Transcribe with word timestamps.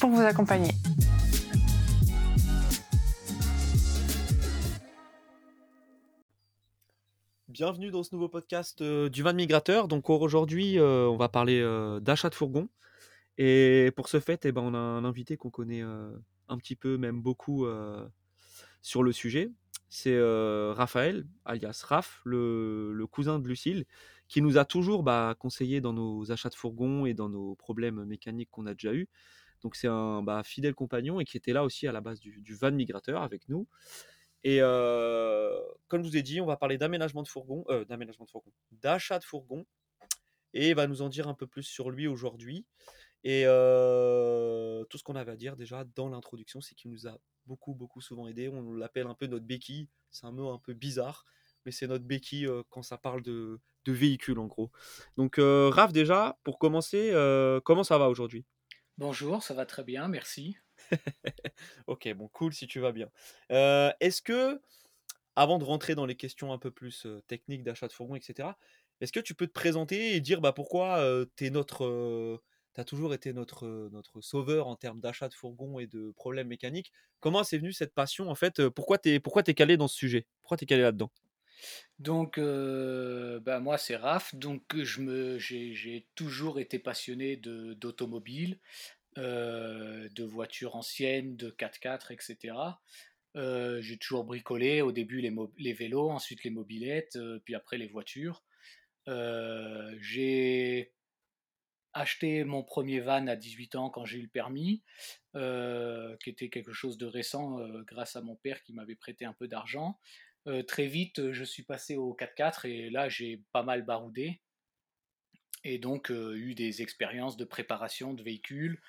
pour 0.00 0.10
vous 0.10 0.22
accompagner. 0.22 0.72
Bienvenue 7.48 7.90
dans 7.90 8.02
ce 8.02 8.14
nouveau 8.14 8.28
podcast 8.28 8.80
euh, 8.80 9.10
du 9.10 9.22
Van 9.22 9.34
Migrateur. 9.34 9.88
Donc 9.88 10.08
aujourd'hui, 10.08 10.78
euh, 10.78 11.06
on 11.06 11.18
va 11.18 11.28
parler 11.28 11.60
euh, 11.60 12.00
d'achat 12.00 12.30
de 12.30 12.34
fourgon. 12.34 12.70
Et 13.36 13.92
pour 13.94 14.08
ce 14.08 14.20
fait, 14.20 14.46
eh 14.46 14.52
ben, 14.52 14.62
on 14.62 14.72
a 14.72 14.78
un 14.78 15.04
invité 15.04 15.36
qu'on 15.36 15.50
connaît 15.50 15.82
un 15.82 16.58
petit 16.58 16.76
peu, 16.76 16.98
même 16.98 17.22
beaucoup, 17.22 17.66
sur 18.82 19.02
le 19.02 19.12
sujet. 19.12 19.50
C'est 19.88 20.20
Raphaël, 20.72 21.26
alias 21.46 21.82
Raph, 21.86 22.20
le, 22.26 23.06
cousin 23.10 23.38
de 23.38 23.48
Lucille, 23.48 23.86
qui 24.28 24.42
nous 24.42 24.58
a 24.58 24.66
toujours 24.66 25.02
bah, 25.02 25.34
conseillé 25.38 25.80
dans 25.80 25.94
nos 25.94 26.30
achats 26.32 26.50
de 26.50 26.54
fourgon 26.54 27.06
et 27.06 27.14
dans 27.14 27.30
nos 27.30 27.54
problèmes 27.54 28.04
mécaniques 28.04 28.50
qu'on 28.50 28.66
a 28.66 28.74
déjà 28.74 28.92
eus. 28.92 29.08
Donc 29.62 29.76
c'est 29.76 29.88
un 29.88 30.22
bah, 30.22 30.42
fidèle 30.42 30.74
compagnon 30.74 31.20
et 31.20 31.24
qui 31.24 31.36
était 31.36 31.52
là 31.52 31.64
aussi 31.64 31.86
à 31.86 31.92
la 31.92 32.00
base 32.00 32.20
du, 32.20 32.54
van 32.54 32.72
migrateur 32.72 33.22
avec 33.22 33.48
nous. 33.48 33.66
Et 34.42 34.58
comme 35.88 36.02
je 36.02 36.08
vous 36.08 36.16
ai 36.16 36.22
dit, 36.22 36.40
on 36.40 36.46
va 36.46 36.56
parler 36.56 36.78
d'aménagement 36.78 37.22
de 37.22 37.28
fourgon, 37.28 37.64
d'aménagement 37.88 38.24
de 38.24 38.30
fourgon, 38.30 38.52
d'achat 38.72 39.18
de 39.18 39.24
fourgon, 39.24 39.66
et 40.54 40.70
il 40.70 40.74
va 40.74 40.86
nous 40.86 41.02
en 41.02 41.08
dire 41.08 41.28
un 41.28 41.34
peu 41.34 41.46
plus 41.46 41.62
sur 41.62 41.90
lui 41.90 42.06
aujourd'hui. 42.06 42.66
Et 43.22 43.42
tout 43.44 44.98
ce 44.98 45.02
qu'on 45.02 45.16
avait 45.16 45.32
à 45.32 45.36
dire 45.36 45.56
déjà 45.56 45.84
dans 45.84 46.08
l'introduction, 46.08 46.60
c'est 46.60 46.74
qu'il 46.74 46.90
nous 46.90 47.06
a 47.06 47.18
beaucoup, 47.46 47.74
beaucoup 47.74 48.00
souvent 48.00 48.26
aidé. 48.28 48.48
On 48.48 48.72
l'appelle 48.72 49.06
un 49.06 49.14
peu 49.14 49.26
notre 49.26 49.44
béquille. 49.44 49.88
C'est 50.10 50.26
un 50.26 50.32
mot 50.32 50.50
un 50.50 50.58
peu 50.58 50.72
bizarre, 50.72 51.24
mais 51.64 51.72
c'est 51.72 51.86
notre 51.86 52.04
béquille 52.04 52.48
quand 52.70 52.82
ça 52.82 52.96
parle 52.96 53.22
de, 53.22 53.60
de 53.84 53.92
véhicule 53.92 54.38
en 54.38 54.46
gros. 54.46 54.70
Donc, 55.16 55.36
Raph, 55.38 55.92
déjà, 55.92 56.38
pour 56.44 56.58
commencer, 56.58 57.12
comment 57.64 57.84
ça 57.84 57.98
va 57.98 58.08
aujourd'hui? 58.08 58.46
Bonjour, 59.00 59.42
ça 59.42 59.54
va 59.54 59.64
très 59.64 59.82
bien, 59.82 60.08
merci. 60.08 60.58
ok, 61.86 62.12
bon, 62.12 62.28
cool 62.28 62.52
si 62.52 62.66
tu 62.66 62.80
vas 62.80 62.92
bien. 62.92 63.08
Euh, 63.50 63.90
est-ce 64.00 64.20
que, 64.20 64.60
avant 65.36 65.58
de 65.58 65.64
rentrer 65.64 65.94
dans 65.94 66.04
les 66.04 66.16
questions 66.16 66.52
un 66.52 66.58
peu 66.58 66.70
plus 66.70 67.06
techniques 67.26 67.62
d'achat 67.64 67.88
de 67.88 67.94
fourgon, 67.94 68.16
etc., 68.16 68.50
est-ce 69.00 69.10
que 69.12 69.20
tu 69.20 69.34
peux 69.34 69.46
te 69.46 69.54
présenter 69.54 70.14
et 70.16 70.20
dire 70.20 70.42
bah, 70.42 70.52
pourquoi 70.52 70.98
euh, 70.98 71.24
tu 71.34 71.50
notre, 71.50 72.42
as 72.76 72.84
toujours 72.84 73.14
été 73.14 73.32
notre, 73.32 73.88
notre 73.90 74.20
sauveur 74.20 74.68
en 74.68 74.76
termes 74.76 75.00
d'achat 75.00 75.30
de 75.30 75.34
fourgon 75.34 75.78
et 75.78 75.86
de 75.86 76.12
problèmes 76.12 76.48
mécaniques? 76.48 76.92
Comment 77.20 77.42
c'est 77.42 77.56
venu 77.56 77.72
cette 77.72 77.94
passion 77.94 78.28
en 78.28 78.34
fait? 78.34 78.68
Pourquoi 78.68 78.98
tu 78.98 79.08
es, 79.08 79.22
es 79.46 79.54
calé 79.54 79.78
dans 79.78 79.88
ce 79.88 79.96
sujet? 79.96 80.26
Pourquoi 80.42 80.58
tu 80.58 80.64
es 80.64 80.66
calé 80.66 80.82
là-dedans? 80.82 81.10
Donc, 81.98 82.38
bah 82.38 83.60
moi, 83.60 83.76
c'est 83.76 83.96
Raph. 83.96 84.34
Donc, 84.34 84.62
je 84.74 85.00
me, 85.02 85.38
j'ai, 85.38 86.06
toujours 86.14 86.58
été 86.58 86.78
passionné 86.78 87.36
de, 87.36 87.74
d'automobile, 87.74 88.58
de 89.16 90.24
voitures 90.24 90.76
anciennes, 90.76 91.36
de 91.36 91.50
4x4, 91.50 92.12
etc. 92.12 92.54
j'ai 93.34 93.98
toujours 93.98 94.24
bricolé. 94.24 94.80
Au 94.80 94.92
début, 94.92 95.20
les, 95.20 95.34
les 95.58 95.72
vélos, 95.74 96.10
ensuite 96.10 96.42
les 96.42 96.50
mobilettes, 96.50 97.18
puis 97.44 97.54
après 97.54 97.76
les 97.76 97.88
voitures. 97.88 98.44
j'ai 99.06 100.92
acheté 101.92 102.44
mon 102.44 102.62
premier 102.62 103.00
van 103.00 103.26
à 103.26 103.34
18 103.36 103.74
ans 103.74 103.90
quand 103.90 104.04
j'ai 104.04 104.18
eu 104.18 104.22
le 104.22 104.28
permis, 104.28 104.82
qui 105.34 106.30
était 106.30 106.48
quelque 106.48 106.72
chose 106.72 106.96
de 106.96 107.06
récent 107.06 107.58
grâce 107.86 108.16
à 108.16 108.22
mon 108.22 108.36
père 108.36 108.62
qui 108.62 108.72
m'avait 108.72 108.96
prêté 108.96 109.26
un 109.26 109.34
peu 109.34 109.48
d'argent 109.48 109.98
très 110.66 110.86
vite, 110.86 111.32
je 111.32 111.44
suis 111.44 111.62
passé 111.62 111.96
au 111.96 112.14
4x4 112.14 112.66
et 112.66 112.90
là, 112.90 113.08
j'ai 113.08 113.42
pas 113.52 113.62
mal 113.62 113.82
baroudé. 113.84 114.40
Et 115.64 115.78
donc, 115.78 116.10
eu 116.10 116.54
des 116.54 116.82
expériences 116.82 117.36
de 117.36 117.44
préparation 117.44 118.14
de 118.14 118.22
véhicules, 118.22 118.80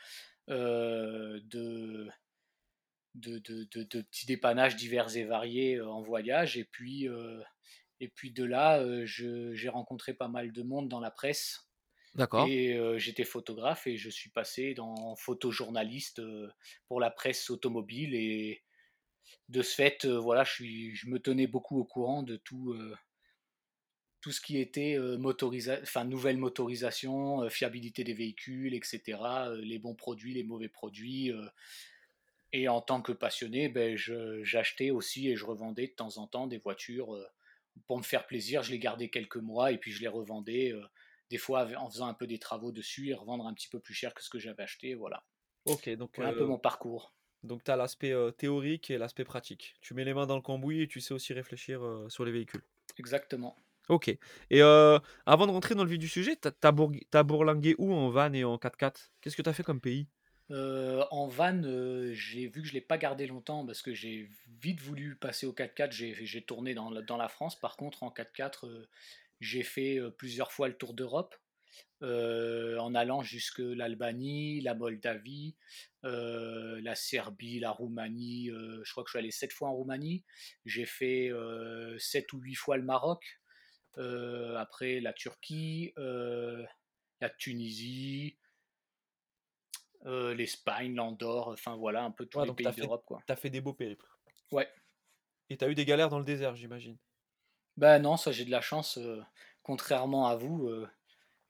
de, 0.47 1.41
de, 3.15 3.39
de, 3.39 3.83
de, 3.83 4.01
petits 4.01 4.25
dépannages 4.25 4.75
divers 4.77 5.15
et 5.17 5.25
variés 5.25 5.81
en 5.81 6.01
voyage. 6.01 6.57
Et 6.57 6.63
puis, 6.63 7.07
et 7.99 8.07
puis 8.07 8.31
de 8.31 8.43
là, 8.43 8.83
j'ai 9.05 9.69
rencontré 9.69 10.13
pas 10.13 10.27
mal 10.27 10.51
de 10.51 10.63
monde 10.63 10.87
dans 10.89 10.99
la 10.99 11.11
presse. 11.11 11.67
D'accord. 12.15 12.47
Et 12.47 12.77
j'étais 12.97 13.23
photographe 13.23 13.87
et 13.87 13.97
je 13.97 14.09
suis 14.09 14.29
passé 14.29 14.73
dans 14.73 15.15
photojournaliste 15.15 16.21
pour 16.87 16.99
la 16.99 17.09
presse 17.09 17.49
automobile 17.49 18.15
et 18.15 18.63
de 19.49 19.61
ce 19.61 19.75
fait, 19.75 20.05
euh, 20.05 20.17
voilà, 20.17 20.43
je, 20.43 20.53
suis, 20.53 20.95
je 20.95 21.07
me 21.07 21.19
tenais 21.19 21.47
beaucoup 21.47 21.79
au 21.79 21.83
courant 21.83 22.23
de 22.23 22.37
tout, 22.37 22.71
euh, 22.71 22.95
tout 24.21 24.31
ce 24.31 24.39
qui 24.39 24.59
était 24.59 24.97
euh, 24.97 25.17
enfin, 25.81 26.05
nouvelle 26.05 26.37
motorisation, 26.37 27.49
fiabilité 27.49 28.03
des 28.03 28.13
véhicules, 28.13 28.73
etc., 28.73 29.19
les 29.61 29.79
bons 29.79 29.95
produits, 29.95 30.33
les 30.33 30.43
mauvais 30.43 30.69
produits. 30.69 31.31
et 32.53 32.67
en 32.67 32.81
tant 32.81 33.01
que 33.01 33.11
passionné, 33.11 33.69
ben, 33.69 33.97
j'achetais 34.43 34.91
aussi 34.91 35.29
et 35.29 35.35
je 35.35 35.45
revendais 35.45 35.87
de 35.87 35.93
temps 35.93 36.17
en 36.17 36.27
temps 36.27 36.47
des 36.47 36.59
voitures 36.59 37.17
pour 37.87 37.97
me 37.97 38.03
faire 38.03 38.27
plaisir. 38.27 38.63
Je 38.63 38.71
les 38.71 38.79
gardais 38.79 39.09
quelques 39.09 39.37
mois 39.37 39.71
et 39.71 39.77
puis 39.77 39.91
je 39.91 40.01
les 40.01 40.07
revendais, 40.07 40.73
des 41.29 41.37
fois 41.37 41.67
en 41.77 41.89
faisant 41.89 42.07
un 42.07 42.13
peu 42.13 42.27
des 42.27 42.39
travaux 42.39 42.71
dessus 42.71 43.09
et 43.09 43.13
revendre 43.13 43.47
un 43.47 43.53
petit 43.53 43.69
peu 43.69 43.79
plus 43.79 43.93
cher 43.93 44.13
que 44.13 44.23
ce 44.23 44.29
que 44.29 44.39
j'avais 44.39 44.63
acheté. 44.63 44.93
Voilà. 44.93 45.25
Ok, 45.65 45.89
donc 45.89 46.19
un 46.19 46.33
peu 46.33 46.45
mon 46.45 46.59
parcours. 46.59 47.13
Donc 47.43 47.63
tu 47.63 47.71
as 47.71 47.75
l'aspect 47.75 48.13
théorique 48.37 48.91
et 48.91 48.97
l'aspect 48.97 49.23
pratique. 49.23 49.75
Tu 49.81 49.93
mets 49.93 50.05
les 50.05 50.13
mains 50.13 50.27
dans 50.27 50.35
le 50.35 50.41
cambouis 50.41 50.81
et 50.81 50.87
tu 50.87 51.01
sais 51.01 51.13
aussi 51.13 51.33
réfléchir 51.33 51.81
sur 52.07 52.23
les 52.25 52.31
véhicules. 52.31 52.61
Exactement. 52.97 53.55
Ok. 53.89 54.15
Et 54.49 54.61
avant 54.61 55.47
de 55.47 55.51
rentrer 55.51 55.75
dans 55.75 55.83
le 55.83 55.89
vif 55.89 55.99
du 55.99 56.07
sujet, 56.07 56.35
t'as 56.35 56.51
as, 56.63 57.23
bourlingué 57.23 57.75
où 57.77 57.93
en 57.93 58.09
van 58.09 58.31
et 58.33 58.43
en 58.43 58.57
4x4 58.57 59.09
Qu'est-ce 59.21 59.35
que 59.35 59.41
tu 59.41 59.49
as 59.49 59.53
fait 59.53 59.63
comme 59.63 59.81
pays? 59.81 60.07
En 60.49 61.27
van, 61.27 61.61
j'ai 62.13 62.47
vu 62.47 62.61
que 62.61 62.67
je 62.67 62.71
ne 62.71 62.75
l'ai 62.75 62.81
pas 62.81 62.97
gardé 62.97 63.25
longtemps 63.25 63.65
parce 63.65 63.81
que 63.81 63.93
j'ai 63.93 64.29
vite 64.61 64.81
voulu 64.81 65.15
passer 65.15 65.45
au 65.45 65.53
4x4. 65.53 65.91
J'ai 65.91 66.41
tourné 66.43 66.73
dans 66.73 66.89
la, 66.89 67.01
dans 67.01 67.17
la, 67.17 67.27
France. 67.27 67.59
Par 67.59 67.75
contre, 67.75 68.03
en 68.03 68.09
4x4, 68.09 68.85
j'ai 69.39 69.63
fait 69.63 69.99
plusieurs 70.17 70.51
fois 70.51 70.67
le 70.67 70.75
tour 70.75 70.93
d'Europe. 70.93 71.35
En 72.01 72.95
allant 72.95 73.21
jusque 73.21 73.59
l'Albanie, 73.59 74.61
la 74.61 74.73
Moldavie, 74.75 75.55
euh, 76.03 76.81
la 76.81 76.95
Serbie, 76.95 77.59
la 77.59 77.71
Roumanie. 77.71 78.49
Euh, 78.49 78.81
je 78.83 78.91
crois 78.91 79.03
que 79.03 79.09
je 79.09 79.11
suis 79.11 79.19
allé 79.19 79.31
sept 79.31 79.53
fois 79.53 79.69
en 79.69 79.73
Roumanie. 79.73 80.23
J'ai 80.65 80.85
fait 80.85 81.31
sept 81.99 82.31
ou 82.33 82.39
huit 82.39 82.55
fois 82.55 82.77
le 82.77 82.83
Maroc. 82.83 83.23
après 83.97 84.99
la 84.99 85.13
Turquie, 85.13 85.93
la 85.97 87.29
Tunisie. 87.37 88.37
l'Espagne, 90.05 90.95
l'Andorre, 90.95 91.49
enfin 91.49 91.75
voilà, 91.75 92.03
un 92.03 92.11
peu 92.11 92.25
tous 92.25 92.39
Ouais, 92.39 92.47
les 92.47 92.53
pays 92.53 92.75
d'Europe, 92.75 93.05
t'as 93.27 93.35
fait 93.35 93.51
des 93.51 93.61
beaux 93.61 93.73
périples. 93.73 94.07
Ouais. 94.51 94.67
Et 95.49 95.57
t'as 95.57 95.69
eu 95.69 95.75
des 95.75 95.85
galères 95.85 96.09
dans 96.09 96.17
le 96.19 96.25
désert, 96.25 96.55
j'imagine. 96.55 96.97
Ben 97.77 97.99
non, 97.99 98.17
ça 98.17 98.31
j'ai 98.31 98.45
de 98.45 98.51
la 98.51 98.61
chance. 98.61 98.97
contrairement 99.61 100.27
à 100.27 100.35
vous, 100.35 100.67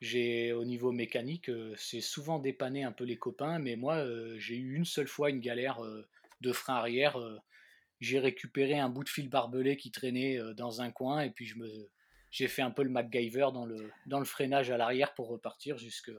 j'ai 0.02 0.52
au 0.52 0.66
niveau 0.66 0.92
mécanique, 0.92 1.50
euh, 1.50 1.74
c'est 1.78 2.02
souvent 2.02 2.40
dépanner 2.40 2.84
un 2.84 2.92
peu 2.92 3.04
les 3.04 3.18
copains, 3.18 3.60
mais 3.60 3.76
moi 3.76 3.98
euh, 3.98 4.36
j'ai 4.40 4.56
eu 4.56 4.76
une 4.76 4.86
seule 4.86 5.08
fois 5.08 5.30
une 5.30 5.40
galère 5.40 5.84
euh, 5.86 6.08
de 6.42 6.52
frein 6.52 6.74
arrière. 6.74 7.18
j'ai 8.00 8.18
récupéré 8.20 8.80
un 8.80 8.90
bout 8.90 9.04
de 9.04 9.10
fil 9.10 9.30
barbelé 9.30 9.78
qui 9.78 9.92
traînait 9.92 10.40
dans 10.56 10.82
un 10.82 10.90
coin 10.90 11.22
et 11.22 11.30
puis 11.30 11.46
je 11.46 11.56
me, 11.60 11.70
j'ai 12.32 12.48
fait 12.48 12.64
un 12.64 12.72
peu 12.72 12.82
le 12.82 12.90
MacGyver 12.90 13.50
dans 13.54 13.68
le, 13.68 13.92
dans 14.08 14.18
le 14.18 14.26
freinage 14.26 14.72
à 14.72 14.78
l'arrière 14.78 15.14
pour 15.14 15.28
repartir 15.28 15.78
jusque, 15.78 16.12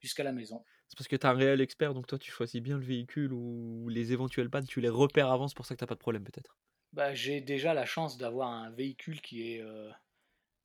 jusqu'à 0.00 0.22
la 0.22 0.30
maison. 0.30 0.64
C'est 0.86 0.96
parce 0.96 1.08
que 1.08 1.16
t'es 1.16 1.26
un 1.26 1.32
réel 1.32 1.60
expert, 1.60 1.92
donc 1.92 2.06
toi 2.06 2.20
tu 2.20 2.30
choisis 2.30 2.62
bien 2.62 2.78
le 2.78 2.84
véhicule 2.84 3.32
ou 3.32 3.88
les 3.88 4.12
éventuelles 4.12 4.48
pannes, 4.48 4.66
tu 4.66 4.80
les 4.80 4.88
repères 4.88 5.32
avant, 5.32 5.48
c'est 5.48 5.56
pour 5.56 5.66
ça 5.66 5.74
que 5.74 5.80
t'as 5.80 5.86
pas 5.86 5.96
de 5.96 6.00
problème 6.00 6.22
peut-être? 6.22 6.56
Bah, 6.92 7.12
j'ai 7.14 7.40
déjà 7.40 7.74
la 7.74 7.84
chance 7.84 8.16
d'avoir 8.16 8.50
un 8.50 8.70
véhicule 8.70 9.20
qui 9.20 9.54
est 9.54 9.64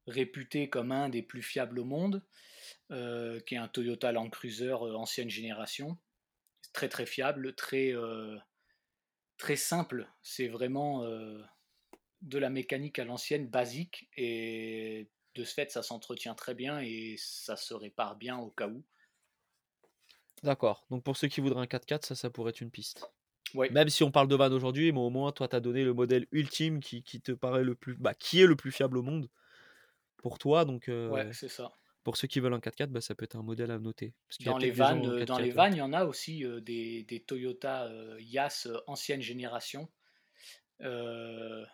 réputé 0.08 0.70
comme 0.70 0.92
un 0.92 1.10
des 1.10 1.22
plus 1.22 1.42
fiables 1.42 1.80
au 1.80 1.86
monde, 1.86 2.24
euh, 2.92 3.40
qui 3.42 3.56
est 3.56 3.58
un 3.58 3.68
Toyota 3.68 4.12
Land 4.12 4.30
Cruiser 4.30 4.74
euh, 4.74 4.96
ancienne 4.96 5.30
génération. 5.30 5.98
Très 6.74 6.90
très 6.90 7.06
fiable, 7.06 7.54
très, 7.56 7.94
euh, 7.94 8.38
très 9.38 9.56
simple. 9.56 10.10
C'est 10.22 10.48
vraiment 10.48 11.04
euh, 11.04 11.42
de 12.22 12.38
la 12.38 12.50
mécanique 12.50 13.00
à 13.00 13.06
l'ancienne, 13.06 13.48
basique, 13.48 14.10
et 14.18 15.10
de 15.36 15.44
ce 15.44 15.54
fait 15.54 15.72
ça 15.72 15.84
s'entretient 15.84 16.36
très 16.36 16.54
bien 16.54 16.80
et 16.80 17.16
ça 17.18 17.56
se 17.56 17.74
répare 17.74 18.16
bien 18.16 18.38
au 18.38 18.50
cas 18.50 18.68
où. 18.68 18.84
D'accord, 20.44 20.86
donc 20.90 21.04
pour 21.04 21.16
ceux 21.16 21.30
qui 21.30 21.42
voudraient 21.42 21.62
un 21.62 21.66
4x4, 21.66 22.06
ça, 22.06 22.16
ça 22.16 22.30
pourrait 22.30 22.50
être 22.50 22.62
une 22.62 22.72
piste. 22.72 23.10
Ouais. 23.54 23.70
Même 23.70 23.90
si 23.90 24.04
on 24.04 24.12
parle 24.12 24.28
de 24.28 24.36
van 24.36 24.52
aujourd'hui, 24.52 24.92
mais 24.92 25.00
au 25.00 25.10
moins 25.10 25.32
toi 25.32 25.48
t'as 25.48 25.60
donné 25.60 25.84
le 25.84 25.94
modèle 25.94 26.28
ultime 26.32 26.80
qui, 26.80 27.04
qui 27.04 27.22
te 27.22 27.32
paraît 27.32 27.64
le 27.64 27.76
plus, 27.76 27.96
bah, 27.96 28.14
qui 28.14 28.42
est 28.42 28.48
le 28.48 28.56
plus 28.56 28.72
fiable 28.72 28.98
au 28.98 29.04
monde 29.04 29.30
pour 30.24 30.40
toi, 30.40 30.66
donc 30.66 30.90
euh, 30.90 31.10
Ouais, 31.10 31.32
c'est 31.34 31.50
ça. 31.50 31.72
pour 32.04 32.18
ceux 32.18 32.28
qui 32.28 32.40
veulent 32.40 32.54
un 32.54 32.60
4x4, 32.60 32.88
bah, 32.92 33.02
ça 33.02 33.16
peut 33.16 33.26
être 33.26 33.36
un 33.36 33.44
modèle 33.44 33.72
à 33.72 33.80
noter. 33.80 34.14
Parce 34.28 34.40
a 34.48 34.52
Dans 34.52 34.58
les, 34.58 34.72
vannes, 34.72 35.06
euh, 35.06 35.24
dans 35.26 35.38
4x4, 35.38 35.42
les 35.46 35.52
vannes, 35.52 35.74
il 35.76 35.78
y 35.78 35.82
en 35.82 35.94
a 35.94 36.06
aussi 36.06 36.46
euh, 36.46 36.60
des, 36.62 37.04
des 37.04 37.22
Toyota 37.24 37.86
euh, 37.86 38.18
Yass 38.22 38.68
euh, 38.68 38.78
ancienne 38.88 39.22
génération, 39.22 39.90
euh, 40.82 41.66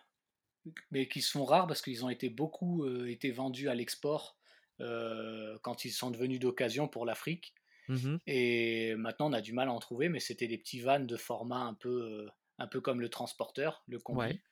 mais 0.90 1.08
qui 1.08 1.22
sont 1.22 1.44
rares 1.44 1.66
parce 1.66 1.82
qu'ils 1.82 2.04
ont 2.04 2.10
été 2.10 2.28
beaucoup 2.30 2.84
euh, 2.84 3.06
été 3.10 3.30
vendus 3.30 3.68
à 3.68 3.74
l'export 3.74 4.38
euh, 4.80 5.58
quand 5.62 5.84
ils 5.84 5.90
sont 5.92 6.10
devenus 6.10 6.40
d'occasion 6.40 6.88
pour 6.88 7.06
l'Afrique. 7.06 7.54
Mhm. 7.88 8.20
Et 8.26 8.94
maintenant, 8.96 9.30
on 9.30 9.32
a 9.32 9.40
du 9.40 9.52
mal 9.52 9.68
à 9.68 9.72
en 9.72 9.78
trouver, 9.80 10.08
mais 10.08 10.20
c'était 10.20 10.48
des 10.48 10.58
petits 10.58 10.80
vannes 10.80 11.06
de 11.06 11.16
format 11.16 11.60
un 11.60 11.74
peu, 11.74 11.88
euh, 12.26 12.28
un 12.58 12.66
peu 12.68 12.80
comme 12.80 13.00
le 13.00 13.08
transporteur, 13.08 13.82
le 13.88 13.98
combi. 13.98 14.18
Ouais. 14.18 14.42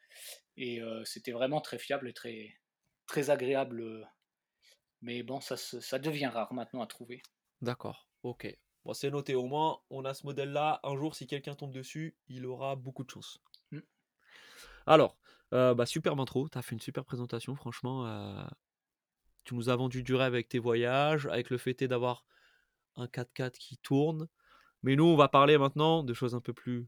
Et 0.56 0.82
euh, 0.82 1.04
c'était 1.04 1.32
vraiment 1.32 1.60
très 1.60 1.78
fiable 1.78 2.08
et 2.08 2.12
très, 2.12 2.56
très 3.08 3.31
agréable. 3.31 3.81
euh, 3.81 4.05
Mais 5.02 5.25
bon, 5.25 5.40
ça, 5.40 5.99
devient 5.99 6.26
rare 6.26 6.52
maintenant 6.55 6.82
à 6.82 6.87
trouver. 6.87 7.20
D'accord, 7.60 8.08
ok. 8.22 8.56
Bon, 8.84 8.94
c'est 8.94 9.10
noté, 9.10 9.34
au 9.34 9.46
moins 9.46 9.81
on 9.90 10.05
a 10.05 10.14
ce 10.14 10.25
modèle-là. 10.26 10.78
Un 10.84 10.96
jour, 10.96 11.16
si 11.16 11.26
quelqu'un 11.26 11.56
tombe 11.56 11.72
dessus, 11.72 12.16
il 12.28 12.46
aura 12.46 12.76
beaucoup 12.76 13.02
de 13.02 13.10
chance. 13.10 13.40
Mm. 13.72 13.81
Alors, 14.87 15.19
euh, 15.52 15.75
bah, 15.75 15.87
superbe 15.87 16.20
intro, 16.20 16.49
tu 16.49 16.56
as 16.56 16.62
fait 16.62 16.76
une 16.76 16.81
super 16.81 17.05
présentation, 17.05 17.56
franchement. 17.56 18.06
euh, 18.06 18.46
tu 19.44 19.54
nous 19.54 19.70
as 19.70 19.76
vendu 19.76 20.02
du 20.02 20.14
rêve 20.14 20.34
avec 20.34 20.49
tes 20.49 20.58
voyages, 20.58 21.26
avec 21.26 21.49
le 21.49 21.56
fait 21.56 21.72
d'avoir 21.84 22.26
un 22.96 23.06
4x4 23.06 23.52
qui 23.52 23.78
tourne. 23.78 24.28
Mais 24.82 24.94
nous, 24.94 25.04
on 25.04 25.16
va 25.16 25.28
parler 25.28 25.56
maintenant 25.56 26.02
de 26.02 26.12
choses 26.12 26.34
un 26.34 26.40
peu 26.40 26.52
plus 26.52 26.87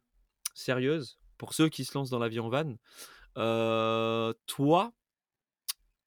sérieuses 0.53 1.19
pour 1.39 1.55
ceux 1.55 1.71
qui 1.71 1.87
se 1.87 1.97
lancent 1.97 2.11
dans 2.11 2.19
la 2.19 2.29
vie 2.29 2.39
en 2.39 2.51
van. 2.51 2.75
Euh, 3.39 4.35
toi, 4.47 4.93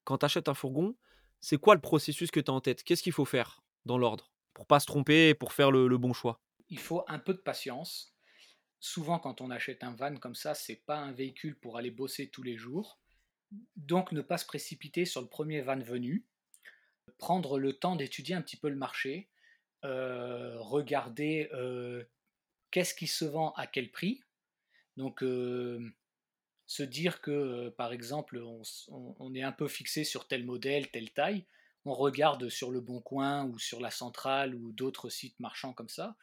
quand 0.03 0.19
tu 0.19 0.25
achètes 0.25 0.49
un 0.49 0.53
fourgon, 0.53 0.95
c'est 1.39 1.57
quoi 1.57 1.75
le 1.75 1.81
processus 1.81 2.31
que 2.31 2.39
tu 2.39 2.49
as 2.49 2.53
en 2.53 2.61
tête? 2.61 2.83
Qu'est-ce 2.83 3.03
qu'il 3.03 3.13
faut 3.13 3.25
faire 3.25 3.63
dans 3.85 3.97
l'ordre? 3.97 4.31
Pour 4.53 4.65
pas 4.65 4.79
se 4.79 4.85
tromper 4.85 5.29
et 5.29 5.33
pour 5.33 5.51
faire 5.51 5.71
le, 5.71 5.97
bon 5.97 6.13
choix? 6.13 6.39
Il 6.69 6.79
faut 6.79 7.03
un 7.07 7.19
peu 7.19 7.33
de 7.33 7.39
patience. 7.39 8.15
Souvent, 8.79 9.19
quand 9.19 9.41
on 9.41 9.49
achète 9.49 9.83
un 9.83 9.93
van 9.93 10.15
comme 10.15 10.35
ça, 10.35 10.53
c'est 10.53 10.83
pas 10.85 10.97
un 10.97 11.11
véhicule 11.11 11.55
pour 11.59 11.77
aller 11.77 11.91
bosser 11.91 12.29
tous 12.29 12.43
les 12.43 12.55
jours. 12.57 12.99
Donc, 13.75 14.11
ne 14.11 14.21
pas 14.21 14.37
se 14.37 14.45
précipiter 14.45 15.05
sur 15.05 15.21
le 15.21 15.27
premier 15.27 15.61
van 15.61 15.79
venu. 15.79 16.25
Prendre 17.17 17.59
le 17.59 17.73
temps 17.73 17.95
d'étudier 17.95 18.35
un 18.35 18.41
petit 18.41 18.57
peu 18.57 18.69
le 18.69 18.75
marché. 18.75 19.29
euh, 19.85 20.57
regarder 20.59 21.49
euh, 21.53 22.03
qu'est-ce 22.71 22.95
qui 22.95 23.07
se 23.07 23.25
vend 23.25 23.51
à 23.53 23.67
quel 23.67 23.91
prix. 23.91 24.23
Donc, 24.95 25.23
euh, 25.23 25.93
se 26.65 26.83
dire 26.83 27.21
que, 27.21 27.31
euh, 27.31 27.71
par 27.71 27.93
exemple, 27.93 28.41
on, 28.89 29.35
est 29.35 29.43
un 29.43 29.51
peu 29.51 29.67
fixé 29.67 30.03
sur 30.03 30.27
tel 30.27 30.45
modèle, 30.45 30.89
telle 30.91 31.11
taille. 31.11 31.45
On 31.85 31.93
regarde 31.93 32.49
sur 32.49 32.71
le 32.71 32.79
Bon 32.79 33.01
Coin 33.01 33.45
ou 33.45 33.59
sur 33.59 33.81
la 33.81 33.91
Centrale 33.91 34.55
ou 34.55 34.71
d'autres 34.71 35.09
sites 35.09 35.39
marchands 35.39 35.73
comme 35.73 35.89
ça 35.89 36.15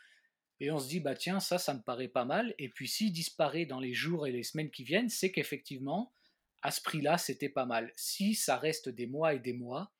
et 0.60 0.70
on 0.70 0.78
se 0.78 0.88
dit 0.88 1.00
bah 1.00 1.14
tiens 1.14 1.40
ça 1.40 1.58
ça 1.58 1.74
me 1.74 1.80
paraît 1.80 2.08
pas 2.08 2.24
mal 2.24 2.54
et 2.58 2.68
puis 2.68 2.86
s'il 2.86 3.12
disparaît 3.12 3.66
dans 3.66 3.80
les 3.80 3.94
jours 3.94 4.26
et 4.26 4.32
les 4.32 4.42
semaines 4.42 4.70
qui 4.70 4.84
viennent 4.84 5.08
c'est 5.08 5.32
qu'effectivement 5.32 6.12
à 6.62 6.70
ce 6.70 6.80
prix 6.80 7.00
là 7.00 7.18
c'était 7.18 7.48
pas 7.48 7.64
mal 7.64 7.92
si 7.96 8.34
ça 8.34 8.56
reste 8.56 8.88
des 8.88 9.06
mois 9.06 9.34
et 9.34 9.38
des 9.38 9.54
mois 9.54 9.90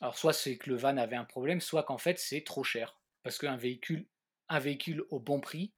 alors 0.00 0.16
soit 0.16 0.32
c'est 0.32 0.56
que 0.56 0.70
le 0.70 0.76
van 0.76 0.96
avait 0.96 1.16
un 1.16 1.24
problème 1.24 1.60
soit 1.60 1.82
qu'en 1.82 1.98
fait 1.98 2.18
c'est 2.18 2.42
trop 2.42 2.64
cher 2.64 2.96
parce 3.22 3.38
qu'un 3.38 3.56
véhicule 3.56 4.06
un 4.48 4.60
véhicule 4.60 5.04
au 5.10 5.18
bon 5.18 5.40
prix 5.40 5.72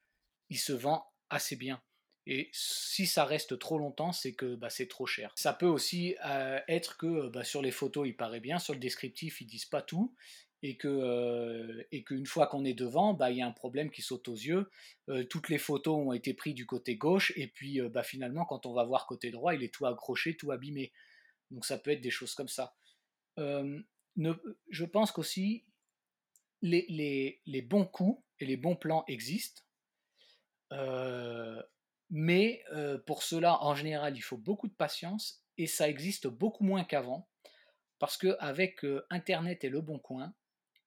il 0.51 0.59
se 0.59 0.73
vend 0.73 1.11
assez 1.31 1.57
bien 1.57 1.83
et 2.27 2.51
si 2.53 3.07
ça 3.07 3.25
reste 3.25 3.59
trop 3.59 3.79
longtemps, 3.79 4.13
c'est 4.13 4.33
que 4.33 4.55
bah, 4.55 4.71
c'est 4.71 4.87
trop 4.87 5.07
cher. 5.07 5.33
Ça 5.35 5.53
peut 5.53 5.67
aussi 5.67 6.17
euh, 6.25 6.61
être 6.69 6.97
que 6.97 7.29
bah, 7.29 7.43
sur 7.43 7.63
les 7.63 7.73
photos, 7.73 8.07
il 8.07 8.17
paraît 8.17 8.41
bien, 8.41 8.59
sur 8.59 8.75
le 8.75 8.79
descriptif, 8.79 9.41
ils 9.41 9.47
disent 9.47 9.65
pas 9.65 9.83
tout, 9.83 10.15
et 10.63 10.77
que 10.77 10.87
euh, 10.87 11.83
et 11.91 12.05
qu'une 12.05 12.27
fois 12.27 12.47
qu'on 12.47 12.65
est 12.65 12.75
devant, 12.75 13.13
bah, 13.13 13.33
il 13.33 13.39
y 13.39 13.43
a 13.43 13.47
un 13.47 13.53
problème 13.53 13.91
qui 13.91 14.03
saute 14.03 14.29
aux 14.29 14.37
yeux. 14.37 14.71
Euh, 15.09 15.25
toutes 15.25 15.49
les 15.49 15.59
photos 15.59 15.97
ont 15.97 16.13
été 16.13 16.33
prises 16.33 16.55
du 16.55 16.65
côté 16.65 16.95
gauche, 16.95 17.33
et 17.35 17.49
puis 17.49 17.81
finalement, 18.05 18.45
quand 18.45 18.67
on 18.67 18.73
va 18.73 18.85
voir 18.85 19.07
côté 19.07 19.31
droit, 19.33 19.55
il 19.55 19.65
est 19.65 19.75
tout 19.75 19.87
accroché, 19.87 20.37
tout 20.37 20.53
abîmé. 20.53 20.93
Donc 21.51 21.65
ça 21.67 21.77
peut 21.77 21.91
être 21.91 22.01
des 22.01 22.11
choses 22.11 22.35
comme 22.35 22.49
ça. 22.49 22.77
Je 23.37 24.85
pense 24.85 25.11
qu'aussi, 25.11 25.65
les, 26.63 26.87
les, 26.89 27.41
les 27.47 27.63
bons 27.63 27.85
coups 27.85 28.23
et 28.39 28.47
les 28.47 28.57
bons 28.57 28.77
plans 28.77 29.05
existent. 29.09 29.63
Mais 32.13 32.63
euh, 32.73 32.99
pour 32.99 33.25
cela, 33.25 33.61
en 33.65 33.75
général, 33.75 34.17
il 34.17 34.21
faut 34.21 34.37
beaucoup 34.37 34.69
de 34.69 34.75
patience 34.75 35.43
et 35.59 35.67
ça 35.67 35.89
existe 35.89 36.29
beaucoup 36.29 36.63
moins 36.63 36.85
qu'avant. 36.85 37.29
Parce 37.99 38.17
qu'avec 38.17 38.85
Internet 39.11 39.65
et 39.65 39.69
le 39.69 39.81
Bon 39.81 39.99
Coin, 39.99 40.35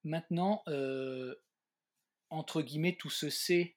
maintenant, 0.03 0.63
euh, 0.67 1.36
entre 2.29 2.62
guillemets, 2.62 2.96
tout 2.96 3.10
se 3.10 3.29
sait. 3.29 3.75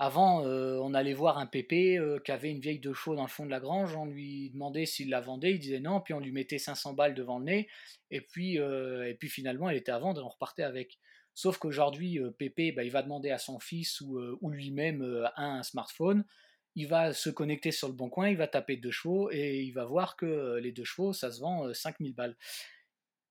Avant, 0.00 0.46
euh, 0.46 0.78
on 0.80 0.94
allait 0.94 1.12
voir 1.12 1.38
un 1.38 1.46
pépé 1.46 1.98
euh, 1.98 2.20
qui 2.20 2.30
avait 2.30 2.52
une 2.52 2.60
vieille 2.60 2.78
de 2.78 2.92
chevaux 2.92 3.16
dans 3.16 3.24
le 3.24 3.28
fond 3.28 3.44
de 3.44 3.50
la 3.50 3.58
grange, 3.58 3.96
on 3.96 4.06
lui 4.06 4.50
demandait 4.50 4.86
s'il 4.86 5.10
la 5.10 5.20
vendait, 5.20 5.54
il 5.54 5.58
disait 5.58 5.80
non, 5.80 6.00
puis 6.00 6.14
on 6.14 6.20
lui 6.20 6.30
mettait 6.30 6.58
500 6.58 6.94
balles 6.94 7.14
devant 7.14 7.40
le 7.40 7.46
nez, 7.46 7.68
et 8.12 8.20
puis, 8.20 8.60
euh, 8.60 9.08
et 9.08 9.14
puis 9.14 9.28
finalement, 9.28 9.68
elle 9.68 9.76
était 9.76 9.90
à 9.90 9.98
vendre 9.98 10.20
et 10.20 10.24
on 10.24 10.28
repartait 10.28 10.62
avec. 10.62 11.00
Sauf 11.34 11.58
qu'aujourd'hui, 11.58 12.18
euh, 12.18 12.30
Pépé, 12.30 12.72
bah, 12.72 12.82
il 12.82 12.90
va 12.90 13.02
demander 13.02 13.30
à 13.30 13.38
son 13.38 13.60
fils 13.60 14.00
ou, 14.00 14.18
euh, 14.18 14.36
ou 14.40 14.50
lui-même 14.50 15.02
euh, 15.02 15.26
un 15.36 15.62
smartphone, 15.62 16.24
il 16.78 16.86
va 16.86 17.12
se 17.12 17.28
connecter 17.28 17.72
sur 17.72 17.88
le 17.88 17.94
bon 17.94 18.08
coin, 18.08 18.28
il 18.28 18.36
va 18.36 18.46
taper 18.48 18.76
deux 18.76 18.92
chevaux 18.92 19.30
et 19.32 19.62
il 19.62 19.72
va 19.72 19.84
voir 19.84 20.16
que 20.16 20.26
euh, 20.26 20.60
les 20.60 20.72
deux 20.72 20.84
chevaux, 20.84 21.12
ça 21.12 21.32
se 21.32 21.40
vend 21.40 21.66
euh, 21.66 21.74
5000 21.74 22.14
balles. 22.14 22.36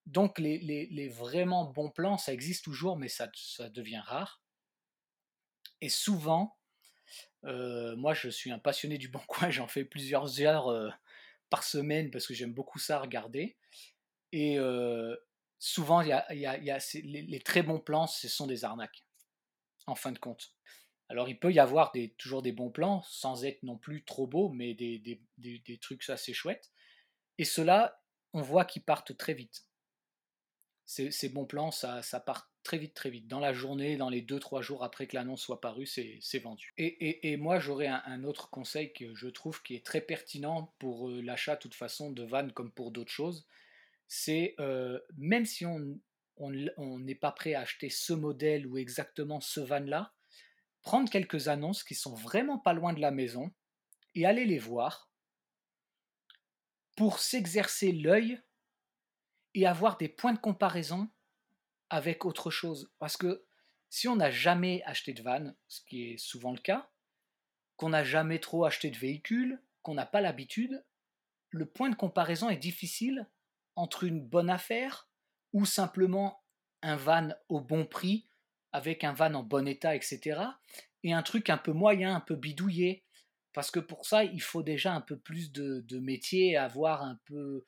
Donc 0.06 0.40
les, 0.40 1.08
vraiment 1.10 1.66
bons 1.66 1.90
plans, 1.92 2.18
ça 2.18 2.34
existe 2.34 2.64
toujours, 2.66 2.98
mais 2.98 3.10
ça, 3.10 3.30
ça 3.36 3.70
devient 3.70 4.02
rare. 4.04 4.42
Et 5.82 5.90
souvent, 5.90 6.58
euh, 7.46 7.96
moi 7.98 8.14
je 8.14 8.30
suis 8.30 8.52
un 8.52 8.60
passionné 8.60 8.98
du 8.98 9.10
bon 9.10 9.22
coin, 9.28 9.50
j'en 9.52 9.68
fais 9.68 9.86
plusieurs 9.86 10.42
heures 10.42 10.70
euh, 10.70 10.90
par 11.50 11.64
semaine 11.64 12.12
parce 12.12 12.28
que 12.28 12.34
j'aime 12.34 12.54
beaucoup 12.54 12.80
ça 12.80 13.00
regarder. 13.00 13.58
Et 14.34 14.60
euh, 14.60 15.16
souvent, 15.60 16.02
y 16.02 16.10
y 16.10 16.46
a- 16.48 16.80
les 17.04 17.42
très 17.42 17.64
bons 17.64 17.80
plans, 17.80 18.08
ce 18.08 18.28
sont 18.30 18.48
des 18.48 18.66
arnaques, 18.66 19.06
en 19.88 19.96
fin 19.96 20.12
de 20.14 20.20
compte. 20.20 20.54
Alors, 21.10 21.30
il 21.30 21.40
peut 21.40 21.54
y 21.54 21.60
avoir 21.60 21.94
toujours 22.18 22.42
des 22.42 22.52
bons 22.52 22.70
plans, 22.70 23.02
sans 23.04 23.46
être 23.46 23.64
non 23.64 23.78
plus 23.78 24.04
trop 24.04 24.28
beaux, 24.28 24.50
mais 24.50 24.74
des, 24.74 25.80
trucs 25.82 26.10
assez 26.10 26.34
chouettes. 26.34 26.72
Et 27.38 27.46
ceux-là, 27.46 28.02
on 28.34 28.42
voit 28.42 28.66
qu'ils 28.66 28.84
partent 28.84 29.16
très 29.18 29.34
vite. 29.34 29.66
Ces, 30.86 31.30
bons 31.30 31.46
plans, 31.46 31.72
ça, 31.72 32.02
part 32.26 32.52
très 32.64 32.78
vite, 32.78 32.94
très 32.94 33.10
vite. 33.10 33.28
Dans 33.28 33.40
la 33.40 33.54
journée, 33.54 33.96
dans 33.96 34.10
les 34.10 34.22
2-3 34.22 34.62
jours 34.62 34.84
après 34.84 35.08
que 35.08 35.16
l'annonce 35.16 35.42
soit 35.42 35.62
parue, 35.62 35.86
c'est 35.86 36.40
vendu. 36.40 36.74
Et, 36.78 37.38
moi, 37.38 37.60
j'aurais 37.60 37.88
un, 37.88 38.24
autre 38.26 38.50
conseil 38.50 38.92
que 38.92 39.16
je 39.16 39.28
trouve 39.28 39.62
qui 39.64 39.76
est 39.76 39.86
très 39.86 40.02
pertinent 40.02 40.74
pour 40.80 41.10
euh, 41.10 41.22
l'achat, 41.22 41.56
de 41.56 41.62
toute 41.62 41.76
façon, 41.76 42.12
de 42.12 42.24
vannes 42.24 42.52
comme 42.52 42.72
pour 42.72 42.92
d'autres 42.92 43.12
choses. 43.12 43.48
C'est, 44.10 44.56
euh, 44.60 45.00
même 45.18 45.46
si 45.46 45.66
on 45.66 46.00
on 46.40 47.00
n'est 47.00 47.16
pas 47.16 47.32
prêt 47.32 47.54
à 47.54 47.62
acheter 47.62 47.90
ce 47.90 48.14
modèle 48.14 48.68
ou 48.68 48.78
exactement 48.78 49.42
ce 49.42 49.60
van-là, 49.60 50.14
prendre 50.88 51.10
quelques 51.10 51.50
annonces 51.50 51.84
qui 51.84 51.96
sont 51.96 52.16
vraiment 52.16 52.60
pas 52.60 52.72
loin 52.72 52.94
de 52.94 53.02
la 53.02 53.12
maison 53.12 53.52
et 54.16 54.26
aller 54.26 54.46
les 54.46 54.58
voir 54.58 55.12
pour 56.96 57.20
s'exercer 57.20 57.92
l'œil 57.92 58.42
et 59.54 59.68
avoir 59.68 59.98
des 59.98 60.08
points 60.08 60.32
de 60.32 60.40
comparaison 60.40 61.10
avec 61.90 62.24
autre 62.24 62.52
chose. 62.52 62.90
Parce 63.00 63.18
que 63.18 63.46
si 63.90 64.08
on 64.08 64.16
n'a 64.16 64.32
jamais 64.32 64.82
acheté 64.86 65.12
de 65.12 65.22
van, 65.22 65.54
ce 65.68 65.82
qui 65.82 66.12
est 66.12 66.18
souvent 66.18 66.54
le 66.54 66.62
cas, 66.62 66.90
qu'on 67.76 67.90
n'a 67.90 68.06
jamais 68.06 68.40
trop 68.40 68.64
acheté 68.64 68.90
de 68.90 68.98
véhicules, 68.98 69.62
qu'on 69.82 69.96
n'a 69.96 70.06
pas 70.06 70.22
l'habitude, 70.22 70.86
le 71.50 71.66
point 71.66 71.90
de 71.90 71.96
comparaison 71.96 72.50
est 72.50 72.56
difficile 72.56 73.30
entre 73.76 74.06
une 74.06 74.26
bonne 74.26 74.50
affaire 74.50 75.10
ou 75.52 75.66
simplement 75.66 76.46
un 76.82 76.96
van 76.96 77.32
au 77.50 77.60
bon 77.60 77.86
prix 77.86 78.27
avec 78.78 79.04
un 79.04 79.14
van 79.14 79.34
en 79.34 79.44
bon 79.44 79.68
état, 79.68 79.96
etc. 79.96 80.42
Et 81.04 81.14
un 81.14 81.24
truc 81.24 81.50
un 81.50 81.58
peu 81.58 81.74
moyen, 81.74 82.16
un 82.16 82.22
peu 82.22 82.36
bidouillé. 82.36 83.04
Parce 83.54 83.72
que 83.72 83.80
pour 83.80 84.06
ça, 84.06 84.24
il 84.24 84.42
faut 84.42 84.64
déjà 84.64 84.94
un 84.94 85.02
peu 85.02 85.18
plus 85.18 85.52
de, 85.52 86.00
métier, 86.00 86.56
avoir 86.56 87.02
un 87.02 87.20
peu 87.26 87.66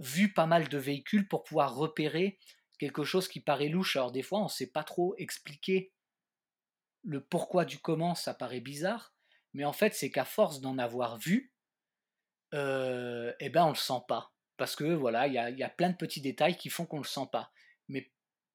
vu 0.00 0.32
pas 0.32 0.46
mal 0.46 0.68
de 0.68 0.78
véhicules 0.78 1.28
pour 1.28 1.44
pouvoir 1.44 1.76
repérer 1.76 2.38
quelque 2.78 3.04
chose 3.04 3.28
qui 3.28 3.40
paraît 3.40 3.68
louche. 3.68 3.96
Alors 3.96 4.12
des 4.12 4.22
fois, 4.22 4.40
on 4.40 4.44
ne 4.44 4.48
sait 4.48 4.70
pas 4.70 4.82
trop 4.82 5.14
expliquer 5.16 5.92
le 7.04 7.22
pourquoi 7.22 7.64
du 7.64 7.78
comment, 7.78 8.14
ça 8.14 8.34
paraît 8.34 8.60
bizarre. 8.60 9.14
Mais 9.52 9.64
en 9.64 9.72
fait, 9.72 9.94
c'est 9.94 10.10
qu'à 10.10 10.24
force 10.24 10.60
d'en 10.60 10.78
avoir 10.78 11.16
vu, 11.18 11.52
euh, 12.54 13.32
eh 13.38 13.50
ben 13.50 13.66
on 13.66 13.70
le 13.70 13.74
sent 13.76 14.02
pas. 14.08 14.32
Parce 14.56 14.76
que 14.76 14.84
voilà, 14.94 15.26
il 15.26 15.34
y 15.34 15.62
a, 15.62 15.68
plein 15.68 15.90
de 15.90 15.96
petits 15.96 16.20
détails 16.20 16.56
qui 16.56 16.70
font 16.70 16.86
qu'on 16.86 16.98
le 16.98 17.04
sent 17.04 17.28
pas. 17.30 17.52
Mais 17.88 18.10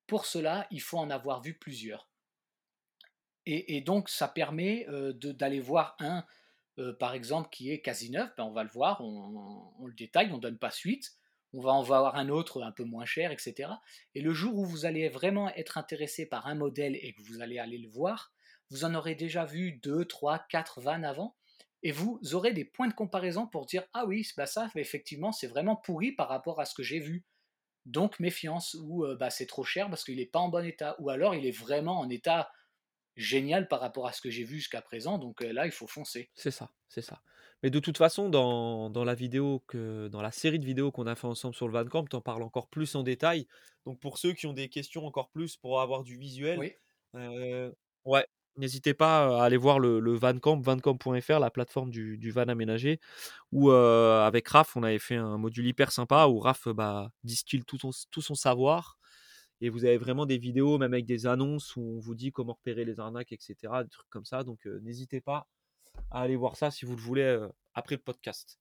pour 0.09 0.25
cela, 0.25 0.67
il 0.71 0.81
faut 0.81 0.97
en 0.97 1.09
avoir 1.09 1.41
vu 1.41 1.53
plusieurs. 1.53 2.09
Et, 3.45 3.81
donc, 3.81 4.09
ça 4.09 4.27
permet 4.27 4.85
euh, 4.89 5.11
d'aller 5.13 5.59
voir 5.59 5.95
un, 5.99 6.23
euh, 6.77 6.93
par 6.93 7.15
exemple, 7.15 7.49
qui 7.51 7.71
est 7.71 7.81
quasi 7.81 8.11
neuf, 8.11 8.29
ben, 8.37 8.43
on 8.43 8.51
va 8.51 8.63
le 8.63 8.69
voir, 8.69 9.01
on, 9.01 9.85
le 9.87 9.93
détaille, 9.93 10.31
on 10.31 10.37
donne 10.37 10.59
pas 10.59 10.69
suite. 10.69 11.13
On 11.53 11.61
va 11.61 11.71
en 11.71 11.81
voir 11.81 12.15
un 12.15 12.29
autre 12.29 12.61
un 12.61 12.71
peu 12.71 12.83
moins 12.83 13.05
cher, 13.05 13.31
etc. 13.31 13.71
Et 14.13 14.21
le 14.21 14.33
jour 14.33 14.55
où 14.55 14.65
vous 14.65 14.85
allez 14.85 15.09
vraiment 15.09 15.49
être 15.55 15.79
intéressé 15.79 16.27
par 16.27 16.45
un 16.45 16.53
modèle 16.53 16.95
et 16.95 17.13
que 17.13 17.23
vous 17.23 17.41
allez 17.41 17.57
aller 17.57 17.79
le 17.79 17.89
voir, 17.89 18.31
vous 18.69 18.85
en 18.85 18.93
aurez 18.93 19.15
déjà 19.15 19.45
vu 19.45 19.71
deux, 19.81 20.05
trois, 20.05 20.45
quatre 20.49 20.79
vannes 20.79 21.05
avant 21.05 21.35
et 21.81 21.91
vous 21.91 22.19
aurez 22.33 22.53
des 22.53 22.65
points 22.65 22.87
de 22.87 22.93
comparaison 22.93 23.47
pour 23.47 23.65
dire 23.65 23.83
ah 23.93 24.05
oui 24.05 24.27
bah 24.35 24.45
ça 24.45 24.69
effectivement 24.75 25.31
c'est 25.31 25.47
vraiment 25.47 25.77
pourri 25.77 26.11
par 26.11 26.27
rapport 26.27 26.59
à 26.59 26.65
ce 26.65 26.75
que 26.75 26.83
j'ai 26.83 26.99
vu 26.99 27.25
donc 27.89 28.19
méfiance 28.19 28.77
ou 28.81 29.05
euh, 29.05 29.15
bah, 29.15 29.29
c'est 29.29 29.45
trop 29.45 29.63
cher 29.63 29.89
parce 29.89 30.03
qu'il 30.03 30.17
n'est 30.17 30.25
pas 30.25 30.39
en 30.39 30.49
bon 30.49 30.65
état 30.65 30.95
ou 30.99 31.09
alors 31.09 31.35
il 31.35 31.45
est 31.45 31.57
vraiment 31.57 31.99
en 31.99 32.09
état 32.09 32.51
génial 33.15 33.67
par 33.67 33.81
rapport 33.81 34.07
à 34.07 34.13
ce 34.13 34.21
que 34.21 34.29
j'ai 34.29 34.43
vu 34.43 34.57
jusqu'à 34.57 34.81
présent 34.81 35.17
donc 35.17 35.41
euh, 35.41 35.51
là 35.51 35.65
il 35.65 35.71
faut 35.71 35.87
foncer. 35.87 36.29
C'est 36.35 36.51
ça 36.51 36.71
c'est 36.87 37.01
ça. 37.01 37.21
Mais 37.61 37.69
de 37.69 37.79
toute 37.79 37.97
façon 37.97 38.29
dans, 38.29 38.89
dans, 38.89 39.03
la 39.03 39.15
vidéo 39.15 39.63
que 39.67 40.07
dans 40.07 40.21
la 40.21 40.31
série 40.31 40.59
de 40.59 40.65
vidéos 40.65 40.91
qu'on 40.91 41.07
a 41.07 41.15
fait 41.15 41.27
ensemble 41.27 41.55
sur 41.55 41.67
le 41.67 41.73
Van 41.73 41.85
Camp 41.85 42.05
en 42.13 42.21
parles 42.21 42.43
encore 42.43 42.69
plus 42.69 42.95
en 42.95 43.03
détail. 43.03 43.47
Donc 43.85 43.99
pour 43.99 44.17
ceux 44.17 44.33
qui 44.33 44.47
ont 44.47 44.53
des 44.53 44.69
questions 44.69 45.05
encore 45.05 45.29
plus 45.29 45.57
pour 45.57 45.81
avoir 45.81 46.03
du 46.03 46.17
visuel 46.17 46.59
oui. 46.59 46.73
Euh, 47.15 47.71
ouais 48.05 48.25
N'hésitez 48.59 48.93
pas 48.93 49.39
à 49.39 49.45
aller 49.45 49.55
voir 49.55 49.79
le, 49.79 50.13
Vancamp, 50.13 50.59
vancamp.fr, 50.59 51.39
la 51.39 51.49
plateforme 51.49 51.89
du, 51.89 52.31
van 52.31 52.49
aménagé, 52.49 52.99
où 53.53 53.71
avec 53.71 54.49
Raph, 54.49 54.75
on 54.75 54.83
avait 54.83 54.99
fait 54.99 55.15
un 55.15 55.37
module 55.37 55.65
hyper 55.65 55.93
sympa 55.93 56.27
où 56.27 56.39
Raph 56.39 56.67
bah, 56.67 57.09
distille 57.23 57.63
tout 57.63 57.77
son, 57.79 58.35
savoir. 58.35 58.97
Et 59.61 59.69
vous 59.69 59.85
avez 59.85 59.97
vraiment 59.97 60.25
des 60.25 60.37
vidéos, 60.37 60.77
même 60.77 60.93
avec 60.93 61.05
des 61.05 61.25
annonces 61.25 61.75
où 61.77 61.81
on 61.81 61.99
vous 61.99 62.15
dit 62.15 62.31
comment 62.33 62.53
repérer 62.53 62.83
les 62.83 62.99
arnaques, 62.99 63.31
etc. 63.31 63.55
Des 63.83 63.89
trucs 63.89 64.09
comme 64.09 64.25
ça. 64.25 64.43
Donc 64.43 64.65
n'hésitez 64.65 65.21
pas 65.21 65.47
à 66.11 66.21
aller 66.21 66.35
voir 66.35 66.57
ça 66.57 66.69
si 66.69 66.85
vous 66.85 66.95
le 66.97 67.01
voulez 67.01 67.47
après 67.73 67.95
le 67.95 68.01
podcast. 68.01 68.59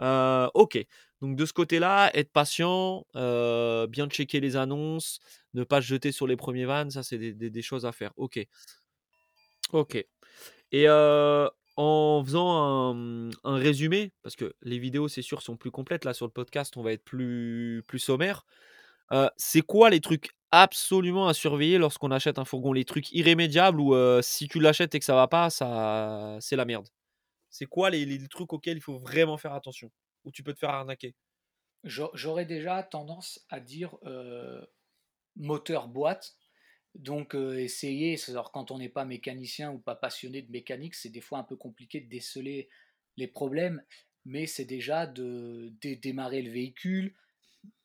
ok, 0.00 0.86
donc 1.20 1.36
de 1.36 1.44
ce 1.44 1.52
côté-là, 1.52 2.10
être 2.14 2.32
patient, 2.32 3.04
bien 3.14 4.08
checker 4.08 4.40
les 4.40 4.56
annonces, 4.56 5.20
ne 5.52 5.62
pas 5.62 5.82
se 5.82 5.86
jeter 5.86 6.10
sur 6.10 6.26
les 6.26 6.36
premiers 6.36 6.64
vannes, 6.64 6.90
ça 6.90 7.02
c'est 7.02 7.18
des, 7.18 7.62
choses 7.62 7.84
à 7.84 7.92
faire. 7.92 8.12
Ok. 8.16 8.38
OK. 9.72 10.04
Et 10.72 10.88
en 10.88 12.22
faisant 12.24 12.94
un, 12.94 13.30
résumé, 13.44 14.12
parce 14.22 14.36
que 14.36 14.54
les 14.62 14.78
vidéos, 14.78 15.08
c'est 15.08 15.22
sûr, 15.22 15.42
sont 15.42 15.56
plus 15.56 15.70
complètes. 15.70 16.04
Là, 16.04 16.14
sur 16.14 16.26
le 16.26 16.32
podcast, 16.32 16.76
on 16.76 16.82
va 16.82 16.92
être 16.92 17.04
plus, 17.04 17.82
plus 17.86 17.98
sommaire. 17.98 18.46
c'est 19.36 19.62
quoi 19.62 19.90
les 19.90 20.00
trucs 20.00 20.30
absolument 20.52 21.28
à 21.28 21.34
surveiller 21.34 21.78
lorsqu'on 21.78 22.10
achète 22.10 22.38
un 22.38 22.44
fourgon? 22.44 22.72
Les 22.72 22.84
trucs 22.84 23.12
irrémédiables 23.12 23.80
ou 23.80 23.94
si 24.22 24.48
tu 24.48 24.60
l'achètes 24.60 24.94
et 24.94 24.98
que 24.98 25.04
ça 25.04 25.14
va 25.14 25.28
pas, 25.28 25.50
ça, 25.50 26.38
c'est 26.40 26.56
la 26.56 26.64
merde? 26.64 26.88
C'est 27.50 27.66
quoi 27.66 27.90
les, 27.90 28.04
les 28.04 28.28
trucs 28.28 28.52
auxquels 28.52 28.76
il 28.76 28.82
faut 28.82 28.98
vraiment 28.98 29.36
faire 29.36 29.52
attention? 29.52 29.90
Ou 30.24 30.32
tu 30.32 30.42
peux 30.42 30.52
te 30.52 30.58
faire 30.58 30.70
arnaquer? 30.70 31.14
J'aurais 31.84 32.46
déjà 32.46 32.82
tendance 32.82 33.44
à 33.50 33.60
dire 33.60 33.96
moteur 35.36 35.88
boîte 35.88 36.34
donc 36.98 37.34
essayer, 37.34 38.18
alors 38.28 38.52
quand 38.52 38.70
on 38.70 38.78
n'est 38.78 38.88
pas 38.88 39.04
mécanicien 39.04 39.70
ou 39.70 39.78
pas 39.78 39.94
passionné 39.94 40.42
de 40.42 40.50
mécanique, 40.50 40.94
c'est 40.94 41.10
des 41.10 41.20
fois 41.20 41.38
un 41.38 41.44
peu 41.44 41.56
compliqué 41.56 42.00
de 42.00 42.08
déceler 42.08 42.68
les 43.16 43.26
problèmes, 43.26 43.82
mais 44.24 44.46
c'est 44.46 44.64
déjà 44.64 45.06
de, 45.06 45.72
démarrer 45.80 46.42
le 46.42 46.50
véhicule, 46.50 47.14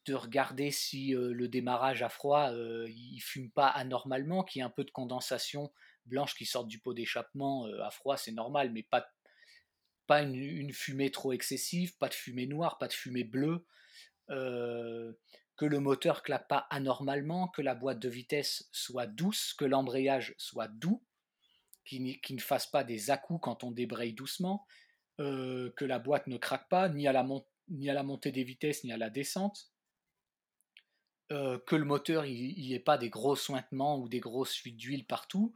de 0.06 0.14
regarder 0.14 0.72
si 0.72 1.12
le 1.12 1.48
démarrage 1.48 2.04
à 2.04 2.10
froid 2.10 2.52
il 2.54 3.20
fume 3.20 3.52
pas 3.52 3.68
anormalement, 3.68 4.44
qu'il 4.44 4.60
y 4.60 4.64
a 4.64 4.66
un 4.66 4.72
peu 4.72 4.84
de 4.84 4.92
condensation 4.92 5.72
blanche 6.06 6.36
qui 6.36 6.46
sort 6.46 6.66
du 6.66 6.80
pot 6.80 6.94
d'échappement 6.94 7.66
à 7.84 7.92
froid, 7.92 8.18
c'est 8.18 8.32
normal, 8.32 8.72
mais 8.72 8.84
pas 8.84 9.06
une, 10.22 10.74
fumée 10.74 11.12
trop 11.12 11.32
excessive, 11.32 11.98
pas 11.98 12.10
de 12.10 12.14
fumée 12.14 12.48
noire, 12.48 12.78
pas 12.78 12.88
de 12.88 12.94
fumée 12.94 13.24
bleue 13.24 13.66
que 15.62 15.68
le 15.68 15.80
moteur 15.80 16.24
claque 16.24 16.48
pas 16.48 16.66
anormalement, 16.72 17.48
que 17.48 17.62
la 17.62 17.76
boîte 17.76 18.00
de 18.00 18.10
vitesse 18.10 18.68
soit 18.72 19.06
douce, 19.06 19.54
que 19.54 19.64
l'embrayage 19.64 20.34
soit 20.40 20.68
doux, 20.68 21.04
qu'il 21.86 22.02
ne 22.32 22.42
fasse 22.42 22.66
pas 22.66 22.84
des 22.84 23.12
à 23.12 23.20
quand 23.20 23.64
on 23.64 23.70
débraye 23.70 24.14
doucement, 24.14 24.66
euh, 25.20 25.72
que 25.78 25.86
la 25.86 26.00
boîte 26.00 26.26
ne 26.26 26.38
craque 26.38 26.68
pas, 26.68 26.90
ni 26.90 27.08
à 27.08 27.12
la, 27.14 27.22
montée 27.22 28.32
des 28.32 28.44
vitesses, 28.44 28.84
ni 28.84 28.92
à 28.92 28.98
la 28.98 29.12
descente, 29.12 29.70
euh, 31.32 31.60
que 31.60 31.76
le 31.76 31.86
moteur 31.86 32.24
n'y 32.24 32.74
ait 32.74 32.80
pas 32.80 32.98
des 32.98 33.12
gros 33.12 33.36
sointements 33.36 34.00
ou 34.00 34.10
des 34.10 34.20
grosses 34.20 34.56
fuites 34.56 34.78
d'huile 34.78 35.06
partout. 35.06 35.54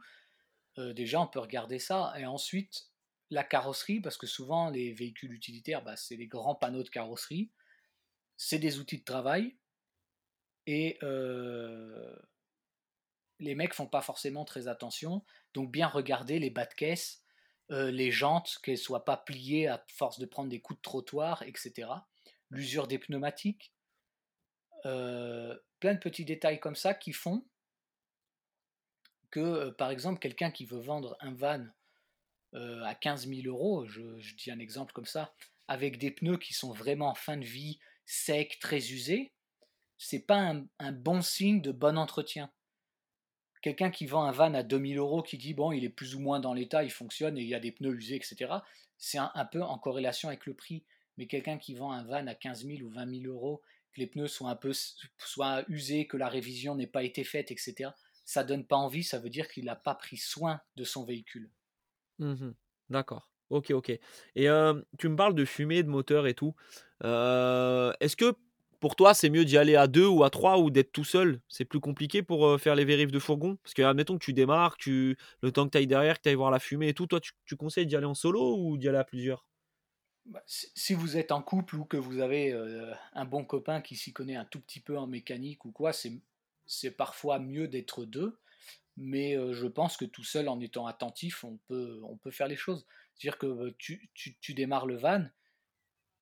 Euh, 0.78 0.92
déjà, 0.92 1.20
on 1.20 1.26
peut 1.26 1.40
regarder 1.40 1.80
ça. 1.80 2.14
Et 2.16 2.26
ensuite, 2.26 2.92
la 3.30 3.42
carrosserie, 3.42 3.98
parce 3.98 4.18
que 4.18 4.28
souvent, 4.28 4.70
les 4.70 4.92
véhicules 4.92 5.32
utilitaires, 5.32 5.82
bah, 5.82 5.96
c'est 5.96 6.16
des 6.16 6.28
grands 6.28 6.54
panneaux 6.54 6.84
de 6.84 6.90
carrosserie. 6.90 7.50
C'est 8.36 8.60
des 8.60 8.78
outils 8.78 8.98
de 8.98 9.04
travail. 9.04 9.56
Et 10.66 10.98
les 13.38 13.54
mecs 13.54 13.74
font 13.74 13.86
pas 13.86 14.02
forcément 14.02 14.44
très 14.44 14.68
attention. 14.68 15.24
Donc 15.54 15.70
bien 15.70 15.88
regarder 15.88 16.38
les 16.38 16.50
bas 16.50 16.66
de 16.66 16.74
caisse, 16.74 17.22
les 17.70 18.10
jantes, 18.10 18.58
qu'elles 18.62 18.78
soient 18.78 19.04
pas 19.04 19.16
pliées 19.16 19.68
à 19.68 19.84
force 19.88 20.18
de 20.18 20.26
prendre 20.26 20.50
des 20.50 20.60
coups 20.60 20.78
de 20.78 20.82
trottoir, 20.82 21.42
etc. 21.42 21.88
L'usure 22.50 22.86
des 22.86 22.98
pneumatiques. 22.98 23.72
plein 24.82 25.94
de 25.94 25.98
petits 25.98 26.24
détails 26.24 26.60
comme 26.60 26.76
ça 26.76 26.94
qui 26.94 27.12
font 27.12 27.44
que, 29.30 29.70
par 29.70 29.90
exemple, 29.90 30.18
quelqu'un 30.18 30.50
qui 30.50 30.64
veut 30.64 30.80
vendre 30.80 31.16
un 31.20 31.34
van 31.34 31.66
à 32.54 32.94
15 32.94 33.28
000 33.28 33.46
euros, 33.46 33.84
je, 33.86 34.18
je, 34.18 34.34
dis 34.36 34.50
un 34.50 34.58
exemple 34.58 34.92
comme 34.92 35.06
ça, 35.06 35.34
avec 35.68 35.98
des 35.98 36.10
pneus 36.10 36.38
qui 36.38 36.54
sont 36.54 36.72
vraiment 36.72 37.10
en 37.10 37.14
fin 37.14 37.36
de 37.36 37.44
vie, 37.44 37.78
secs, 38.06 38.58
très 38.60 38.92
usés, 38.92 39.32
c'est 39.98 40.20
pas 40.20 40.54
un, 40.78 40.92
bon 40.92 41.22
signe 41.22 41.60
de 41.60 41.72
bon 41.72 41.96
entretien. 41.98 42.50
Quelqu'un 43.62 43.90
qui 43.90 44.06
vend 44.06 44.24
un 44.24 44.32
van 44.32 44.54
à 44.54 44.62
2000 44.62 44.98
euros 44.98 45.22
qui 45.22 45.38
dit 45.38 45.54
bon, 45.54 45.72
il 45.72 45.84
est 45.84 45.90
plus 45.90 46.14
ou 46.14 46.20
moins 46.20 46.40
dans 46.40 46.54
l'état, 46.54 46.84
il 46.84 46.90
fonctionne 46.90 47.38
et 47.38 47.42
il 47.42 47.48
y 47.48 47.54
a 47.54 47.60
des 47.60 47.72
pneus 47.72 47.94
usés, 47.94 48.16
etc. 48.16 48.52
C'est 48.98 49.18
un, 49.18 49.44
peu 49.50 49.62
en 49.62 49.78
corrélation 49.78 50.28
avec 50.28 50.46
le 50.46 50.54
prix. 50.54 50.84
Mais 51.16 51.26
quelqu'un 51.26 51.58
qui 51.58 51.74
vend 51.74 51.92
un 51.92 52.04
van 52.04 52.26
à 52.26 52.34
15 52.34 52.66
000 52.66 52.82
ou 52.82 52.90
20 52.90 53.22
000 53.22 53.32
euros, 53.32 53.62
que 53.92 54.00
les 54.00 54.06
pneus 54.06 54.28
soient 54.28 54.50
un 54.50 54.56
peu 54.56 54.72
usés, 55.68 56.06
que 56.06 56.16
la 56.16 56.28
révision 56.28 56.74
n'ait 56.74 56.86
pas 56.86 57.02
été 57.02 57.24
faite, 57.24 57.50
etc. 57.50 57.90
Ça 58.24 58.44
donne 58.44 58.66
pas 58.66 58.76
envie, 58.76 59.02
ça 59.02 59.18
veut 59.18 59.30
dire 59.30 59.48
qu'il 59.48 59.64
n'a 59.64 59.76
pas 59.76 59.94
pris 59.94 60.18
soin 60.18 60.60
de 60.76 60.84
son 60.84 61.04
véhicule. 61.04 61.50
Mmh 62.18 62.50
D'accord. 62.90 63.30
Ok, 63.50 63.70
ok. 63.70 63.90
Et 63.90 64.48
tu 64.98 65.08
me 65.08 65.16
parles 65.16 65.34
de 65.34 65.44
fumée, 65.44 65.82
de 65.82 65.88
moteur 65.88 66.26
et 66.26 66.34
tout. 66.34 66.54
Est-ce 67.02 68.16
que 68.16 68.36
pour 68.80 68.96
toi, 68.96 69.14
c'est 69.14 69.30
mieux 69.30 69.44
d'y 69.44 69.56
aller 69.56 69.76
à 69.76 69.86
deux 69.86 70.06
ou 70.06 70.24
à 70.24 70.30
trois 70.30 70.58
ou 70.58 70.70
d'être 70.70 70.92
tout 70.92 71.04
seul? 71.04 71.40
C'est 71.48 71.64
plus 71.64 71.80
compliqué 71.80 72.22
pour 72.22 72.46
euh, 72.46 72.58
faire 72.58 72.74
les 72.74 72.84
vérifs 72.84 73.10
de 73.10 73.18
fourgon? 73.18 73.56
Parce 73.62 73.74
que, 73.74 73.82
admettons 73.82 74.18
que 74.18 74.24
tu 74.24 74.32
démarres, 74.32 74.76
le 74.86 75.52
temps 75.52 75.66
que 75.66 75.70
tu 75.70 75.78
ailles 75.78 75.86
derrière, 75.86 76.18
que 76.18 76.22
tu 76.22 76.28
ailles 76.28 76.34
voir 76.34 76.50
la 76.50 76.58
fumée 76.58 76.88
et 76.88 76.94
tout, 76.94 77.06
toi, 77.06 77.20
tu, 77.20 77.56
conseilles 77.56 77.86
d'y 77.86 77.96
aller 77.96 78.06
en 78.06 78.14
solo 78.14 78.56
ou 78.58 78.76
d'y 78.76 78.88
aller 78.88 78.98
à 78.98 79.04
plusieurs? 79.04 79.46
Bah, 80.26 80.42
si 80.46 80.94
vous 80.94 81.16
êtes 81.16 81.32
en 81.32 81.40
couple 81.40 81.76
ou 81.76 81.84
que 81.84 81.96
vous 81.96 82.20
avez 82.20 82.52
euh, 82.52 82.92
un 83.12 83.24
bon 83.24 83.44
copain 83.44 83.80
qui 83.80 83.96
s'y 83.96 84.12
connaît 84.12 84.36
un 84.36 84.44
tout 84.44 84.60
petit 84.60 84.80
peu 84.80 84.98
en 84.98 85.06
mécanique 85.06 85.64
ou 85.64 85.70
quoi, 85.70 85.92
c'est 85.92 86.90
parfois 86.90 87.38
mieux 87.38 87.68
d'être 87.68 88.04
deux, 88.04 88.36
mais 88.96 89.36
je 89.52 89.66
pense 89.66 89.96
que 89.96 90.04
tout 90.04 90.24
seul, 90.24 90.48
en 90.48 90.60
étant 90.60 90.86
attentif, 90.86 91.44
on 91.44 91.58
peut, 91.68 92.00
faire 92.30 92.48
les 92.48 92.56
choses. 92.56 92.86
C'est-à-dire 93.14 93.38
que 93.38 93.70
tu, 93.78 94.10
tu, 94.14 94.54
démarres 94.54 94.86
le 94.86 94.96
van, 94.96 95.24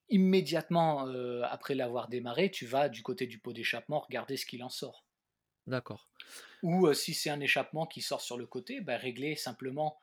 immédiatement 0.08 1.06
après 1.44 1.74
l'avoir 1.74 2.08
démarré, 2.08 2.50
tu 2.50 2.66
vas 2.66 2.88
du 2.88 3.02
côté 3.02 3.26
du 3.26 3.38
pot 3.38 3.52
d'échappement 3.52 4.00
regarder 4.00 4.36
ce 4.36 4.46
qu'il 4.46 4.62
en 4.62 4.68
sort. 4.68 5.06
D'accord. 5.66 6.08
Ou 6.62 6.92
si 6.92 7.14
c'est 7.14 7.30
un 7.30 7.40
échappement 7.40 7.86
qui 7.86 8.02
sort 8.02 8.20
sur 8.20 8.36
le 8.36 8.46
côté, 8.46 8.80
bah, 8.80 8.96
régler 8.96 9.36
simplement 9.36 9.98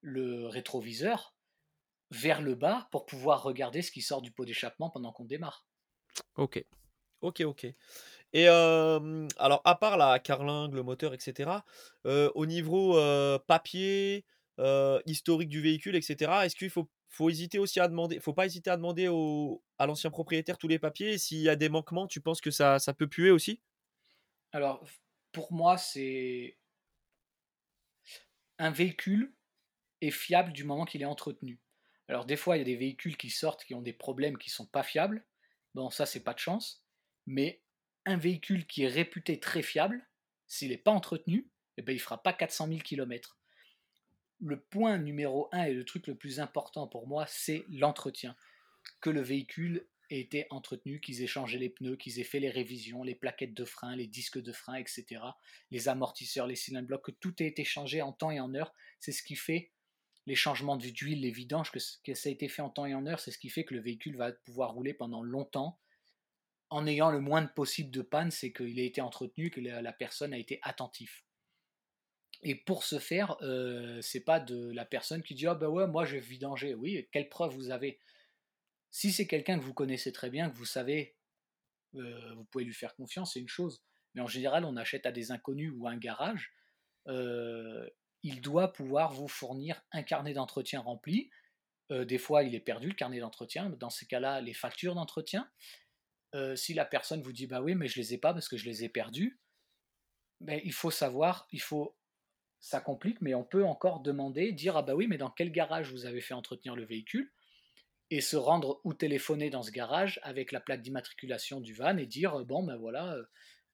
le 0.00 0.46
rétroviseur 0.46 1.34
vers 2.10 2.42
le 2.42 2.54
bas 2.54 2.88
pour 2.92 3.06
pouvoir 3.06 3.42
regarder 3.42 3.82
ce 3.82 3.90
qui 3.90 4.02
sort 4.02 4.22
du 4.22 4.30
pot 4.30 4.44
d'échappement 4.44 4.90
pendant 4.90 5.12
qu'on 5.12 5.24
démarre. 5.24 5.66
Ok. 6.36 6.64
Ok, 7.22 7.40
ok. 7.40 7.66
Et 8.34 8.46
alors, 8.46 9.62
à 9.64 9.74
part 9.74 9.96
la 9.96 10.18
carlingue, 10.18 10.74
le 10.74 10.82
moteur, 10.82 11.14
etc., 11.14 11.50
au 12.04 12.46
niveau 12.46 12.94
papier, 13.46 14.26
historique 15.06 15.48
du 15.48 15.62
véhicule, 15.62 15.96
etc., 15.96 16.44
est-ce 16.44 16.56
qu'il 16.56 16.70
faut, 16.70 16.90
faut 17.08 17.30
hésiter 17.30 17.58
aussi 17.58 17.80
à 17.80 17.88
demander, 17.88 18.20
faut 18.20 18.34
pas 18.34 18.46
hésiter 18.46 18.70
à 18.70 18.76
demander 18.76 19.08
au, 19.08 19.62
à 19.78 19.86
l'ancien 19.86 20.10
propriétaire 20.10 20.58
tous 20.58 20.68
les 20.68 20.78
papiers 20.78 21.18
S'il 21.18 21.38
y 21.38 21.48
a 21.48 21.56
des 21.56 21.68
manquements, 21.68 22.06
tu 22.06 22.20
penses 22.20 22.40
que 22.40 22.50
ça, 22.50 22.78
ça 22.78 22.94
peut 22.94 23.08
puer 23.08 23.30
aussi? 23.30 23.60
Alors, 24.52 24.84
pour 25.32 25.52
moi, 25.52 25.76
c'est 25.78 26.58
un 28.58 28.70
véhicule 28.70 29.34
est 30.00 30.10
fiable 30.10 30.52
du 30.52 30.64
moment 30.64 30.84
qu'il 30.84 31.02
est 31.02 31.06
entretenu. 31.06 31.60
Alors 32.08 32.24
des 32.24 32.36
fois, 32.36 32.56
il 32.56 32.60
y 32.60 32.62
a 32.62 32.66
des 32.66 32.76
véhicules 32.76 33.16
qui 33.16 33.30
sortent 33.30 33.64
qui 33.64 33.74
ont 33.74 33.82
des 33.82 33.92
problèmes 33.92 34.38
qui 34.38 34.50
sont 34.50 34.66
pas 34.66 34.82
fiables. 34.82 35.26
Bon, 35.74 35.90
ça 35.90 36.06
c'est 36.06 36.22
pas 36.22 36.34
de 36.34 36.38
chance. 36.38 36.84
Mais 37.26 37.62
un 38.04 38.16
véhicule 38.16 38.66
qui 38.66 38.84
est 38.84 38.88
réputé 38.88 39.40
très 39.40 39.62
fiable, 39.62 40.08
s'il 40.46 40.70
n'est 40.70 40.78
pas 40.78 40.92
entretenu, 40.92 41.50
eh 41.76 41.82
ben, 41.82 41.92
il 41.92 41.98
fera 41.98 42.22
pas 42.22 42.32
400 42.32 42.68
000 42.68 42.80
km. 42.80 43.38
Le 44.40 44.60
point 44.60 44.98
numéro 44.98 45.48
un 45.52 45.64
et 45.64 45.72
le 45.72 45.84
truc 45.84 46.06
le 46.06 46.14
plus 46.14 46.40
important 46.40 46.86
pour 46.86 47.06
moi, 47.06 47.24
c'est 47.28 47.64
l'entretien. 47.68 48.36
Que 49.00 49.10
le 49.10 49.22
véhicule 49.22 49.86
ait 50.10 50.20
été 50.20 50.46
entretenu, 50.50 51.00
qu'ils 51.00 51.22
aient 51.22 51.26
changé 51.26 51.58
les 51.58 51.70
pneus, 51.70 51.96
qu'ils 51.96 52.20
aient 52.20 52.24
fait 52.24 52.38
les 52.38 52.50
révisions, 52.50 53.02
les 53.02 53.14
plaquettes 53.14 53.54
de 53.54 53.64
frein, 53.64 53.96
les 53.96 54.06
disques 54.06 54.40
de 54.40 54.52
frein, 54.52 54.74
etc. 54.74 55.20
Les 55.70 55.88
amortisseurs, 55.88 56.46
les 56.46 56.54
cylindres 56.54 56.86
blocs, 56.86 57.04
que 57.04 57.10
tout 57.12 57.42
ait 57.42 57.46
été 57.46 57.64
changé 57.64 58.02
en 58.02 58.12
temps 58.12 58.30
et 58.30 58.40
en 58.40 58.54
heure. 58.54 58.74
C'est 59.00 59.12
ce 59.12 59.22
qui 59.22 59.36
fait 59.36 59.72
les 60.26 60.36
changements 60.36 60.76
d'huile, 60.76 61.20
les 61.20 61.30
vidanges, 61.30 61.70
que, 61.70 61.78
que 62.04 62.14
ça 62.14 62.28
a 62.28 62.32
été 62.32 62.48
fait 62.48 62.62
en 62.62 62.70
temps 62.70 62.86
et 62.86 62.94
en 62.94 63.06
heure. 63.06 63.20
C'est 63.20 63.30
ce 63.30 63.38
qui 63.38 63.48
fait 63.48 63.64
que 63.64 63.74
le 63.74 63.80
véhicule 63.80 64.16
va 64.16 64.32
pouvoir 64.32 64.72
rouler 64.72 64.94
pendant 64.94 65.22
longtemps 65.22 65.78
en 66.70 66.86
ayant 66.86 67.10
le 67.10 67.20
moins 67.20 67.46
possible 67.46 67.90
de 67.90 68.02
panne, 68.02 68.30
c'est 68.30 68.52
qu'il 68.52 68.78
a 68.80 68.82
été 68.82 69.00
entretenu, 69.00 69.50
que 69.50 69.60
la, 69.60 69.92
personne 69.92 70.32
a 70.32 70.38
été 70.38 70.58
attentif. 70.62 71.24
Et 72.42 72.54
pour 72.54 72.84
ce 72.84 72.98
faire, 72.98 73.36
euh, 73.42 74.00
c'est 74.02 74.24
pas 74.24 74.40
de 74.40 74.70
la 74.72 74.84
personne 74.84 75.22
qui 75.22 75.34
dit 75.34 75.46
ah 75.46 75.54
ben 75.54 75.68
ouais 75.68 75.86
moi 75.86 76.04
je 76.04 76.14
vais 76.14 76.20
vidanger. 76.20 76.74
Oui, 76.74 77.08
quelle 77.12 77.28
preuve 77.28 77.54
vous 77.54 77.70
avez? 77.70 77.98
Si 78.90 79.12
c'est 79.12 79.26
quelqu'un 79.26 79.58
que 79.58 79.64
vous 79.64 79.74
connaissez 79.74 80.12
très 80.12 80.30
bien, 80.30 80.50
que 80.50 80.56
vous 80.56 80.64
savez, 80.64 81.16
euh, 81.94 82.34
vous 82.34 82.44
pouvez 82.44 82.64
lui 82.64 82.74
faire 82.74 82.94
confiance, 82.94 83.34
c'est 83.34 83.40
une 83.40 83.48
chose. 83.48 83.82
Mais 84.14 84.22
en 84.22 84.26
général, 84.26 84.64
on 84.64 84.76
achète 84.76 85.06
à 85.06 85.12
des 85.12 85.30
inconnus 85.30 85.72
ou 85.76 85.86
un 85.88 85.96
garage. 85.96 86.52
Euh, 87.08 87.88
il 88.22 88.40
doit 88.40 88.72
pouvoir 88.72 89.12
vous 89.12 89.28
fournir 89.28 89.82
un 89.92 90.02
carnet 90.02 90.32
d'entretien 90.32 90.80
rempli. 90.80 91.30
des 91.90 92.18
fois, 92.18 92.42
il 92.42 92.54
est 92.54 92.60
perdu 92.60 92.88
le 92.88 92.94
carnet 92.94 93.20
d'entretien. 93.20 93.70
Dans 93.70 93.90
ces 93.90 94.06
cas-là, 94.06 94.40
les 94.40 94.54
factures 94.54 94.94
d'entretien. 94.94 95.48
Euh, 96.34 96.56
si 96.56 96.74
la 96.74 96.84
personne 96.84 97.22
vous 97.22 97.32
dit 97.32 97.46
bah 97.46 97.62
oui 97.62 97.74
mais 97.74 97.88
je 97.88 97.98
les 97.98 98.12
ai 98.12 98.18
pas 98.18 98.34
parce 98.34 98.48
que 98.48 98.56
je 98.56 98.66
les 98.66 98.84
ai 98.84 98.88
perdus, 98.88 99.40
ben, 100.40 100.60
il 100.64 100.72
faut 100.72 100.90
savoir, 100.90 101.46
il 101.50 101.62
faut, 101.62 101.96
ça 102.60 102.80
complique, 102.80 103.20
mais 103.20 103.34
on 103.34 103.44
peut 103.44 103.64
encore 103.64 104.00
demander, 104.00 104.52
dire 104.52 104.76
ah 104.76 104.82
bah 104.82 104.94
oui 104.94 105.06
mais 105.06 105.18
dans 105.18 105.30
quel 105.30 105.50
garage 105.50 105.92
vous 105.92 106.06
avez 106.06 106.20
fait 106.20 106.34
entretenir 106.34 106.74
le 106.76 106.84
véhicule 106.84 107.32
et 108.10 108.20
se 108.20 108.36
rendre 108.36 108.80
ou 108.84 108.94
téléphoner 108.94 109.50
dans 109.50 109.62
ce 109.62 109.70
garage 109.70 110.20
avec 110.22 110.52
la 110.52 110.60
plaque 110.60 110.82
d'immatriculation 110.82 111.60
du 111.60 111.74
van 111.74 111.96
et 111.96 112.06
dire 112.06 112.44
bon 112.44 112.62
ben 112.62 112.76
voilà 112.76 113.14
euh, 113.14 113.24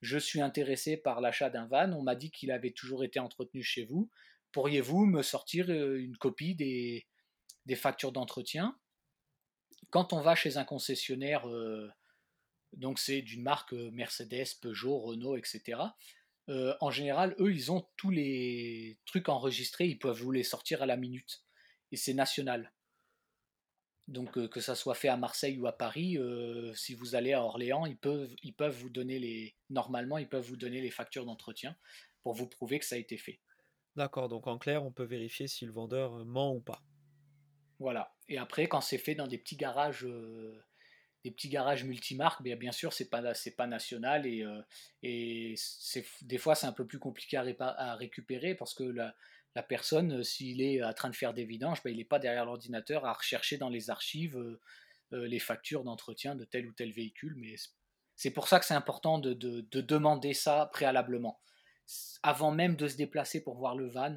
je 0.01 0.19
suis 0.19 0.41
intéressé 0.41 0.97
par 0.97 1.21
l'achat 1.21 1.49
d'un 1.49 1.67
van, 1.67 1.93
on 1.93 2.03
m'a 2.03 2.17
dit 2.17 2.31
qu'il 2.31 2.51
avait 2.51 2.73
toujours 2.73 3.05
été 3.05 3.21
entretenu 3.21 3.63
chez 3.63 3.85
vous, 3.85 4.11
pourriez-vous 4.51 5.07
me 5.07 5.23
sortir 5.23 5.67
euh, 5.69 5.99
une 5.99 6.17
copie 6.17 6.55
des, 6.55 7.07
des 7.67 7.77
factures 7.77 8.11
d'entretien? 8.11 8.77
Quand 9.91 10.13
on 10.13 10.21
va 10.21 10.35
chez 10.35 10.57
un 10.57 10.65
concessionnaire 10.65 11.47
donc 12.73 12.99
c'est 12.99 13.23
d'une 13.23 13.43
marque 13.43 13.73
euh, 13.75 13.91
Mercedes, 13.93 14.57
Peugeot, 14.61 14.99
Renault, 14.99 15.37
etc. 15.37 15.81
Euh, 16.49 16.75
en 16.81 16.91
général, 16.91 17.35
eux, 17.39 17.53
ils 17.53 17.71
ont 17.71 17.87
tous 17.97 18.11
les 18.11 18.99
trucs 19.07 19.29
enregistrés, 19.29 19.87
ils 19.87 19.99
peuvent 19.99 20.21
vous 20.21 20.33
les 20.33 20.43
sortir 20.43 20.83
à 20.83 20.87
la 20.87 20.97
minute. 20.97 21.45
Et 21.93 21.97
c'est 21.97 22.15
national. 22.15 22.73
Donc 24.09 24.37
euh, 24.37 24.49
que 24.49 24.61
ça 24.61 24.75
soit 24.75 24.95
fait 24.95 25.09
à 25.09 25.17
Marseille 25.17 25.59
ou 25.59 25.67
à 25.67 25.73
Paris, 25.73 26.19
si 26.75 26.95
vous 26.95 27.15
allez 27.15 27.33
à 27.33 27.43
Orléans, 27.43 27.87
ils 27.87 27.97
peuvent, 27.97 28.35
ils 28.43 28.55
peuvent 28.55 28.77
vous 28.77 28.91
donner 28.91 29.19
les. 29.19 29.55
Normalement, 29.71 30.19
ils 30.19 30.29
peuvent 30.29 30.47
vous 30.47 30.57
donner 30.57 30.81
les 30.81 30.91
factures 30.91 31.25
d'entretien 31.25 31.77
pour 32.23 32.35
vous 32.35 32.49
prouver 32.49 32.79
que 32.79 32.85
ça 32.85 32.97
a 32.97 32.99
été 32.99 33.17
fait. 33.17 33.41
D'accord, 33.95 34.29
donc 34.29 34.47
en 34.47 34.59
clair, 34.59 34.85
on 34.85 34.91
peut 34.91 35.05
vérifier 35.05 35.47
si 35.47 35.67
le 35.67 35.73
vendeur 35.73 36.25
ment 36.25 36.55
ou 36.55 36.61
pas. 36.61 36.83
Voilà. 37.79 38.15
Et 38.29 38.39
après, 38.39 38.67
quand 38.67 38.81
c'est 38.81 38.99
fait 38.99 39.15
dans 39.15 39.27
des 39.27 39.39
petits 39.39 39.57
garages 39.57 40.07
des 41.25 41.31
petits 41.31 41.49
garages 41.49 41.85
multimarques, 41.85 42.43
bien, 42.43 42.57
bien 42.57 42.73
sûr, 42.73 42.93
c'est 42.93 43.09
pas, 43.09 43.23
pas 43.57 43.67
national 43.67 44.27
et, 44.27 44.43
euh, 44.43 44.61
et 45.03 45.55
c'est, 45.57 46.05
des 46.23 46.39
fois, 46.39 46.55
c'est 46.55 46.67
un 46.67 46.73
peu 46.73 46.87
plus 46.87 46.99
compliqué 46.99 47.37
à, 47.37 47.95
récupérer 47.95 48.55
parce 48.55 48.75
que 48.75 48.83
la, 48.83 49.15
la 49.55 49.63
personne, 49.63 50.21
euh, 50.21 50.23
s'il 50.23 50.61
est 50.63 50.83
en 50.83 50.93
train 50.93 51.11
de 51.11 51.17
faire 51.17 51.33
des 51.33 51.45
vidanges, 51.45 51.83
ben, 51.83 51.91
il 51.91 51.99
n'est 51.99 52.05
pas 52.05 52.19
derrière 52.19 52.45
l'ordinateur 52.45 53.05
à 53.05 53.13
rechercher 53.13 53.57
dans 53.57 53.69
les 53.69 53.91
archives 53.91 54.37
euh, 54.37 55.27
les 55.27 55.39
factures 55.39 55.85
d'entretien 55.85 56.35
de 56.35 56.45
tel 56.45 56.67
ou 56.67 56.73
tel 56.73 56.91
véhicule. 56.93 57.35
Mais 57.37 57.55
c'est 58.17 58.31
pour 58.31 58.49
ça 58.49 58.59
que 58.59 58.65
c'est 58.65 58.75
important 58.75 59.19
de, 59.19 59.33
de, 59.33 59.61
de, 59.61 59.81
demander 59.81 60.33
ça 60.33 60.71
préalablement. 60.73 61.41
Avant 62.23 62.51
même 62.51 62.77
de 62.77 62.89
se 62.89 62.97
déplacer 62.97 63.45
pour 63.45 63.57
voir 63.57 63.77
le 63.77 63.89
van, 63.89 64.17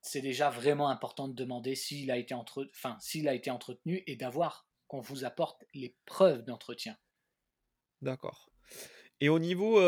c'est 0.00 0.20
déjà 0.20 0.48
vraiment 0.50 0.88
important 0.88 1.28
de 1.28 1.34
demander 1.34 1.74
s'il 1.74 2.10
a 2.10 2.16
entre, 2.32 2.70
s'il 3.00 3.28
a 3.28 3.34
été 3.34 3.50
entretenu 3.50 4.04
et 4.06 4.16
d'avoir 4.16 4.67
qu'on 4.88 5.00
vous 5.00 5.24
apporte 5.24 5.64
les 5.74 5.94
preuves 6.06 6.42
d'entretien. 6.44 6.96
D'accord. 8.02 8.50
Et 9.20 9.28
au 9.28 9.38
niveau, 9.38 9.80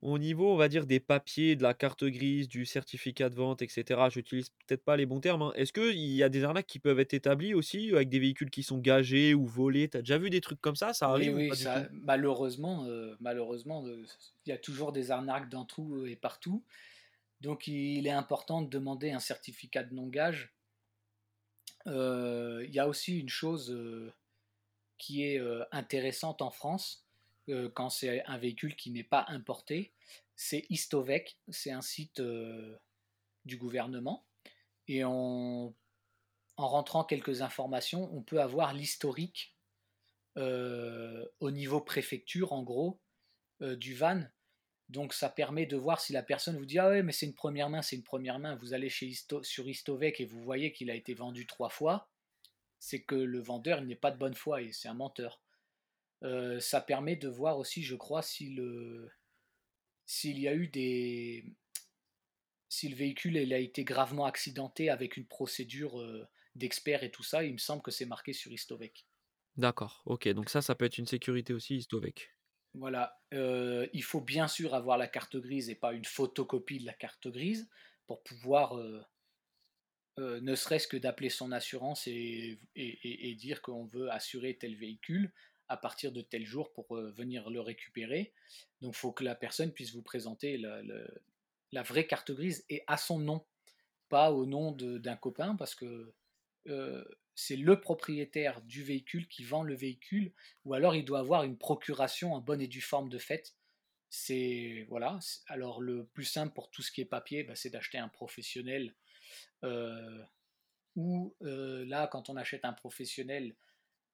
au 0.00 0.18
niveau, 0.18 0.52
on 0.52 0.56
va 0.56 0.68
dire, 0.68 0.86
des 0.86 1.00
papiers, 1.00 1.56
de 1.56 1.62
la 1.62 1.74
carte 1.74 2.04
grise, 2.04 2.46
du 2.46 2.64
certificat 2.64 3.30
de 3.30 3.34
vente, 3.34 3.62
etc., 3.62 4.00
j'utilise 4.10 4.50
peut-être 4.66 4.84
pas 4.84 4.96
les 4.96 5.06
bons 5.06 5.20
termes. 5.20 5.42
Hein. 5.42 5.52
Est-ce 5.56 5.72
qu'il 5.72 5.96
y 5.96 6.22
a 6.22 6.28
des 6.28 6.44
arnaques 6.44 6.66
qui 6.66 6.78
peuvent 6.78 7.00
être 7.00 7.14
établies 7.14 7.52
aussi 7.52 7.90
avec 7.92 8.08
des 8.08 8.20
véhicules 8.20 8.50
qui 8.50 8.62
sont 8.62 8.78
gagés 8.78 9.34
ou 9.34 9.44
volés? 9.44 9.88
Tu 9.88 9.96
as 9.96 10.00
déjà 10.02 10.18
vu 10.18 10.30
des 10.30 10.40
trucs 10.40 10.60
comme 10.60 10.76
ça? 10.76 10.92
Ça 10.92 11.08
arrive 11.08 11.34
Oui, 11.34 11.50
malheureusement, 11.90 12.86
malheureusement, 13.18 13.84
il 13.86 14.50
y 14.50 14.52
a 14.52 14.58
toujours 14.58 14.92
des 14.92 15.10
arnaques 15.10 15.48
dans 15.48 15.64
tout 15.64 16.06
et 16.06 16.14
partout. 16.16 16.62
Donc 17.40 17.66
il 17.66 18.06
est 18.06 18.12
important 18.12 18.62
de 18.62 18.68
demander 18.68 19.10
un 19.10 19.20
certificat 19.20 19.82
de 19.84 19.94
non-gage 19.94 20.54
il 21.88 22.70
y 22.70 22.78
a 22.78 22.86
aussi 22.88 23.18
une 23.18 23.28
chose 23.28 23.76
qui 24.98 25.24
est 25.24 25.40
intéressante 25.72 26.42
en 26.42 26.50
France 26.50 27.04
quand 27.74 27.88
c'est 27.90 28.24
un 28.26 28.38
véhicule 28.38 28.76
qui 28.76 28.90
n'est 28.90 29.02
pas 29.02 29.24
importé, 29.28 29.92
c'est 30.36 30.66
Istovec, 30.70 31.38
c'est 31.48 31.70
un 31.70 31.82
site 31.82 32.20
du 33.44 33.56
gouvernement, 33.56 34.26
et 34.86 35.02
en 35.04 35.74
rentrant 36.56 37.04
quelques 37.04 37.40
informations, 37.40 38.14
on 38.14 38.22
peut 38.22 38.40
avoir 38.40 38.74
l'historique 38.74 39.56
au 40.36 41.50
niveau 41.50 41.80
préfecture, 41.80 42.52
en 42.52 42.62
gros, 42.62 43.00
du 43.60 43.94
van 43.94 44.22
donc 44.88 45.12
ça 45.12 45.28
permet 45.28 45.66
de 45.66 45.76
voir 45.76 46.00
si 46.00 46.12
la 46.12 46.22
personne 46.22 46.56
vous 46.56 46.64
dit 46.64 46.78
ah 46.78 46.88
ouais 46.88 47.02
mais 47.02 47.12
c'est 47.12 47.26
une 47.26 47.34
première 47.34 47.68
main, 47.68 47.82
c'est 47.82 47.96
une 47.96 48.02
première 48.02 48.38
main. 48.38 48.56
Vous 48.56 48.72
allez 48.72 48.88
chez 48.88 49.12
sur 49.42 49.68
Istovec 49.68 50.20
et 50.20 50.24
vous 50.24 50.42
voyez 50.42 50.72
qu'il 50.72 50.90
a 50.90 50.94
été 50.94 51.14
vendu 51.14 51.46
trois 51.46 51.68
fois, 51.68 52.08
c'est 52.78 53.02
que 53.02 53.14
le 53.14 53.40
vendeur 53.40 53.82
n'est 53.82 53.96
pas 53.96 54.10
de 54.10 54.18
bonne 54.18 54.34
foi 54.34 54.62
et 54.62 54.72
c'est 54.72 54.88
un 54.88 54.94
menteur. 54.94 55.42
Euh, 56.22 56.58
ça 56.58 56.80
permet 56.80 57.16
de 57.16 57.28
voir 57.28 57.58
aussi, 57.58 57.82
je 57.82 57.94
crois, 57.94 58.22
si 58.22 58.50
le 58.50 59.10
s'il 60.06 60.38
y 60.38 60.48
a 60.48 60.54
eu 60.54 60.68
des 60.68 61.44
si 62.70 62.88
le 62.88 62.96
véhicule 62.96 63.36
a 63.36 63.58
été 63.58 63.84
gravement 63.84 64.24
accidenté 64.24 64.90
avec 64.90 65.16
une 65.16 65.26
procédure 65.26 66.00
euh, 66.00 66.26
d'expert 66.54 67.02
et 67.02 67.10
tout 67.10 67.22
ça, 67.22 67.44
il 67.44 67.52
me 67.52 67.58
semble 67.58 67.82
que 67.82 67.90
c'est 67.90 68.06
marqué 68.06 68.32
sur 68.32 68.52
Istovec. 68.52 69.06
D'accord, 69.56 70.02
ok, 70.06 70.28
donc 70.28 70.50
ça, 70.50 70.62
ça 70.62 70.74
peut 70.74 70.84
être 70.84 70.98
une 70.98 71.06
sécurité 71.06 71.52
aussi, 71.52 71.76
Istovec. 71.76 72.30
Voilà, 72.78 73.18
euh, 73.34 73.88
il 73.92 74.04
faut 74.04 74.20
bien 74.20 74.46
sûr 74.46 74.72
avoir 74.72 74.98
la 74.98 75.08
carte 75.08 75.36
grise 75.36 75.68
et 75.68 75.74
pas 75.74 75.92
une 75.92 76.04
photocopie 76.04 76.78
de 76.78 76.86
la 76.86 76.92
carte 76.92 77.26
grise 77.26 77.68
pour 78.06 78.22
pouvoir, 78.22 78.78
euh, 78.78 79.04
euh, 80.20 80.40
ne 80.40 80.54
serait-ce 80.54 80.86
que 80.86 80.96
d'appeler 80.96 81.28
son 81.28 81.50
assurance 81.50 82.06
et, 82.06 82.60
dire 83.36 83.62
qu'on 83.62 83.84
veut 83.84 84.10
assurer 84.12 84.56
tel 84.56 84.76
véhicule. 84.76 85.32
à 85.70 85.76
partir 85.76 86.12
de 86.12 86.22
tel 86.22 86.46
jour 86.46 86.72
pour 86.72 86.94
venir 86.94 87.50
le 87.50 87.60
récupérer. 87.60 88.32
Donc 88.80 88.94
il 88.94 88.98
faut 88.98 89.12
que 89.12 89.22
la 89.22 89.34
personne 89.34 89.70
puisse 89.70 89.92
vous 89.92 90.02
présenter 90.02 90.56
la, 90.56 91.82
vraie 91.82 92.06
carte 92.06 92.32
grise 92.32 92.64
et 92.70 92.84
à 92.86 92.96
son 92.96 93.18
nom, 93.18 93.44
pas 94.08 94.32
au 94.32 94.46
nom 94.46 94.72
d'un 94.72 95.16
copain, 95.16 95.56
parce 95.56 95.74
que 95.74 96.14
c'est 97.38 97.56
le 97.56 97.80
propriétaire 97.80 98.60
du 98.62 98.82
véhicule 98.82 99.28
qui 99.28 99.44
vend 99.44 99.62
le 99.62 99.76
véhicule, 99.76 100.32
ou 100.64 100.74
alors 100.74 100.96
il 100.96 101.04
doit 101.04 101.20
avoir 101.20 101.44
une 101.44 101.56
procuration 101.56 102.34
en 102.34 102.40
bonne 102.40 102.60
et 102.60 102.66
due 102.66 102.80
forme 102.80 103.08
de 103.08 103.18
fait. 103.18 103.54
C'est 104.10 104.86
voilà. 104.88 105.20
Alors 105.46 105.80
le 105.80 106.06
plus 106.06 106.24
simple 106.24 106.52
pour 106.52 106.68
tout 106.68 106.82
ce 106.82 106.90
qui 106.90 107.00
est 107.00 107.04
papier, 107.04 107.44
bah, 107.44 107.54
c'est 107.54 107.70
d'acheter 107.70 107.98
un 107.98 108.08
professionnel. 108.08 108.94
ou 110.96 111.36
là, 111.40 112.08
quand 112.08 112.28
on 112.28 112.36
achète 112.36 112.64
un 112.64 112.72
professionnel, 112.72 113.54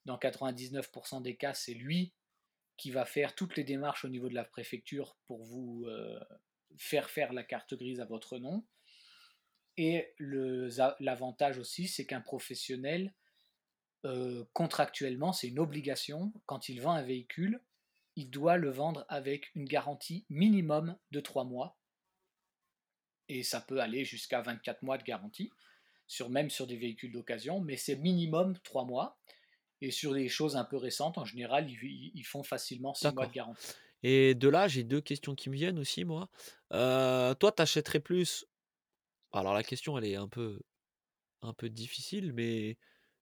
dans 0.05 0.19
99% 0.19 1.23
des 1.23 1.37
cas, 1.37 1.55
c'est 1.55 1.73
lui 1.73 2.13
qui 2.77 2.91
va 2.91 3.07
faire 3.07 3.35
toutes 3.35 3.57
les 3.57 3.65
démarches 3.65 4.05
au 4.05 4.09
niveau 4.09 4.29
de 4.29 4.35
la 4.35 4.45
préfecture 4.45 5.17
pour 5.27 5.45
vous 5.45 5.87
euh, 5.87 6.21
faire 6.77 7.09
faire 7.09 7.33
la 7.33 7.43
carte 7.43 7.75
grise 7.75 8.01
à 8.01 8.05
votre 8.05 8.39
nom. 8.39 8.67
Et 9.77 10.15
l'avantage 11.01 11.59
aussi, 11.59 11.89
c'est 11.89 12.07
qu'un 12.07 12.21
professionnel, 12.21 13.13
euh, 14.05 14.45
contractuellement, 14.53 15.33
c'est 15.33 15.49
une 15.49 15.59
obligation, 15.59 16.33
quand 16.47 16.69
il 16.69 16.81
vend 16.81 16.93
un 16.93 17.03
véhicule, 17.03 17.61
il 18.17 18.31
doit 18.31 18.57
le 18.57 18.71
vendre 18.71 19.05
avec 19.09 19.51
une 19.55 19.65
garantie 19.65 20.25
minimum 20.29 20.97
de 21.11 21.21
3 21.21 21.45
mois. 21.45 21.77
Et 23.29 23.43
ça 23.43 23.61
peut 23.61 23.81
aller 23.81 24.05
jusqu'à 24.05 24.43
24 24.43 24.83
mois 24.83 24.99
de 24.99 25.03
garantie, 25.03 25.51
sur, 26.07 26.29
même 26.29 26.51
sur 26.51 26.67
des 26.67 26.77
véhicules 26.77 27.13
d'occasion, 27.13 27.61
mais 27.61 27.77
c'est 27.77 27.97
minimum 27.97 28.57
3 28.63 28.85
mois. 28.85 29.19
Et 29.81 29.91
sur 29.91 30.15
des 30.15 30.29
choses 30.29 30.57
un 30.57 30.65
peu 30.65 30.77
récentes, 30.77 31.19
en 31.19 31.25
général, 31.25 31.69
ils, 31.69 32.23
font 32.25 32.43
facilement 32.43 32.95
6 32.95 33.13
mois 33.13 33.27
de 33.27 33.33
garantie. 33.33 33.75
Et 34.03 34.35
de 34.35 34.49
là, 34.49 34.69
j'ai 34.69 34.85
deux 34.85 35.01
questions 35.01 35.35
qui 35.35 35.49
me 35.49 35.57
viennent 35.57 35.79
aussi, 35.79 36.05
moi. 36.05 36.29
Euh, 36.73 37.35
toi, 37.35 37.51
t'achèterais 37.53 38.01
plus. 38.01 38.47
Alors, 39.35 39.55
la 39.55 39.62
question, 39.62 39.99
elle 39.99 40.05
est 40.05 40.16
un 40.16 40.29
peu, 40.29 40.61
un 41.42 41.53
peu 41.53 41.68
difficile, 41.68 42.33
mais 42.33 42.77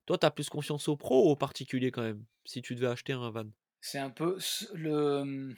toi, 0.07 0.19
tu 0.19 0.27
as 0.27 0.31
plus 0.31 0.49
confiance 0.49 0.89
au 0.89 0.97
pro 0.97 1.27
ou 1.27 1.31
au 1.31 1.37
particulier 1.37 1.91
quand 1.91 2.03
même, 2.03 2.25
si 2.45 2.63
tu 2.63 2.75
devais 2.75 2.89
acheter 2.89 3.13
un 3.13 3.31
van? 3.31 3.47
C'est 3.81 3.99
un 3.99 4.11
peu 4.11 4.39
le. 4.75 5.55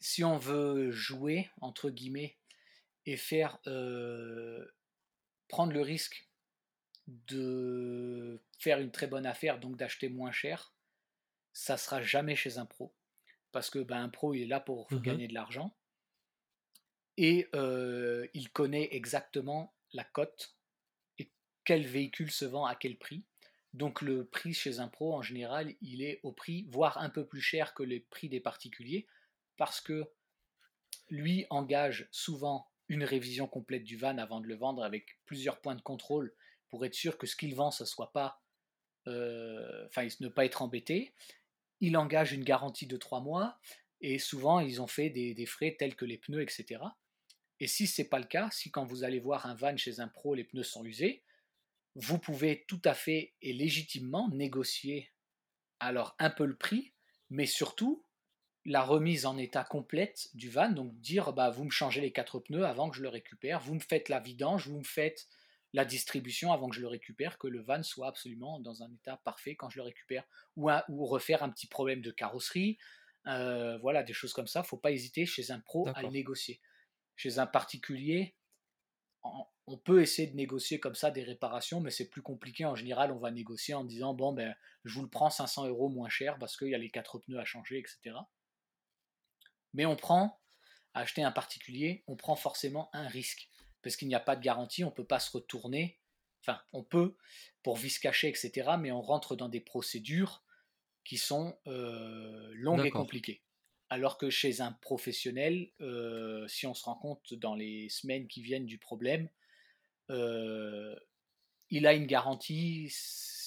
Si 0.00 0.24
on 0.24 0.38
veut 0.38 0.90
jouer, 0.90 1.50
entre 1.60 1.90
guillemets, 1.90 2.36
et 3.06 3.16
faire. 3.16 3.58
Euh, 3.66 4.64
prendre 5.52 5.74
le 5.74 5.82
risque 5.82 6.26
de 7.06 8.40
faire 8.58 8.80
une 8.80 8.90
très 8.90 9.06
bonne 9.06 9.26
affaire, 9.26 9.60
donc 9.60 9.76
d'acheter 9.76 10.08
moins 10.08 10.32
cher, 10.32 10.72
ça 11.52 11.76
sera 11.76 12.00
jamais 12.00 12.36
chez 12.36 12.56
un 12.56 12.64
pro. 12.64 12.94
Parce 13.52 13.68
que 13.68 13.78
ben, 13.78 14.02
un 14.02 14.08
pro, 14.08 14.32
il 14.32 14.42
est 14.42 14.46
là 14.46 14.60
pour 14.60 14.90
mmh 14.90 15.00
gagner 15.00 15.28
de 15.28 15.34
l'argent. 15.34 15.76
Et 17.16 17.48
euh, 17.54 18.26
il 18.34 18.50
connaît 18.50 18.88
exactement 18.92 19.74
la 19.92 20.04
cote 20.04 20.56
et 21.18 21.30
quel 21.64 21.86
véhicule 21.86 22.30
se 22.30 22.44
vend 22.44 22.64
à 22.64 22.74
quel 22.74 22.96
prix. 22.96 23.24
Donc 23.74 24.02
le 24.02 24.26
prix 24.26 24.52
chez 24.52 24.80
un 24.80 24.88
pro, 24.88 25.14
en 25.14 25.22
général, 25.22 25.74
il 25.80 26.02
est 26.02 26.20
au 26.22 26.32
prix, 26.32 26.66
voire 26.68 26.98
un 26.98 27.10
peu 27.10 27.26
plus 27.26 27.40
cher 27.40 27.74
que 27.74 27.82
les 27.82 28.00
prix 28.00 28.28
des 28.28 28.40
particuliers, 28.40 29.06
parce 29.56 29.80
que 29.80 30.04
lui 31.08 31.46
engage 31.50 32.08
souvent 32.10 32.70
une 32.88 33.04
révision 33.04 33.46
complète 33.46 33.84
du 33.84 33.96
van 33.96 34.18
avant 34.18 34.40
de 34.40 34.46
le 34.46 34.56
vendre 34.56 34.84
avec 34.84 35.18
plusieurs 35.24 35.60
points 35.60 35.74
de 35.74 35.80
contrôle 35.80 36.34
pour 36.68 36.84
être 36.84 36.94
sûr 36.94 37.18
que 37.18 37.26
ce 37.26 37.36
qu'il 37.36 37.54
vend, 37.54 37.70
ce 37.70 37.84
soit 37.84 38.12
pas, 38.12 38.42
euh, 39.06 39.88
ne 40.20 40.28
pas 40.28 40.44
être 40.44 40.62
embêté. 40.62 41.14
Il 41.80 41.96
engage 41.96 42.32
une 42.32 42.44
garantie 42.44 42.86
de 42.86 42.96
trois 42.96 43.20
mois 43.20 43.58
et 44.00 44.18
souvent 44.18 44.60
ils 44.60 44.80
ont 44.82 44.86
fait 44.86 45.10
des, 45.10 45.46
frais 45.46 45.76
tels 45.78 45.96
que 45.96 46.04
les 46.04 46.18
pneus, 46.18 46.42
etc. 46.42 46.82
Et 47.62 47.68
si 47.68 47.86
c'est 47.86 48.08
pas 48.08 48.18
le 48.18 48.24
cas, 48.24 48.48
si 48.50 48.72
quand 48.72 48.84
vous 48.84 49.04
allez 49.04 49.20
voir 49.20 49.46
un 49.46 49.54
van 49.54 49.76
chez 49.76 50.00
un 50.00 50.08
pro, 50.08 50.34
les 50.34 50.42
pneus 50.42 50.64
sont 50.64 50.84
usés, 50.84 51.22
vous 51.94 52.18
pouvez 52.18 52.64
tout 52.66 52.80
à 52.84 52.92
fait 52.92 53.34
et 53.40 53.52
légitimement 53.52 54.28
négocier 54.30 55.12
alors 55.78 56.16
un 56.18 56.28
peu 56.28 56.44
le 56.44 56.56
prix, 56.56 56.92
mais 57.30 57.46
surtout 57.46 58.04
la 58.64 58.82
remise 58.82 59.26
en 59.26 59.38
état 59.38 59.62
complète 59.62 60.28
du 60.34 60.50
van, 60.50 60.70
donc 60.70 60.92
dire 60.98 61.32
bah 61.32 61.50
vous 61.50 61.62
me 61.62 61.70
changez 61.70 62.00
les 62.00 62.10
quatre 62.10 62.40
pneus 62.40 62.66
avant 62.66 62.90
que 62.90 62.96
je 62.96 63.02
le 63.02 63.08
récupère, 63.08 63.60
vous 63.60 63.74
me 63.74 63.80
faites 63.80 64.08
la 64.08 64.18
vidange, 64.18 64.66
vous 64.66 64.78
me 64.78 64.84
faites 64.84 65.28
la 65.72 65.84
distribution 65.84 66.52
avant 66.52 66.68
que 66.68 66.74
je 66.74 66.80
le 66.80 66.88
récupère, 66.88 67.38
que 67.38 67.46
le 67.46 67.62
van 67.62 67.84
soit 67.84 68.08
absolument 68.08 68.58
dans 68.58 68.82
un 68.82 68.92
état 68.92 69.18
parfait 69.18 69.54
quand 69.54 69.70
je 69.70 69.78
le 69.78 69.84
récupère, 69.84 70.24
ou, 70.56 70.68
ou 70.88 71.06
refaire 71.06 71.44
un 71.44 71.48
petit 71.48 71.68
problème 71.68 72.02
de 72.02 72.10
carrosserie, 72.10 72.76
euh, 73.28 73.78
voilà, 73.78 74.02
des 74.02 74.14
choses 74.14 74.32
comme 74.32 74.48
ça. 74.48 74.64
Faut 74.64 74.76
pas 74.76 74.90
hésiter 74.90 75.26
chez 75.26 75.52
un 75.52 75.60
pro 75.60 75.86
à 75.94 76.02
le 76.02 76.08
négocier. 76.08 76.60
Chez 77.16 77.38
un 77.38 77.46
particulier, 77.46 78.34
on 79.66 79.78
peut 79.78 80.02
essayer 80.02 80.28
de 80.28 80.36
négocier 80.36 80.80
comme 80.80 80.94
ça 80.94 81.10
des 81.10 81.22
réparations, 81.22 81.80
mais 81.80 81.90
c'est 81.90 82.08
plus 82.08 82.22
compliqué. 82.22 82.64
En 82.64 82.74
général, 82.74 83.12
on 83.12 83.18
va 83.18 83.30
négocier 83.30 83.74
en 83.74 83.84
disant 83.84 84.14
bon 84.14 84.32
ben, 84.32 84.54
je 84.84 84.94
vous 84.94 85.02
le 85.02 85.08
prends 85.08 85.30
500 85.30 85.68
euros 85.68 85.88
moins 85.88 86.08
cher 86.08 86.38
parce 86.38 86.56
qu'il 86.56 86.68
y 86.68 86.74
a 86.74 86.78
les 86.78 86.90
quatre 86.90 87.18
pneus 87.18 87.38
à 87.38 87.44
changer, 87.44 87.78
etc. 87.78 88.16
Mais 89.74 89.86
on 89.86 89.96
prend, 89.96 90.40
acheter 90.94 91.22
un 91.22 91.32
particulier, 91.32 92.04
on 92.06 92.16
prend 92.16 92.36
forcément 92.36 92.90
un 92.92 93.06
risque 93.08 93.48
parce 93.82 93.96
qu'il 93.96 94.08
n'y 94.08 94.14
a 94.14 94.20
pas 94.20 94.36
de 94.36 94.42
garantie, 94.42 94.84
on 94.84 94.88
ne 94.90 94.94
peut 94.94 95.06
pas 95.06 95.20
se 95.20 95.30
retourner. 95.30 95.98
Enfin, 96.42 96.60
on 96.72 96.82
peut 96.82 97.16
pour 97.62 97.76
vice 97.76 97.98
caché, 97.98 98.28
etc., 98.28 98.72
mais 98.78 98.90
on 98.90 99.00
rentre 99.00 99.36
dans 99.36 99.48
des 99.48 99.60
procédures 99.60 100.44
qui 101.04 101.16
sont 101.16 101.56
euh, 101.66 102.50
longues 102.54 102.84
et 102.84 102.90
compliquées. 102.90 103.42
Alors 103.92 104.16
que 104.16 104.30
chez 104.30 104.60
un 104.60 104.72
professionnel, 104.72 105.68
euh, 105.80 106.46
si 106.48 106.66
on 106.66 106.74
se 106.74 106.84
rend 106.84 106.94
compte 106.94 107.34
dans 107.34 107.54
les 107.54 107.88
semaines 107.88 108.26
qui 108.26 108.42
viennent 108.42 108.64
du 108.64 108.78
problème, 108.78 109.28
euh, 110.10 110.94
il 111.70 111.86
a 111.86 111.92
une 111.92 112.06
garantie. 112.06 112.90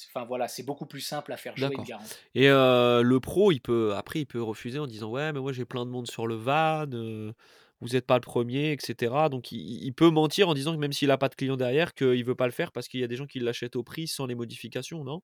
Enfin 0.08 0.26
voilà, 0.26 0.48
c'est 0.48 0.64
beaucoup 0.64 0.86
plus 0.86 1.02
simple 1.02 1.34
à 1.34 1.38
faire 1.38 1.58
jouer 1.58 1.76
une 1.76 1.84
garantie. 1.84 2.16
Et 2.36 2.48
le 2.48 3.18
pro, 3.20 3.52
il 3.52 3.60
peut 3.60 3.96
après, 3.96 4.22
il 4.22 4.26
peut 4.26 4.42
refuser 4.42 4.80
en 4.80 4.88
disant 4.88 5.10
ouais, 5.10 5.34
mais 5.34 5.40
moi 5.40 5.52
j'ai 5.52 5.66
plein 5.66 5.86
de 5.86 5.92
monde 5.92 6.08
sur 6.08 6.28
le 6.28 6.36
van 6.36 6.86
vous 7.82 7.90
n'êtes 7.90 8.06
pas 8.06 8.16
le 8.16 8.22
premier, 8.22 8.72
etc. 8.72 9.14
Donc 9.30 9.52
il, 9.52 9.92
peut 9.94 10.10
mentir 10.10 10.50
en 10.50 10.54
disant 10.54 10.74
que 10.74 10.80
même 10.80 10.94
s'il 10.94 11.10
n'a 11.10 11.18
pas 11.18 11.30
de 11.30 11.36
client 11.36 11.58
derrière, 11.58 11.94
qu'il 11.94 12.20
ne 12.20 12.24
veut 12.24 12.36
pas 12.36 12.46
le 12.46 12.52
faire 12.52 12.72
parce 12.72 12.88
qu'il 12.88 13.00
y 13.00 13.04
a 13.04 13.08
des 13.08 13.16
gens 13.16 13.28
qui 13.28 13.40
l'achètent 13.40 13.76
au 13.76 13.84
prix 13.84 14.08
sans 14.08 14.26
les 14.26 14.36
modifications, 14.36 15.04
non? 15.04 15.22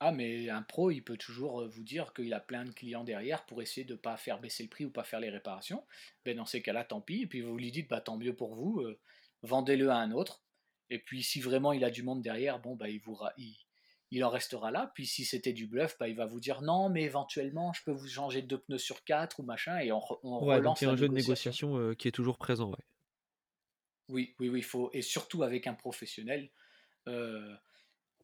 Ah, 0.00 0.12
mais 0.12 0.48
un 0.48 0.62
pro, 0.62 0.90
il 0.90 1.02
peut 1.02 1.18
toujours 1.18 1.66
vous 1.68 1.82
dire 1.82 2.12
qu'il 2.14 2.32
a 2.32 2.40
plein 2.40 2.64
de 2.64 2.70
clients 2.70 3.04
derrière 3.04 3.44
pour 3.44 3.60
essayer 3.60 3.84
de 3.84 3.92
ne 3.92 3.98
pas 3.98 4.16
faire 4.16 4.40
baisser 4.40 4.62
le 4.62 4.70
prix 4.70 4.86
ou 4.86 4.90
pas 4.90 5.04
faire 5.04 5.20
les 5.20 5.30
réparations. 5.30 5.84
Ben, 6.24 6.36
dans 6.36 6.46
ces 6.46 6.62
cas-là, 6.62 6.84
tant 6.84 7.02
pis. 7.02 7.22
Et 7.22 7.26
puis 7.26 7.42
vous 7.42 7.56
lui 7.56 7.70
dites, 7.70 7.88
bah, 7.88 8.00
tant 8.00 8.16
mieux 8.16 8.34
pour 8.34 8.54
vous, 8.54 8.82
vendez-le 9.42 9.90
à 9.90 9.96
un 9.96 10.12
autre. 10.12 10.42
Et 10.88 10.98
puis 10.98 11.22
si 11.22 11.40
vraiment 11.40 11.72
il 11.72 11.84
a 11.84 11.90
du 11.90 12.02
monde 12.02 12.22
derrière, 12.22 12.58
bon, 12.60 12.76
bah, 12.76 12.88
il, 12.88 13.00
vous, 13.00 13.18
il, 13.36 13.56
il 14.10 14.24
en 14.24 14.30
restera 14.30 14.70
là. 14.70 14.90
Puis 14.94 15.06
si 15.06 15.24
c'était 15.24 15.52
du 15.52 15.66
bluff, 15.66 15.96
bah, 15.98 16.08
il 16.08 16.16
va 16.16 16.26
vous 16.26 16.40
dire 16.40 16.62
non, 16.62 16.88
mais 16.88 17.02
éventuellement, 17.02 17.72
je 17.72 17.82
peux 17.84 17.92
vous 17.92 18.08
changer 18.08 18.42
deux 18.42 18.58
pneus 18.58 18.78
sur 18.78 19.04
quatre 19.04 19.40
ou 19.40 19.42
machin, 19.42 19.78
et 19.78 19.92
on, 19.92 20.00
relance. 20.00 20.80
il 20.80 20.84
y 20.84 20.88
a 20.88 20.90
un 20.90 20.96
jeu 20.96 21.08
de 21.08 21.14
négociation 21.14 21.78
euh, 21.78 21.94
qui 21.94 22.08
est 22.08 22.12
toujours 22.12 22.38
présent. 22.38 22.70
Ouais. 22.70 22.84
Oui, 24.08 24.34
oui, 24.40 24.48
oui, 24.48 24.62
faut 24.62 24.90
et 24.92 25.02
surtout 25.02 25.44
avec 25.44 25.68
un 25.68 25.74
professionnel, 25.74 26.50
euh, 27.06 27.54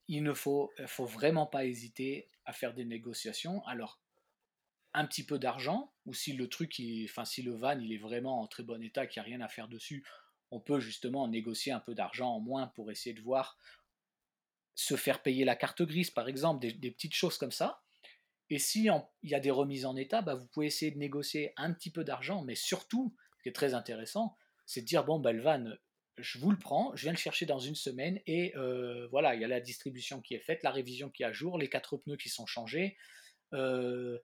il 0.09 0.23
ne 0.23 0.33
faut, 0.33 0.73
faut 0.87 1.07
vraiment 1.07 1.47
pas 1.47 1.65
hésiter 1.65 2.29
à 2.45 2.53
faire 2.53 2.75
des 2.75 2.85
négociations. 2.85 3.65
Alors, 3.67 4.01
un 4.95 5.07
petit 5.07 5.25
peu 5.25 5.39
d'argent, 5.39 5.93
ou 6.07 6.15
si 6.15 6.33
le 6.33 6.49
truc, 6.49 6.81
enfin 7.05 7.25
si 7.27 7.43
le 7.43 7.55
van 7.55 7.79
il 7.79 7.93
est 7.93 7.99
vraiment 7.99 8.41
en 8.41 8.47
très 8.47 8.63
bon 8.63 8.83
état, 8.83 9.07
qu'il 9.07 9.21
n'y 9.21 9.27
a 9.27 9.29
rien 9.29 9.41
à 9.43 9.49
faire 9.49 9.69
dessus, 9.69 10.07
on 10.51 10.61
peut 10.61 10.81
justement 10.81 11.29
négocier 11.29 11.73
un 11.73 11.81
peu 11.81 11.95
d'argent 11.95 12.31
en 12.31 12.41
moins 12.41 12.69
pour 12.69 12.91
essayer 12.91 13.15
de 13.15 13.21
voir 13.21 13.59
se 14.75 14.97
faire 14.97 15.23
payer 15.23 15.45
la 15.45 15.57
carte 15.57 15.83
grise, 15.83 16.11
par 16.11 16.29
exemple, 16.29 16.67
des, 16.67 16.91
petites 16.91 17.15
choses 17.15 17.37
comme 17.39 17.51
ça. 17.53 17.83
Et 18.49 18.59
si 18.59 18.89
il 19.23 19.31
y 19.31 19.35
a 19.35 19.41
des 19.41 19.51
remises 19.51 19.87
en 19.87 19.97
état, 19.97 20.23
bah, 20.23 20.35
vous 20.35 20.47
pouvez 20.47 20.67
essayer 20.67 20.93
de 20.93 20.99
négocier 20.99 21.53
un 21.57 21.73
petit 21.73 21.91
peu 21.91 22.05
d'argent, 22.05 22.43
mais 22.43 22.55
surtout, 22.55 23.15
ce 23.39 23.43
qui 23.43 23.49
est 23.49 23.53
très 23.53 23.75
intéressant, 23.75 24.37
c'est 24.67 24.83
de 24.83 24.87
dire, 24.87 25.05
bon, 25.05 25.19
bah, 25.19 25.33
le 25.33 25.43
van, 25.43 25.65
je 26.19 26.39
vous 26.39 26.51
le 26.51 26.59
prends, 26.59 26.95
je 26.97 27.03
viens 27.03 27.13
le 27.13 27.19
chercher 27.19 27.47
dans 27.47 27.59
une 27.59 27.75
semaine, 27.75 28.21
et 28.27 28.57
euh, 28.57 29.07
voilà, 29.09 29.35
il 29.35 29.41
y 29.41 29.45
a 29.45 29.49
la 29.49 29.61
distribution 29.61 30.21
qui 30.21 30.35
est 30.35 30.41
faite, 30.41 30.63
la 30.63 30.71
révision 30.71 31.11
qui 31.11 31.23
est 31.23 31.27
à 31.27 31.33
jour, 31.33 31.59
les 31.59 31.69
quatre 31.69 31.97
pneus 31.97 32.17
qui 32.17 32.29
sont 32.29 32.47
changés, 32.47 32.97
euh, 33.53 34.19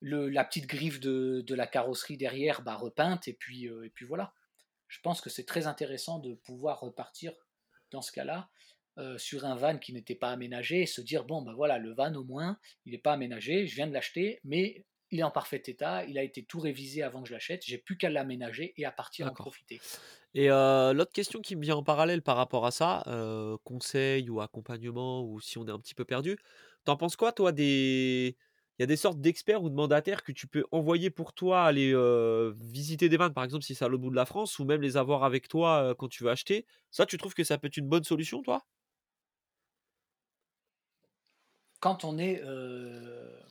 le, 0.00 0.28
la 0.28 0.44
petite 0.44 0.66
griffe 0.66 1.00
de, 1.00 1.44
la 1.54 1.66
carrosserie 1.66 2.16
derrière 2.16 2.62
bah, 2.62 2.76
repeinte, 2.76 3.26
et 3.28 3.32
puis, 3.32 3.68
euh, 3.68 3.84
et 3.84 3.90
puis 3.90 4.04
voilà. 4.04 4.34
Je 4.88 5.00
pense 5.00 5.20
que 5.20 5.30
c'est 5.30 5.46
très 5.46 5.66
intéressant 5.66 6.18
de 6.18 6.34
pouvoir 6.34 6.80
repartir 6.80 7.32
dans 7.90 8.02
ce 8.02 8.12
cas-là 8.12 8.48
sur 9.16 9.44
un 9.44 9.56
van 9.56 9.76
qui 9.76 9.92
n'était 9.92 10.14
pas 10.14 10.30
aménagé 10.30 10.82
et 10.82 10.86
se 10.86 11.00
dire 11.00 11.24
bon 11.24 11.42
ben 11.42 11.52
voilà 11.52 11.78
le 11.78 11.92
van 11.94 12.14
au 12.14 12.22
moins 12.22 12.60
il 12.84 12.92
n'est 12.92 12.98
pas 12.98 13.14
aménagé, 13.14 13.66
je 13.66 13.74
viens 13.74 13.88
de 13.88 13.92
l'acheter 13.92 14.38
mais 14.44 14.84
il 15.10 15.18
est 15.18 15.24
en 15.24 15.32
parfait 15.32 15.62
état, 15.66 16.04
il 16.04 16.16
a 16.16 16.22
été 16.22 16.44
tout 16.44 16.60
révisé 16.60 17.02
avant 17.02 17.22
que 17.22 17.28
je 17.28 17.34
l'achète, 17.34 17.64
j'ai 17.64 17.78
plus 17.78 17.96
qu'à 17.96 18.10
l'aménager 18.10 18.72
et 18.76 18.84
à 18.84 18.92
partir 18.92 19.26
en 19.26 19.34
profiter. 19.34 19.80
Et 20.34 20.48
l'autre 20.48 21.12
question 21.12 21.40
qui 21.40 21.54
me 21.56 21.62
vient 21.62 21.76
en 21.76 21.84
parallèle 21.84 22.22
par 22.22 22.36
rapport 22.36 22.66
à 22.66 22.70
ça, 22.70 23.04
conseil 23.64 24.28
ou 24.30 24.40
accompagnement 24.40 25.22
ou 25.24 25.40
si 25.40 25.58
on 25.58 25.66
est 25.66 25.70
un 25.70 25.78
petit 25.78 25.94
peu 25.94 26.04
perdu, 26.04 26.36
T'en 26.84 26.96
penses 26.98 27.16
quoi, 27.16 27.32
toi, 27.32 27.50
des 27.52 28.36
il 28.78 28.82
y 28.82 28.84
a 28.84 28.86
des 28.86 28.96
sortes 28.96 29.20
d'experts 29.20 29.62
ou 29.62 29.70
de 29.70 29.74
mandataires 29.74 30.22
que 30.24 30.32
tu 30.32 30.46
peux 30.48 30.64
envoyer 30.72 31.08
pour 31.10 31.32
toi 31.32 31.62
aller, 31.64 31.94
visiter 32.60 33.08
des 33.08 33.16
vannes, 33.16 33.32
par 33.32 33.44
exemple, 33.44 33.64
si 33.64 33.74
c'est 33.74 33.84
à 33.84 33.88
l'autre 33.88 34.02
bout 34.02 34.10
de 34.10 34.16
la 34.16 34.26
France 34.26 34.58
ou 34.58 34.64
même 34.64 34.82
les 34.82 34.96
avoir 34.96 35.24
avec 35.24 35.48
toi, 35.48 35.94
quand 35.98 36.08
tu 36.08 36.24
veux 36.24 36.30
acheter? 36.30 36.66
Ça, 36.90 37.06
tu 37.06 37.16
trouves 37.16 37.34
que 37.34 37.44
ça 37.44 37.56
peut 37.58 37.68
être 37.68 37.76
une 37.76 37.88
bonne 37.88 38.04
solution, 38.04 38.42
toi? 38.42 38.64
Quand 41.80 42.02
on 42.04 42.18
est, 42.18 42.40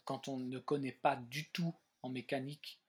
quand 0.06 0.28
on 0.28 0.38
ne 0.38 0.60
connaît 0.60 0.92
pas 0.92 1.16
du 1.16 1.50
tout 1.52 1.76
en 2.02 2.10
mécanique 2.10 2.83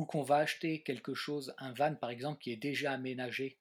ou 0.00 0.06
qu'on 0.06 0.22
va 0.22 0.36
acheter 0.38 0.82
quelque 0.82 1.14
chose, 1.14 1.54
un 1.58 1.72
van 1.72 1.94
par 1.94 2.10
exemple 2.10 2.40
qui 2.40 2.52
est 2.52 2.56
déjà 2.56 2.92
aménagé, 2.92 3.58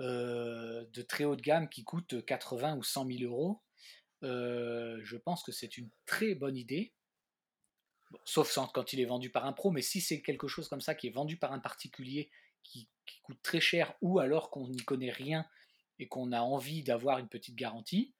heu, 0.00 0.88
de 0.92 1.02
très 1.02 1.24
haut 1.24 1.36
de 1.36 1.42
gamme 1.42 1.68
qui 1.68 1.84
coûte 1.84 2.24
80 2.26 2.76
ou 2.76 2.82
100 2.82 3.06
000 3.06 3.60
€, 4.22 4.26
heu, 4.26 5.00
je 5.02 5.16
pense 5.16 5.42
que 5.44 5.52
c'est 5.52 5.78
une 5.78 5.90
très 6.06 6.34
bonne 6.34 6.56
idée. 6.56 6.94
Sauf 8.24 8.58
quand 8.72 8.92
il 8.92 9.00
est 9.00 9.04
vendu 9.04 9.30
par 9.30 9.46
un 9.46 9.52
pro, 9.52 9.70
mais 9.70 9.82
si 9.82 10.00
c'est 10.00 10.20
quelque 10.22 10.48
chose 10.48 10.68
comme 10.68 10.80
ça 10.80 10.94
qui 10.94 11.06
est 11.06 11.10
vendu 11.10 11.36
par 11.38 11.52
un 11.52 11.58
particulier 11.58 12.30
qui, 12.62 12.88
qui 13.06 13.20
coûte 13.22 13.38
très 13.42 13.60
cher 13.60 13.94
ou 14.00 14.18
alors 14.18 14.50
qu'on 14.50 14.68
n'y 14.68 14.84
connaît 14.84 15.10
rien 15.10 15.46
et 15.98 16.08
qu'on 16.08 16.32
a 16.32 16.40
envie 16.40 16.82
d'avoir 16.82 17.18
une 17.18 17.28
petite 17.28 17.56
garantie, 17.56 18.14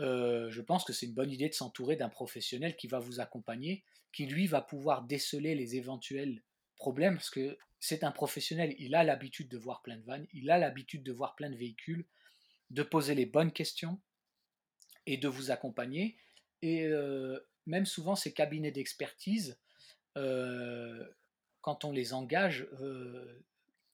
euh, 0.00 0.50
je 0.50 0.60
pense 0.62 0.84
que 0.84 0.92
c'est 0.92 1.06
une 1.06 1.14
bonne 1.14 1.30
idée 1.30 1.48
de 1.48 1.54
s'entourer 1.54 1.96
d'un 1.96 2.08
professionnel 2.08 2.76
qui 2.76 2.88
va 2.88 2.98
vous 2.98 3.20
accompagner, 3.20 3.84
qui 4.12 4.26
lui 4.26 4.46
va 4.46 4.60
pouvoir 4.62 5.02
déceler 5.04 5.54
les 5.54 5.76
éventuels 5.76 6.42
problèmes, 6.76 7.16
parce 7.16 7.30
que 7.30 7.58
c'est 7.80 8.04
un 8.04 8.12
professionnel, 8.12 8.74
il 8.78 8.94
a 8.94 9.04
l'habitude 9.04 9.48
de 9.48 9.58
voir 9.58 9.82
plein 9.82 9.96
de 9.96 10.04
vannes, 10.04 10.26
il 10.32 10.50
a 10.50 10.58
l'habitude 10.58 11.02
de 11.02 11.12
voir 11.12 11.36
plein 11.36 11.50
de 11.50 11.56
véhicules, 11.56 12.06
de 12.70 12.82
poser 12.84 13.14
les 13.14 13.26
bonnes 13.26 13.52
questions 13.52 14.00
et 15.06 15.16
de 15.16 15.28
vous 15.28 15.50
accompagner. 15.50 16.16
Et 16.62 16.84
euh, 16.86 17.38
même 17.66 17.86
souvent, 17.86 18.14
ces 18.16 18.32
cabinets 18.32 18.70
d'expertise, 18.72 19.60
euh, 20.18 21.08
quand 21.62 21.84
on 21.84 21.92
les 21.92 22.14
engage, 22.14 22.68
euh, 22.80 23.44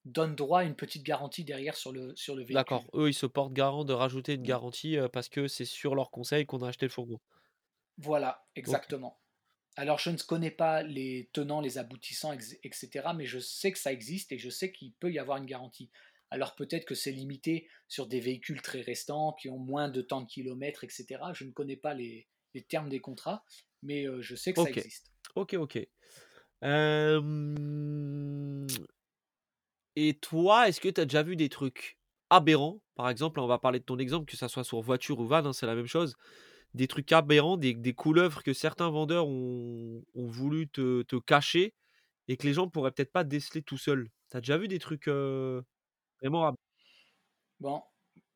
donnent 0.04 0.36
droit 0.36 0.60
à 0.60 0.64
une 0.64 0.76
petite 0.76 1.04
garantie 1.04 1.44
derrière 1.44 1.76
sur 1.76 1.92
le, 1.92 2.16
sur 2.16 2.36
le 2.36 2.44
D'accord, 2.50 2.84
véhicule. 2.84 2.92
eux, 2.94 3.08
ils 3.08 3.14
se 3.14 3.26
portent 3.26 3.52
garant 3.52 3.84
de 3.84 3.92
rajouter 3.92 4.34
une 4.34 4.44
garantie, 4.44 4.96
heu, 4.96 5.08
parce 5.08 5.28
que 5.28 5.48
c'est 5.48 5.64
sur 5.64 5.96
leur 5.96 6.12
conseil 6.12 6.46
qu'on 6.46 6.62
a 6.62 6.68
acheté 6.68 6.86
le 6.86 6.90
fourgon. 6.92 7.18
Voilà, 7.96 8.46
exactement. 8.54 9.21
Alors, 9.76 9.98
je 9.98 10.10
ne 10.10 10.16
connais 10.18 10.50
pas 10.50 10.82
les 10.82 11.30
tenants, 11.32 11.60
les 11.60 11.78
aboutissants, 11.78 12.32
etc., 12.32 12.90
mais 13.16 13.26
je 13.26 13.38
sais 13.38 13.72
que 13.72 13.78
ça 13.78 13.92
existe 13.92 14.32
et 14.32 14.38
je 14.38 14.50
sais 14.50 14.70
qu'il 14.70 14.92
peut 14.94 15.10
y 15.10 15.18
avoir 15.18 15.38
une 15.38 15.46
garantie. 15.46 15.90
Alors, 16.30 16.54
peut-être 16.54 16.84
que 16.84 16.94
c'est 16.94 17.12
limité 17.12 17.68
sur 17.88 18.06
des 18.06 18.20
véhicules 18.20 18.62
très 18.62 18.80
restants, 18.80 19.32
qui 19.40 19.48
ont 19.48 19.58
moins 19.58 19.88
de 19.88 20.02
temps 20.02 20.20
de 20.20 20.26
kilomètres, 20.26 20.84
etc. 20.84 21.06
Je 21.34 21.44
ne 21.44 21.52
connais 21.52 21.76
pas 21.76 21.94
les, 21.94 22.28
les 22.54 22.62
termes 22.62 22.88
des 22.88 23.00
contrats, 23.00 23.44
mais 23.82 24.06
euh, 24.06 24.20
je 24.20 24.34
sais 24.34 24.52
que 24.52 24.62
ça 24.62 24.68
existe. 24.70 25.10
OK, 25.34 25.54
OK. 25.54 25.78
Hem 26.62 27.46
et 29.96 30.14
toi, 30.14 30.68
est-ce 30.68 30.80
que 30.80 30.88
tu 30.88 31.00
as 31.00 31.04
déjà 31.04 31.22
vu 31.22 31.36
des 31.36 31.48
trucs 31.48 31.98
aberrants? 32.30 32.80
Par 32.94 33.10
exemple, 33.10 33.40
on 33.40 33.46
va 33.46 33.58
parler 33.58 33.78
de 33.78 33.84
ton 33.84 33.98
exemple, 33.98 34.30
que 34.30 34.36
ça 34.36 34.48
soit 34.48 34.64
sur 34.64 34.80
voiture 34.80 35.18
ou 35.20 35.26
van, 35.26 35.44
hein, 35.44 35.52
c'est 35.52 35.66
la 35.66 35.74
même 35.74 35.86
chose. 35.86 36.16
Des 36.74 36.88
trucs 36.88 37.12
aberrants, 37.12 37.56
des 37.56 37.94
couleuvres 37.94 38.42
que 38.42 38.52
certains 38.52 38.90
vendeurs 38.90 39.26
ont 39.28 40.02
voulu 40.14 40.68
te 40.68 41.18
cacher 41.18 41.74
et 42.28 42.36
que 42.36 42.46
les 42.46 42.54
gens 42.54 42.68
pourraient 42.68 42.92
peut-être 42.92 43.12
pas 43.12 43.24
déceler 43.24 43.62
tout 43.62 43.78
seuls. 43.78 44.08
Tu 44.30 44.36
as 44.36 44.40
déjà 44.40 44.56
vu 44.56 44.68
des 44.68 44.78
trucs, 44.78 45.08
vraiment 45.08 46.46
ab? 46.46 46.54
Bon, 47.60 47.82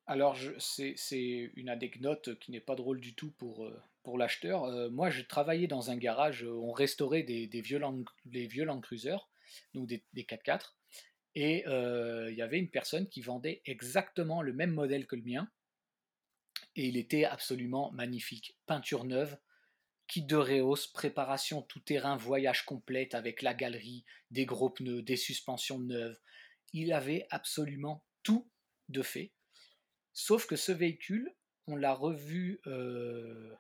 alors 0.06 0.36
c'est 0.58 1.50
une 1.56 1.68
anecdote 1.68 2.38
qui 2.38 2.52
n'est 2.52 2.60
pas 2.60 2.76
drôle 2.76 3.00
du 3.00 3.14
tout 3.14 3.32
pour, 3.32 3.66
euh, 3.66 3.82
pour 4.02 4.18
l'acheteur. 4.18 4.64
Euh, 4.64 4.88
moi, 4.88 5.10
je 5.10 5.22
travaillais 5.22 5.66
dans 5.66 5.90
un 5.90 5.96
garage, 5.96 6.44
euh, 6.44 6.52
on 6.52 6.72
restaurait 6.72 7.24
des, 7.24 7.46
des 7.46 7.60
vieux 7.60 7.80
Cruiser, 8.82 9.16
donc 9.74 9.88
des, 9.88 10.04
des 10.12 10.24
4x4, 10.24 10.76
et 11.34 11.66
euh, 11.66 12.30
il 12.30 12.36
y 12.36 12.42
avait 12.42 12.58
une 12.58 12.70
personne 12.70 13.08
qui 13.08 13.20
vendait 13.20 13.62
exactement 13.64 14.42
le 14.42 14.52
même 14.52 14.70
modèle 14.72 15.06
que 15.06 15.16
le 15.16 15.22
mien, 15.22 15.48
et 16.76 16.86
il 16.86 16.96
était 16.96 17.24
absolument 17.24 17.90
magnifique. 17.92 18.56
Peinture 18.66 19.04
neuve, 19.04 19.36
kit 20.06 20.22
de 20.22 20.36
Réos, 20.36 20.76
préparation 20.92 21.62
tout 21.62 21.80
terrain, 21.80 22.16
voyage 22.16 22.64
complète 22.64 23.14
avec 23.14 23.42
la 23.42 23.54
galerie, 23.54 24.04
des 24.30 24.44
gros 24.44 24.70
pneus, 24.70 25.02
des 25.02 25.16
suspensions 25.16 25.78
neuves. 25.78 26.18
Il 26.72 26.92
avait 26.92 27.26
absolument 27.30 28.04
tout 28.22 28.48
de 28.88 29.02
fait. 29.02 29.32
Sauf 30.12 30.46
que 30.46 30.56
ce 30.56 30.72
véhicule, 30.72 31.34
on 31.66 31.76
l'a 31.76 31.92
revu 31.92 32.60
euh, 32.66 33.52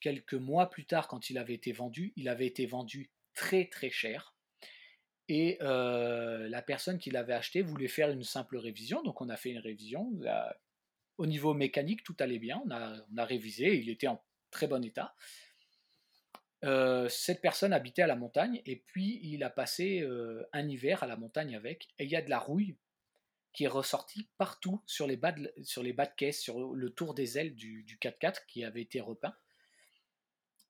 quelques 0.00 0.34
mois 0.34 0.68
plus 0.68 0.84
tard 0.84 1.08
quand 1.08 1.30
il 1.30 1.38
avait 1.38 1.54
été 1.54 1.72
vendu. 1.72 2.12
Il 2.16 2.28
avait 2.28 2.46
été 2.46 2.66
vendu 2.66 3.10
très 3.34 3.66
très 3.66 3.90
cher. 3.90 4.34
Et 5.28 5.56
euh, 5.62 6.48
la 6.48 6.60
personne 6.60 6.98
qui 6.98 7.10
l'avait 7.10 7.32
acheté 7.32 7.62
voulait 7.62 7.88
faire 7.88 8.10
une 8.10 8.24
simple 8.24 8.58
révision. 8.58 9.02
Donc 9.02 9.20
on 9.20 9.28
a 9.28 9.36
fait 9.36 9.50
une 9.50 9.58
révision. 9.58 10.12
Au 11.18 11.26
niveau 11.26 11.54
mécanique, 11.54 12.02
tout 12.02 12.16
allait 12.18 12.38
bien. 12.38 12.62
On 12.66 12.70
a, 12.70 13.24
révisé. 13.24 13.76
Il 13.78 13.88
était 13.88 14.06
en 14.06 14.22
très 14.50 14.66
bon 14.66 14.84
état. 14.84 15.14
Euh, 16.64 17.08
cette 17.08 17.40
personne 17.42 17.72
habitait 17.72 18.02
à 18.02 18.06
la 18.06 18.16
montagne 18.16 18.62
et 18.64 18.76
puis 18.76 19.20
il 19.22 19.44
a 19.44 19.50
passé 19.50 20.00
euh, 20.00 20.42
un 20.54 20.66
hiver 20.66 21.02
à 21.02 21.06
la 21.06 21.16
montagne 21.16 21.54
avec. 21.54 21.88
Et 21.98 22.04
il 22.04 22.10
y 22.10 22.16
a 22.16 22.22
de 22.22 22.30
la 22.30 22.38
rouille 22.38 22.76
qui 23.52 23.64
est 23.64 23.68
ressorti 23.68 24.28
partout 24.38 24.82
sur 24.86 25.06
les 25.06 25.16
bas 25.16 25.32
de, 25.32 25.52
sur 25.62 25.82
les 25.82 25.92
bas 25.92 26.06
de 26.06 26.14
caisse, 26.16 26.40
sur 26.40 26.74
le 26.74 26.90
tour 26.90 27.14
des 27.14 27.38
ailes 27.38 27.54
du, 27.54 27.84
du 27.84 27.98
4x4 27.98 28.46
qui 28.48 28.64
avait 28.64 28.82
été 28.82 29.00
repeint. 29.00 29.36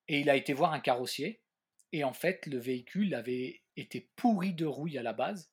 Et 0.09 0.20
il 0.20 0.28
a 0.28 0.37
été 0.37 0.52
voir 0.52 0.72
un 0.72 0.80
carrossier. 0.80 1.40
Et 1.92 2.04
en 2.04 2.12
fait, 2.12 2.46
le 2.46 2.59
véhicule 2.59 3.14
avait 3.14 3.62
été 3.76 4.11
pourri 4.16 4.52
de 4.52 4.66
rouille 4.66 4.98
à 4.98 5.02
la 5.02 5.12
base. 5.12 5.50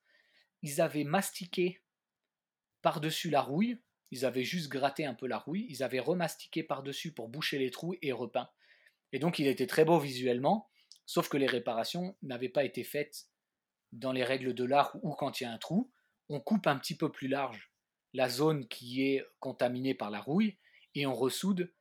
Ils 0.62 0.82
avaient 0.82 1.04
mastiqué 1.04 1.82
par-dessus 2.82 3.30
la 3.30 3.42
rouille. 3.42 3.80
Ils 4.12 4.26
avaient 4.26 4.44
juste 4.44 4.70
gratté 4.70 5.06
un 5.06 5.14
peu 5.14 5.28
la 5.28 5.38
rouille. 5.38 5.66
Ils 5.70 5.84
avaient 5.84 6.00
remastiqué 6.00 6.64
par-dessus 6.64 7.14
pour 7.14 7.30
boucher 7.30 7.58
les 7.58 7.72
trous 7.72 7.96
et 8.02 8.12
repeint. 8.12 8.50
Et 9.14 9.20
donc, 9.20 9.40
il 9.40 9.48
était 9.48 9.68
très 9.68 9.86
beau 9.86 10.00
visuellement. 10.00 10.70
Sauf 11.06 11.30
que 11.30 11.38
les 11.38 11.48
réparations 11.48 12.16
n'avaient 12.22 12.50
pas 12.50 12.64
été 12.64 12.84
faites 12.84 13.28
dans 13.92 14.12
les 14.12 14.24
règles 14.24 14.54
de 14.54 14.64
l'art 14.64 14.96
ou 15.04 15.14
quand 15.14 15.40
il 15.40 15.44
y 15.44 15.48
a 15.48 15.52
un 15.52 15.58
trou 15.58 15.92
on 16.32 16.40
coupe 16.40 16.68
un 16.68 16.78
petit 16.78 16.96
peu 16.96 17.12
plus 17.12 17.28
large 17.28 17.72
la 18.14 18.30
zone 18.30 18.68
qui 18.68 19.04
est 19.04 19.24
contaminée 19.40 19.94
par 19.94 20.10
la 20.10 20.22
rouille 20.22 20.58
et 20.96 21.06
on 21.06 21.14
ressoude 21.14 21.74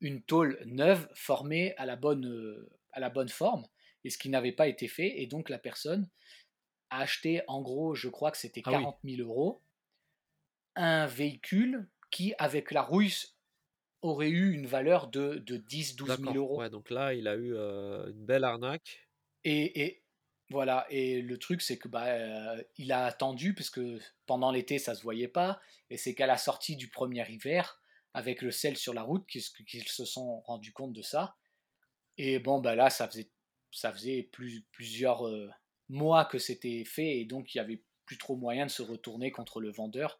une 0.00 0.22
tôle 0.22 0.62
neuve 0.66 1.08
formée 1.14 1.74
à 1.76 1.86
la 1.86 1.96
bonne, 1.96 2.26
euh, 2.26 2.70
à 2.92 3.00
la 3.00 3.10
bonne 3.10 3.28
forme, 3.28 3.66
et 4.04 4.10
ce 4.10 4.16
qui 4.16 4.28
n'avait 4.28 4.52
pas 4.52 4.68
été 4.68 4.88
fait, 4.88 5.20
et 5.20 5.26
donc 5.26 5.48
la 5.48 5.58
personne 5.58 6.08
a 6.90 7.00
acheté 7.00 7.42
en 7.48 7.60
gros, 7.60 7.94
je 7.94 8.08
crois 8.08 8.30
que 8.30 8.38
c'était 8.38 8.62
ah 8.64 8.70
oui, 8.70 8.76
40 8.76 8.98
000 9.04 9.28
euros, 9.28 9.62
un 10.78 11.06
véhicule 11.06 11.88
qui, 12.10 12.34
avec 12.38 12.70
la 12.70 12.82
rouille, 12.82 13.12
aurait 14.00 14.30
eu 14.30 14.52
une 14.52 14.66
valeur 14.66 15.08
de, 15.08 15.34
de 15.38 15.56
10-12 15.56 15.96
000 15.96 16.06
d'accord. 16.06 16.36
euros. 16.36 16.58
Ouais, 16.60 16.70
donc 16.70 16.90
là, 16.90 17.14
il 17.14 17.26
a 17.28 17.34
eu, 17.34 17.52
heu, 17.52 18.06
une 18.10 18.24
belle 18.24 18.44
arnaque. 18.44 19.08
Et, 19.44 19.82
et 19.82 20.02
voilà, 20.50 20.86
et 20.88 21.20
le 21.20 21.38
truc 21.38 21.60
c'est 21.60 21.76
que 21.76 21.88
bah, 21.88 22.06
euh, 22.06 22.62
il 22.76 22.92
a 22.92 23.04
attendu 23.04 23.54
parce 23.54 23.70
que 23.70 23.98
pendant 24.26 24.50
l'été 24.50 24.78
ça 24.78 24.94
se 24.94 25.02
voyait 25.02 25.28
pas, 25.28 25.60
et 25.90 25.96
c'est 25.96 26.14
qu'à 26.14 26.26
la 26.26 26.38
sortie 26.38 26.76
du 26.76 26.88
premier 26.88 27.28
hiver, 27.30 27.82
avec 28.14 28.40
le 28.40 28.50
sel 28.50 28.76
sur 28.76 28.94
la 28.94 29.02
route, 29.02 29.26
qu'ils 29.26 29.42
qu'ils 29.66 29.86
se 29.86 30.04
sont 30.04 30.40
rendus 30.40 30.72
compte 30.72 30.92
de 30.92 31.02
ça. 31.02 31.36
Et 32.16 32.38
bon 32.38 32.60
bah 32.60 32.74
là 32.74 32.88
ça 32.88 33.06
faisait 33.08 33.30
ça 33.70 33.92
faisait 33.92 34.22
plus, 34.22 34.64
plusieurs 34.72 35.28
euh, 35.28 35.50
mois 35.90 36.24
que 36.24 36.38
c'était 36.38 36.84
fait, 36.84 37.18
et 37.18 37.24
donc 37.26 37.54
il 37.54 37.58
y 37.58 37.60
avait 37.60 37.82
plus 38.06 38.18
trop 38.18 38.36
moyen 38.36 38.64
de 38.64 38.70
se 38.70 38.82
retourner 38.82 39.30
contre 39.30 39.60
le 39.60 39.70
vendeur 39.70 40.18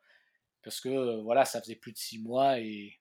parce 0.68 0.80
que 0.80 0.88
euh, 0.90 1.22
voilà 1.22 1.44
ça 1.44 1.60
faisait 1.62 1.76
plus 1.76 1.92
de 1.92 1.98
six 1.98 2.18
mois 2.20 2.60
et 2.60 2.94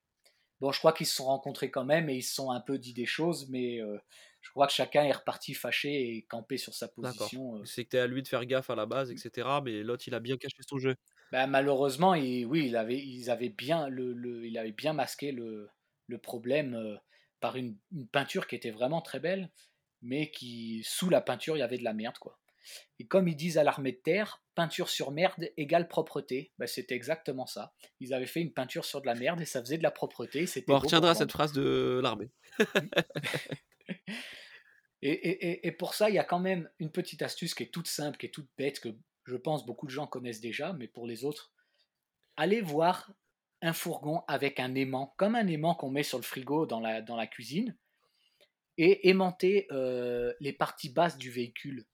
Bon, 0.61 0.71
je 0.71 0.79
crois 0.79 0.93
qu'ils 0.93 1.07
se 1.07 1.15
sont 1.15 1.25
rencontrés 1.25 1.71
quand 1.71 1.85
même 1.85 2.09
et 2.09 2.15
ils 2.17 2.23
se 2.23 2.35
sont 2.35 2.51
un 2.51 2.61
peu 2.61 2.79
dit 2.79 2.93
des 2.93 3.05
choses, 3.07 3.49
mais 3.49 3.81
euh, 3.81 3.97
je 4.41 4.49
crois 4.51 4.67
que 4.67 4.73
chacun 4.73 5.03
est 5.03 5.11
reparti 5.11 5.53
fâché 5.53 6.15
et 6.17 6.23
campé 6.25 6.57
sur 6.57 6.73
sa 6.73 6.87
position. 6.87 7.57
euh. 7.57 7.65
C'était 7.65 7.99
à 7.99 8.07
lui 8.07 8.23
de 8.23 8.27
faire 8.27 8.45
gaffe 8.45 8.69
à 8.69 8.75
la 8.75 8.85
base 8.85 9.11
et 9.11 9.17
cetera, 9.17 9.61
mais 9.61 9.83
l'autre, 9.83 10.07
il 10.07 10.13
a 10.15 10.19
bien 10.19 10.37
caché 10.37 10.57
son 10.67 10.77
jeu. 10.77 10.95
Bah, 11.31 11.47
malheureusement, 11.47 12.13
il- 12.15 12.45
oui, 12.45 12.67
il 12.67 12.75
avait, 12.77 12.97
ils 12.99 13.29
avaient 13.29 13.49
bien, 13.49 13.89
le, 13.89 14.13
le- 14.13 14.45
il 14.45 14.57
avait 14.57 14.71
bien 14.71 14.93
masqué 14.93 15.31
le, 15.31 15.69
le 16.07 16.17
problème 16.17 16.73
euh, 16.75 16.95
par 17.41 17.55
une, 17.57 17.77
une 17.91 18.07
peinture 18.07 18.47
qui 18.47 18.55
était 18.55 18.71
vraiment 18.71 19.01
très 19.01 19.19
belle, 19.19 19.51
mais 20.01 20.31
qui, 20.31 20.83
sous 20.85 21.09
la 21.09 21.21
peinture, 21.21 21.57
il 21.57 21.59
y 21.59 21.63
avait 21.63 21.77
de 21.77 21.83
la 21.83 21.93
merde, 21.93 22.17
quoi. 22.17 22.39
Et 22.99 23.07
comme 23.07 23.27
ils 23.27 23.35
disent 23.35 23.57
à 23.57 23.63
l'armée 23.63 23.91
de 23.93 23.97
terre, 23.97 24.41
peinture 24.55 24.89
sur 24.89 25.11
merde 25.11 25.49
égale 25.57 25.87
propreté, 25.87 26.51
bah, 26.57 26.67
c'était 26.67 26.95
exactement 26.95 27.45
ça. 27.45 27.73
Ils 27.99 28.13
avaient 28.13 28.25
fait 28.25 28.41
une 28.41 28.53
peinture 28.53 28.85
sur 28.85 29.01
de 29.01 29.05
la 29.05 29.15
merde 29.15 29.39
et 29.41 29.45
ça 29.45 29.61
faisait 29.61 29.77
de 29.77 29.83
la 29.83 29.91
propreté, 29.91 30.47
c'était 30.47 30.71
on 30.71 30.79
retiendra 30.79 31.13
cette 31.15 31.31
phrase 31.31 31.53
de 31.53 31.99
l'armée. 32.01 32.29
Et, 35.03 35.11
et- 35.11 35.47
et- 35.51 35.67
et 35.67 35.71
pour 35.71 35.93
ça, 35.93 36.09
il 36.09 36.15
y 36.15 36.19
a 36.19 36.23
quand 36.23 36.39
même 36.39 36.69
une 36.79 36.91
petite 36.91 37.21
astuce 37.21 37.53
qui 37.53 37.61
est 37.63 37.71
toute 37.71 37.87
simple, 37.87 38.17
qui 38.17 38.25
est 38.25 38.31
toute 38.33 38.49
bête, 38.57 38.79
que 38.79 38.89
je 39.25 39.35
pense 39.35 39.63
beaucoup 39.65 39.85
de 39.85 39.91
gens 39.91 40.07
connaissent 40.07 40.41
déjà, 40.41 40.73
mais 40.73 40.87
pour 40.87 41.05
les 41.05 41.23
autres, 41.23 41.53
allez 42.35 42.61
voir 42.61 43.13
un 43.61 43.73
fourgon 43.73 44.23
avec 44.27 44.59
un 44.59 44.73
aimant, 44.73 45.13
comme 45.17 45.35
un 45.35 45.45
aimant 45.47 45.75
qu'on 45.75 45.91
met 45.91 46.01
sur 46.03 46.17
le 46.17 46.23
frigo 46.23 46.65
dans 46.65 46.79
la, 46.79 47.03
dans 47.03 47.15
la 47.15 47.27
cuisine, 47.27 47.77
et 48.79 49.07
aimanter 49.09 49.67
les 50.39 50.53
parties 50.53 50.89
basses 50.89 51.17
du 51.19 51.29
véhicule, 51.29 51.85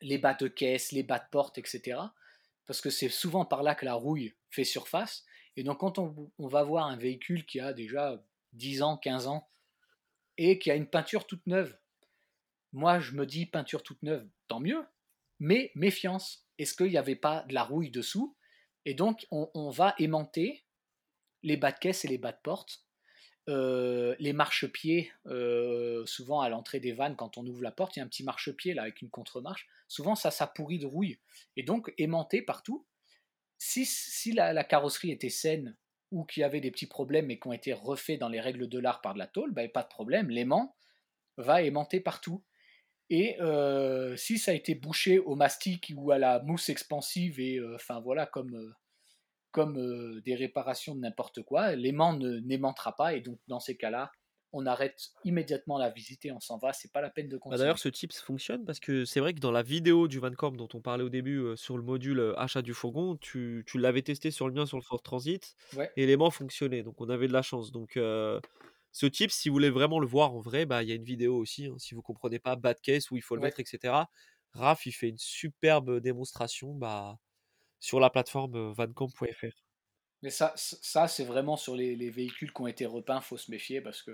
les 0.00 0.18
bas 0.18 0.34
de 0.34 0.48
caisse, 0.48 0.92
les 0.92 1.02
bas 1.02 1.18
de 1.18 1.28
porte, 1.30 1.58
etc. 1.58 1.98
Parce 2.66 2.80
que 2.80 2.90
c'est 2.90 3.08
souvent 3.08 3.44
par 3.44 3.62
là 3.62 3.74
que 3.74 3.84
la 3.84 3.94
rouille 3.94 4.34
fait 4.50 4.64
surface. 4.64 5.24
Et 5.56 5.62
donc 5.62 5.78
quand 5.78 5.98
on, 5.98 6.30
on 6.38 6.48
va 6.48 6.62
voir 6.62 6.86
un 6.86 6.96
véhicule 6.96 7.46
qui 7.46 7.60
a 7.60 7.72
déjà 7.72 8.22
10 8.52 8.82
ans, 8.82 8.96
15 8.96 9.26
ans, 9.26 9.48
et 10.38 10.58
qui 10.58 10.70
a 10.70 10.74
une 10.74 10.86
peinture 10.86 11.26
toute 11.26 11.46
neuve, 11.46 11.76
moi 12.72 13.00
je 13.00 13.12
me 13.12 13.26
dis 13.26 13.46
peinture 13.46 13.82
toute 13.82 14.02
neuve, 14.02 14.28
tant 14.48 14.60
mieux, 14.60 14.84
mais 15.38 15.70
méfiance. 15.74 16.46
Est-ce 16.58 16.74
qu'il 16.74 16.88
n'y 16.88 16.98
avait 16.98 17.16
pas 17.16 17.42
de 17.44 17.54
la 17.54 17.64
rouille 17.64 17.90
dessous? 17.90 18.36
Et 18.84 18.94
donc 18.94 19.26
on, 19.30 19.70
va 19.70 19.94
aimanter 19.98 20.64
les 21.42 21.56
bas 21.56 21.72
de 21.72 21.78
caisse 21.78 22.04
et 22.04 22.08
les 22.08 22.18
bas 22.18 22.32
de 22.32 22.40
porte 22.42 22.85
euh, 23.48 24.16
les 24.18 24.32
marchepieds, 24.32 25.12
euh, 25.26 26.04
souvent 26.04 26.40
à 26.40 26.48
l'entrée 26.48 26.80
des 26.80 26.92
vannes, 26.92 27.14
quand 27.14 27.38
on 27.38 27.46
ouvre 27.46 27.62
la 27.62 27.70
porte, 27.70 27.96
il 27.96 28.00
y 28.00 28.02
a 28.02 28.04
un 28.04 28.08
petit 28.08 28.24
marchepied 28.24 28.74
là 28.74 28.82
avec 28.82 29.02
une 29.02 29.10
contre-marche. 29.10 29.68
Souvent, 29.86 30.16
ça, 30.16 30.32
ça 30.32 30.48
pourrit 30.48 30.78
de 30.78 30.86
rouille. 30.86 31.18
Et 31.56 31.62
donc, 31.62 31.94
aimanté 31.96 32.42
partout. 32.42 32.84
Si, 33.58 33.86
si 33.86 34.32
la, 34.32 34.64
carrosserie 34.64 35.12
était 35.12 35.30
saine 35.30 35.76
ou 36.10 36.24
qu'il 36.24 36.40
y 36.40 36.44
avait 36.44 36.60
des 36.60 36.70
petits 36.70 36.86
problèmes 36.86 37.26
mais 37.26 37.38
qui 37.38 37.46
ont 37.46 37.52
été 37.52 37.72
refaits 37.72 38.18
dans 38.18 38.28
les 38.28 38.40
règles 38.40 38.68
de 38.68 38.78
l'art 38.78 39.00
par 39.00 39.14
de 39.14 39.18
la 39.18 39.28
tôle, 39.28 39.52
ben, 39.52 39.70
pas 39.70 39.82
de 39.82 39.88
problème. 39.88 40.28
L'aimant 40.28 40.76
va 41.36 41.62
aimanter 41.62 42.00
partout. 42.00 42.42
Et 43.10 43.40
euh, 43.40 44.16
si 44.16 44.38
ça 44.38 44.50
a 44.50 44.54
été 44.54 44.74
bouché 44.74 45.20
au 45.20 45.36
mastic 45.36 45.92
ou 45.96 46.10
à 46.10 46.18
la 46.18 46.40
mousse 46.40 46.68
expansive, 46.68 47.38
et 47.38 47.60
enfin 47.76 48.00
voilà, 48.00 48.26
comme 48.26 48.74
comme 49.56 49.78
euh, 49.78 50.20
des 50.20 50.34
réparations 50.34 50.94
de 50.94 51.00
n'importe 51.00 51.42
quoi, 51.42 51.74
l'aimant 51.76 52.14
n'aimantera 52.14 52.94
pas 52.94 53.14
et 53.14 53.22
donc 53.22 53.38
dans 53.48 53.58
ces 53.58 53.74
cas-là, 53.74 54.12
on 54.52 54.66
arrête 54.66 55.00
immédiatement 55.24 55.78
la 55.78 55.88
visite 55.88 56.26
et 56.26 56.30
on 56.30 56.40
s'en 56.40 56.58
va, 56.58 56.74
c'est 56.74 56.92
pas 56.92 57.00
la 57.00 57.08
peine 57.08 57.28
de 57.28 57.36
bah, 57.36 57.40
continuer. 57.40 57.60
D'ailleurs, 57.60 57.78
ce 57.78 57.88
tips 57.88 58.20
fonctionne 58.20 58.66
parce 58.66 58.80
que 58.80 59.06
c'est 59.06 59.18
vrai 59.18 59.32
que 59.32 59.40
dans 59.40 59.52
la 59.52 59.62
vidéo 59.62 60.08
du 60.08 60.18
Vancorp 60.18 60.58
dont 60.58 60.68
on 60.74 60.82
parlait 60.82 61.04
au 61.04 61.08
début 61.08 61.38
euh, 61.38 61.56
sur 61.56 61.78
le 61.78 61.82
module 61.82 62.20
euh, 62.20 62.38
achat 62.38 62.60
du 62.60 62.74
fourgon, 62.74 63.16
tu, 63.16 63.64
tu 63.66 63.78
l'avais 63.78 64.02
testé 64.02 64.30
sur 64.30 64.46
le 64.46 64.52
mien 64.52 64.66
sur 64.66 64.76
le 64.76 64.82
Ford 64.82 65.00
Transit 65.00 65.56
et 65.96 66.04
l'aimant 66.04 66.30
fonctionnait, 66.30 66.82
donc 66.82 67.00
on 67.00 67.08
avait 67.08 67.26
de 67.26 67.32
la 67.32 67.40
chance. 67.40 67.72
Donc 67.72 67.92
ce 67.94 69.06
tips, 69.06 69.34
si 69.34 69.48
vous 69.48 69.54
voulez 69.54 69.70
vraiment 69.70 70.00
le 70.00 70.06
voir 70.06 70.34
en 70.34 70.40
vrai, 70.40 70.66
bah 70.66 70.82
il 70.82 70.90
y 70.90 70.92
a 70.92 70.96
une 70.96 71.04
vidéo 71.04 71.34
aussi, 71.38 71.64
hein, 71.64 71.76
si 71.78 71.94
vous 71.94 72.02
comprenez 72.02 72.38
pas 72.38 72.56
bad 72.56 72.78
case 72.82 73.10
où 73.10 73.16
il 73.16 73.22
faut 73.22 73.36
le 73.36 73.40
mettre, 73.40 73.58
etc. 73.60 73.94
Raph, 74.52 74.84
il 74.84 74.92
fait 74.92 75.08
une 75.08 75.18
superbe 75.18 76.00
démonstration, 76.00 76.74
bah 76.74 77.18
sur 77.80 78.00
la 78.00 78.10
plateforme 78.10 78.72
vancamp.fr. 78.72 79.66
Mais 80.22 80.30
ça, 80.30 80.52
ça 80.56 81.08
c'est 81.08 81.24
vraiment 81.24 81.56
sur 81.56 81.74
les, 81.76 82.10
véhicules 82.10 82.52
qui 82.52 82.60
ont 82.60 82.66
été 82.66 82.86
repeints, 82.86 83.20
faut 83.20 83.36
se 83.36 83.50
méfier 83.50 83.80
parce 83.80 84.02
que. 84.02 84.12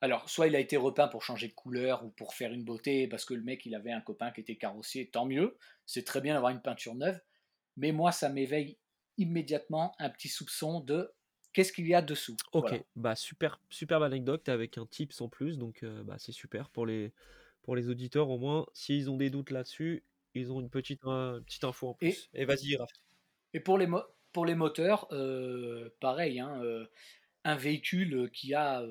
Alors, 0.00 0.28
soit 0.28 0.48
il 0.48 0.56
a 0.56 0.58
été 0.58 0.76
repeint 0.76 1.06
pour 1.06 1.22
changer 1.22 1.46
de 1.46 1.52
couleur 1.52 2.04
ou 2.04 2.10
pour 2.10 2.34
faire 2.34 2.52
une 2.52 2.64
beauté, 2.64 3.06
parce 3.06 3.24
que 3.24 3.34
le 3.34 3.42
mec 3.42 3.64
il 3.66 3.74
avait 3.76 3.92
un 3.92 4.00
copain 4.00 4.32
qui 4.32 4.40
était 4.40 4.56
carrossier, 4.56 5.08
tant 5.08 5.26
mieux, 5.26 5.56
c'est 5.86 6.02
très 6.02 6.20
bien 6.20 6.34
d'avoir 6.34 6.50
une 6.50 6.60
peinture 6.60 6.96
neuve, 6.96 7.20
mais 7.76 7.92
moi 7.92 8.10
ça 8.10 8.28
m'éveille 8.28 8.78
immédiatement 9.16 9.94
un 10.00 10.10
petit 10.10 10.28
soupçon 10.28 10.80
de 10.80 11.14
qu'est-ce 11.52 11.72
qu'il 11.72 11.86
y 11.86 11.94
a 11.94 12.02
dessous. 12.02 12.36
Ok, 12.52 12.82
bah 12.96 13.14
super, 13.14 13.60
superbe 13.70 14.02
anecdote 14.02 14.48
avec 14.48 14.76
un 14.76 14.86
tips 14.86 15.20
en 15.20 15.28
plus, 15.28 15.56
donc 15.56 15.84
bah, 15.84 16.16
c'est 16.18 16.32
super 16.32 16.68
pour 16.70 16.84
les, 16.84 17.12
pour 17.62 17.76
les 17.76 17.88
auditeurs 17.88 18.28
au 18.28 18.38
moins, 18.38 18.66
s'ils 18.74 19.08
ont 19.08 19.16
des 19.16 19.30
doutes 19.30 19.50
là-dessus, 19.50 20.02
ils 20.34 20.52
ont 20.52 20.60
une 20.60 20.70
petite, 20.70 21.02
petite 21.02 21.64
info 21.64 21.88
en 21.88 21.94
plus. 21.94 22.28
Et, 22.34 22.44
vas-y, 22.44 22.76
Raph. 22.76 22.90
Et 23.54 23.60
pour 23.60 23.78
les, 23.78 23.86
pour 24.32 24.46
les 24.46 24.54
moteurs, 24.54 25.06
euh, 25.12 25.94
pareil, 26.00 26.40
hein, 26.40 26.60
euh, 26.62 26.86
un 27.44 27.56
véhicule 27.56 28.30
qui 28.32 28.54
a 28.54 28.82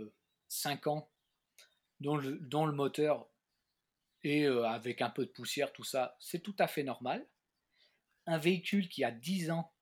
5 0.49 0.85
euh, 0.85 0.89
ans, 0.91 1.11
dont 1.99 2.15
le, 2.15 2.37
dont 2.39 2.65
le 2.65 2.73
moteur 2.73 3.27
est 4.23 4.45
avec 4.45 5.01
un 5.01 5.09
peu 5.09 5.25
de 5.25 5.31
poussière, 5.31 5.73
tout 5.73 5.83
ça, 5.83 6.15
c'est 6.19 6.39
tout 6.39 6.55
à 6.59 6.67
fait 6.67 6.83
normal. 6.83 7.27
Un 8.27 8.37
véhicule 8.37 8.87
qui 8.87 9.03
a 9.03 9.09
10 9.09 9.49
ans, 9.49 9.73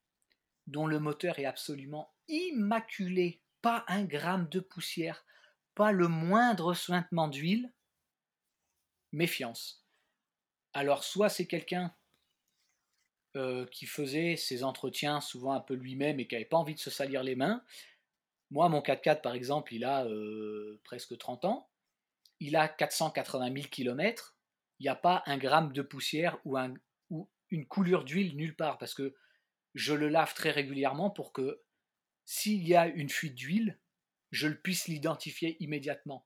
dont 0.68 0.88
le 0.88 1.00
moteur 1.00 1.40
est 1.40 1.46
absolument 1.46 2.14
immaculé, 2.30 3.42
pas 3.62 3.84
un 3.90 4.06
gramme 4.06 4.48
de 4.48 4.62
poussière, 4.62 5.26
pas 5.76 5.92
le 5.92 6.08
moindre 6.08 6.74
sointement 6.74 7.28
d'huile, 7.28 7.74
méfiance. 9.12 9.79
Alors 10.74 11.04
soit 11.04 11.30
c'est 11.30 11.48
quelqu'un 11.48 11.94
euh, 13.36 13.66
qui 13.68 13.86
faisait 13.86 14.36
ses 14.36 14.64
entretiens 14.64 15.22
souvent 15.22 15.54
un 15.54 15.60
peu 15.60 15.76
lui-même 15.76 16.20
et 16.20 16.28
qui 16.28 16.36
n'avait 16.36 16.46
pas 16.46 16.58
envie 16.58 16.74
de 16.74 16.80
se 16.80 16.90
salir 16.90 17.24
les 17.24 17.36
mains. 17.36 17.64
Moi, 18.52 18.68
mon 18.70 18.80
4x4, 18.80 19.22
par 19.22 19.36
exemple, 19.36 19.74
il 19.74 19.86
a 19.86 20.06
euh, 20.06 20.82
presque 20.84 21.16
30 21.16 21.46
ans. 21.46 21.70
Il 22.40 22.56
a 22.56 22.68
480 22.68 23.54
000 23.54 23.68
km. 23.70 24.36
Il 24.80 24.84
n'y 24.84 24.90
a 24.90 24.96
pas 24.96 25.22
un 25.28 25.38
gramme 25.38 25.74
de 25.74 25.82
poussière 25.84 26.40
ou, 26.46 26.58
ou 27.12 27.30
une 27.52 27.68
coulure 27.68 28.04
d'huile 28.04 28.36
nulle 28.36 28.56
part 28.56 28.78
parce 28.78 28.94
que 28.94 29.16
je 29.76 29.94
le 29.94 30.10
lave 30.10 30.34
très 30.34 30.52
régulièrement 30.52 31.12
pour 31.12 31.32
que 31.32 31.62
s'il 32.26 32.68
y 32.68 32.76
a 32.76 32.88
une 32.88 33.10
fuite 33.10 33.36
d'huile, 33.36 33.80
je 34.32 34.48
le 34.48 34.60
puisse 34.60 34.88
l'identifier 34.88 35.58
immédiatement 35.64 36.26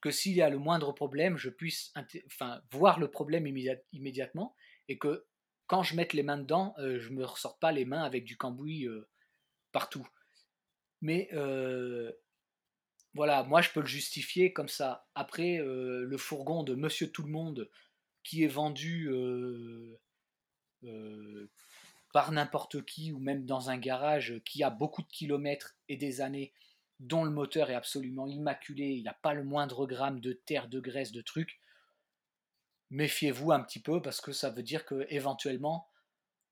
que 0.00 0.10
s'il 0.10 0.34
y 0.34 0.42
a 0.42 0.50
le 0.50 0.58
moindre 0.58 0.92
problème, 0.92 1.36
je 1.36 1.50
puisse 1.50 1.92
enfin, 2.28 2.62
voir 2.70 2.98
le 2.98 3.10
problème 3.10 3.46
immédiatement 3.92 4.54
et 4.88 4.98
que 4.98 5.26
quand 5.66 5.82
je 5.82 5.94
mette 5.94 6.14
les 6.14 6.22
mains 6.22 6.38
dedans, 6.38 6.74
euh, 6.78 6.98
je 6.98 7.10
ne 7.10 7.16
me 7.16 7.24
ressorte 7.24 7.60
pas 7.60 7.70
les 7.70 7.84
mains 7.84 8.02
avec 8.02 8.24
du 8.24 8.36
cambouis 8.36 8.88
euh, 8.88 9.08
partout. 9.72 10.06
Mais 11.00 11.28
euh, 11.32 12.10
voilà, 13.14 13.44
moi 13.44 13.62
je 13.62 13.70
peux 13.70 13.80
le 13.80 13.86
justifier 13.86 14.52
comme 14.52 14.68
ça. 14.68 15.06
Après, 15.14 15.58
le 15.58 16.16
fourgon 16.16 16.62
de 16.62 16.74
Monsieur 16.74 17.10
Tout 17.10 17.22
le 17.22 17.30
Monde 17.30 17.70
qui 18.22 18.44
est 18.44 18.48
vendu 18.48 19.10
par 22.12 22.32
n'importe 22.32 22.84
qui 22.84 23.12
ou 23.12 23.18
même 23.18 23.46
dans 23.46 23.70
un 23.70 23.78
garage 23.78 24.40
qui 24.44 24.62
a 24.62 24.70
beaucoup 24.70 25.02
de 25.02 25.08
kilomètres 25.08 25.76
et 25.88 25.96
des 25.96 26.20
années 26.20 26.52
dont 27.00 27.24
le 27.24 27.30
moteur 27.30 27.70
est 27.70 27.74
absolument 27.74 28.26
immaculé, 28.26 28.84
il 28.84 29.02
n'y 29.02 29.08
a 29.08 29.18
pas 29.22 29.34
le 29.34 29.42
moindre 29.42 29.86
gramme 29.86 30.20
de 30.20 30.32
terre, 30.32 30.68
de 30.68 30.80
graisse, 30.80 31.12
de 31.12 31.22
trucs, 31.22 31.60
méfiez-vous 32.90 33.52
un 33.52 33.60
petit 33.60 33.80
peu 33.80 34.02
parce 34.02 34.20
que 34.20 34.32
ça 34.32 34.50
veut 34.50 34.62
dire 34.62 34.84
que 34.84 35.06
éventuellement 35.08 35.88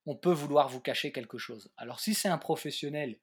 on 0.06 0.16
peut 0.16 0.32
vouloir 0.32 0.68
vous 0.68 0.80
cacher 0.80 1.12
quelque 1.12 1.36
chose. 1.36 1.70
Alors 1.76 2.00
si 2.00 2.14
c'est 2.14 2.28
un 2.28 2.38
professionnel 2.38 3.18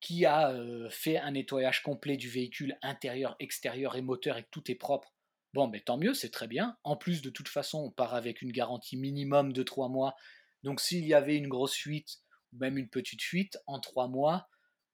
qui 0.00 0.26
a 0.26 0.50
euh, 0.50 0.90
fait 0.90 1.16
un 1.16 1.32
nettoyage 1.32 1.82
complet 1.82 2.16
du 2.16 2.28
véhicule 2.28 2.78
intérieur, 2.82 3.34
extérieur 3.40 3.96
et 3.96 4.02
moteur 4.02 4.36
et 4.36 4.42
que 4.42 4.50
tout 4.50 4.70
est 4.70 4.76
propre, 4.76 5.14
bon, 5.54 5.66
mais 5.66 5.80
tant 5.80 5.96
mieux, 5.96 6.14
c'est 6.14 6.30
très 6.30 6.46
bien. 6.46 6.76
En 6.84 6.96
plus, 6.96 7.22
de 7.22 7.30
toute 7.30 7.48
façon, 7.48 7.78
on 7.78 7.90
part 7.90 8.14
avec 8.14 8.42
une 8.42 8.52
garantie 8.52 8.96
minimum 8.96 9.52
de 9.52 9.62
3 9.62 9.88
mois. 9.88 10.14
Donc 10.62 10.80
s'il 10.80 11.06
y 11.06 11.14
avait 11.14 11.36
une 11.36 11.48
grosse 11.48 11.74
fuite 11.74 12.18
ou 12.52 12.58
même 12.58 12.76
une 12.76 12.90
petite 12.90 13.22
fuite, 13.22 13.58
en 13.66 13.80
3 13.80 14.08
mois, 14.08 14.48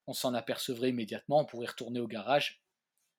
on 0.06 0.12
s'en 0.12 0.34
apercevrait 0.34 0.90
immédiatement, 0.90 1.40
on 1.40 1.44
pourrait 1.44 1.66
retourner 1.66 2.00
au 2.00 2.06
garage 2.06 2.62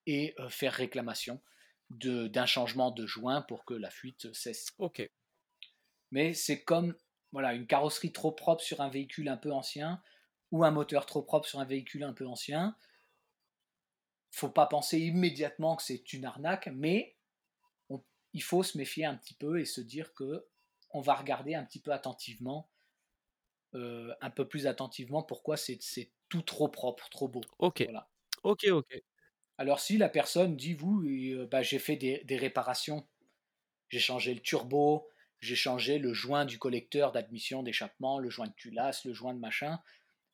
et 0.06 0.36
euh, 0.40 0.50
faire 0.50 0.74
réclamation 0.74 1.42
d'un 1.90 2.46
changement 2.46 2.92
de 2.92 3.06
joint 3.06 3.42
pour 3.44 3.64
que 3.64 3.74
la 3.74 3.92
fuite 3.92 4.34
cesse. 4.34 4.72
Ok. 4.80 5.08
Mais 6.12 6.34
c'est 6.34 6.64
comme 6.64 6.96
voilà 7.32 7.54
une 7.54 7.68
carrosserie 7.68 8.12
trop 8.12 8.32
propre 8.32 8.64
sur 8.64 8.82
un 8.82 8.90
véhicule 8.90 9.30
un 9.30 9.38
peu 9.38 9.52
ancien 9.52 10.02
ou 10.52 10.64
un 10.64 10.72
moteur 10.72 11.06
trop 11.06 11.22
propre 11.22 11.48
sur 11.48 11.60
un 11.60 11.66
véhicule 11.66 12.04
un 12.04 12.14
peu 12.14 12.26
ancien. 12.26 12.76
Faut 14.32 14.50
pas 14.50 14.66
penser 14.66 15.00
immédiatement 15.00 15.76
que 15.76 15.84
c'est 15.84 16.14
une 16.14 16.26
arnaque, 16.26 16.70
mais 16.74 17.16
il 18.36 18.44
faut 18.44 18.64
se 18.64 18.78
méfier 18.78 19.06
un 19.06 19.16
petit 19.16 19.34
peu 19.34 19.60
et 19.60 19.66
se 19.66 19.80
dire 19.80 20.14
que 20.14 20.46
on 20.92 21.02
va 21.02 21.16
regarder 21.16 21.56
un 21.56 21.64
petit 21.64 21.82
peu 21.82 21.92
attentivement, 21.92 22.70
euh, 23.76 24.14
un 24.22 24.30
peu 24.30 24.48
plus 24.48 24.68
attentivement 24.68 25.22
pourquoi 25.22 25.58
c'est 25.58 25.80
tout 26.30 26.42
trop 26.42 26.70
propre, 26.70 27.10
trop 27.10 27.28
beau. 27.28 27.42
Ok. 27.60 27.84
Voilà. 27.84 28.10
Ok, 28.44 28.66
ok. 28.72 29.02
Alors 29.58 29.80
si 29.80 29.98
la 29.98 30.10
personne 30.10 30.56
dit, 30.56 30.74
vous, 30.74 31.04
euh, 31.04 31.48
bah, 31.48 31.62
j'ai 31.62 31.80
fait 31.80 31.96
des, 31.96 32.38
réparations, 32.38 33.08
j'ai 33.90 34.00
changé 34.00 34.34
le 34.34 34.42
turbo, 34.42 35.10
j'ai 35.40 35.56
changé 35.56 36.00
le 36.00 36.14
joint 36.14 36.46
du 36.46 36.58
collecteur 36.58 37.12
d'admission 37.12 37.64
d'échappement, 37.64 38.20
le 38.20 38.30
joint 38.30 38.48
de 38.48 38.54
culasse, 38.54 39.06
le 39.06 39.14
joint 39.14 39.34
de 39.34 39.40
machin, 39.40 39.80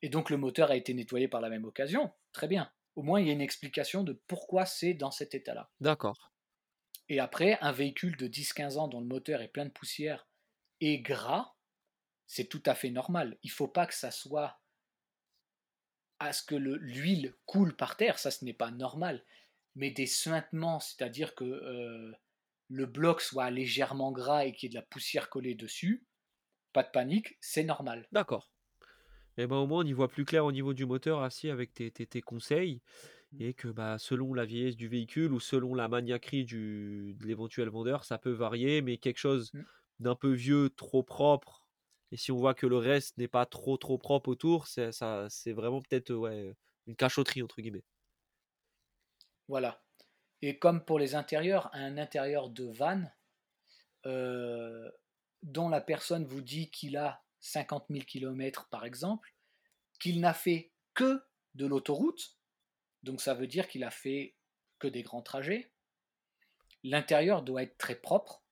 et 0.01 0.09
donc 0.09 0.30
le 0.30 0.38
moteur 0.38 0.72
a 0.72 0.76
été 0.76 0.93
nettoyé 0.93 1.28
par 1.28 1.41
la 1.41 1.49
même 1.49 1.66
occasion, 1.66 2.11
très 2.34 2.47
bien. 2.47 2.72
Au 2.95 3.03
moins 3.03 3.20
il 3.22 3.28
y 3.28 3.30
a 3.30 3.34
une 3.34 3.41
explication 3.41 4.03
de 4.03 4.13
pourquoi 4.28 4.66
c'est 4.66 4.93
dans 4.93 5.11
cet 5.11 5.36
état-là. 5.36 5.70
D'accord. 5.80 6.32
Et 7.09 7.20
après, 7.20 7.57
un 7.61 7.72
véhicule 7.72 8.16
de 8.18 8.28
10-15 8.28 8.78
ans 8.78 8.88
dont 8.88 9.01
le 9.01 9.05
moteur 9.05 9.41
est 9.41 9.49
plein 9.49 9.66
de 9.66 9.72
poussière 9.72 10.28
et 10.80 10.99
gras, 10.99 11.53
c'est 12.32 12.45
tout 12.45 12.63
à 12.65 12.75
fait 12.75 12.91
normal. 12.91 13.38
Il 13.43 13.49
ne 13.49 13.53
faut 13.53 13.67
pas 13.67 13.86
que 13.86 13.93
ça 13.93 14.09
soit 14.09 14.61
à 16.19 16.32
ce 16.32 16.41
que 16.41 16.55
l'huile 16.55 17.36
coule 17.45 17.75
par 17.75 17.97
terre, 17.97 18.17
ça 18.19 18.32
ce 18.32 18.45
n'est 18.45 18.53
pas 18.53 18.71
normal. 18.71 19.25
Mais 19.75 19.91
des 19.91 20.05
suintements, 20.05 20.79
c'est-à-dire 20.79 21.36
que 21.36 21.43
euh, 21.43 22.13
le 22.69 22.86
bloc 22.86 23.19
soit 23.19 23.51
légèrement 23.51 24.13
gras 24.13 24.45
et 24.45 24.53
qu'il 24.53 24.67
y 24.67 24.69
ait 24.71 24.75
de 24.75 24.79
la 24.79 24.82
poussière 24.82 25.29
collée 25.29 25.55
dessus, 25.55 26.05
pas 26.71 26.84
de 26.84 26.89
panique, 26.89 27.38
c'est 27.41 27.65
normal. 27.65 28.07
D'accord. 28.13 28.49
Et 29.38 29.43
eh 29.43 29.47
ben 29.47 29.57
au 29.57 29.67
moins 29.67 29.84
on 29.84 29.88
y 29.88 29.91
voit 29.91 30.07
plus 30.07 30.23
clair 30.23 30.45
au 30.45 30.53
niveau 30.53 30.73
du 30.73 30.86
moteur 30.86 31.23
assis 31.23 31.49
avec 31.49 31.73
tes, 31.73 31.91
tes, 31.91 32.21
conseils. 32.21 32.82
Mmh. 33.34 33.41
et 33.41 33.53
que 33.53 33.67
bah, 33.67 33.97
selon 33.97 34.34
la 34.34 34.45
vieillesse 34.45 34.77
du 34.77 34.88
véhicule 34.88 35.34
ou 35.34 35.41
selon 35.41 35.75
la 35.75 35.89
maniaquerie 35.89 36.45
du, 36.45 37.13
de 37.19 37.25
l'éventuel 37.25 37.67
vendeur, 37.67 38.05
ça 38.05 38.17
peut 38.17 38.32
varier, 38.32 38.82
mais 38.82 38.97
quelque 38.97 39.19
chose 39.19 39.51
Mmh. 39.53 39.63
d'un 39.99 40.15
peu 40.15 40.32
vieux, 40.32 40.69
trop 40.69 41.03
propre, 41.03 41.61
et 42.12 42.18
si 42.18 42.32
on 42.32 42.38
voit 42.38 42.53
que 42.53 42.68
le 42.68 42.78
reste 42.78 43.18
n'est 43.18 43.28
pas 43.28 43.45
trop 43.45 43.78
trop 43.78 43.97
propre 43.97 44.30
autour, 44.30 44.68
c'est, 44.68 44.91
vraiment 45.47 45.82
peut-être 45.82 46.14
ouais, 46.14 46.53
une 46.88 46.95
cachotterie 46.95 47.41
entre 47.41 47.62
guillemets. 47.62 47.86
Voilà. 49.47 49.84
Et 50.41 50.57
comme 50.59 50.84
pour 50.84 50.99
les 50.99 51.16
intérieurs, 51.16 51.70
un 51.74 51.97
intérieur 51.97 52.49
de 52.49 52.66
van 52.66 53.03
euh, 54.05 54.89
dont 55.43 55.70
la 55.70 55.82
personne 55.82 56.26
vous 56.26 56.41
dit 56.41 56.70
qu'il 56.72 56.97
a 56.97 57.24
50 57.41 57.86
000 57.89 58.05
km 58.05 58.68
par 58.70 58.86
exemple, 58.86 59.34
qu'il 59.99 60.20
n'a 60.20 60.34
fait 60.34 60.72
que 60.93 61.24
de 61.55 61.66
l'autoroute, 61.66 62.38
donc 63.03 63.22
ça 63.22 63.34
veut 63.34 63.47
dire 63.47 63.68
qu'il 63.68 63.84
a 63.84 63.91
fait 63.91 64.36
que 64.80 64.88
des 64.88 65.03
grands 65.03 65.22
trajets. 65.22 65.72
L'intérieur 66.84 67.43
doit 67.43 67.64
être 67.64 67.78
très 67.78 67.95
propre. 67.95 68.43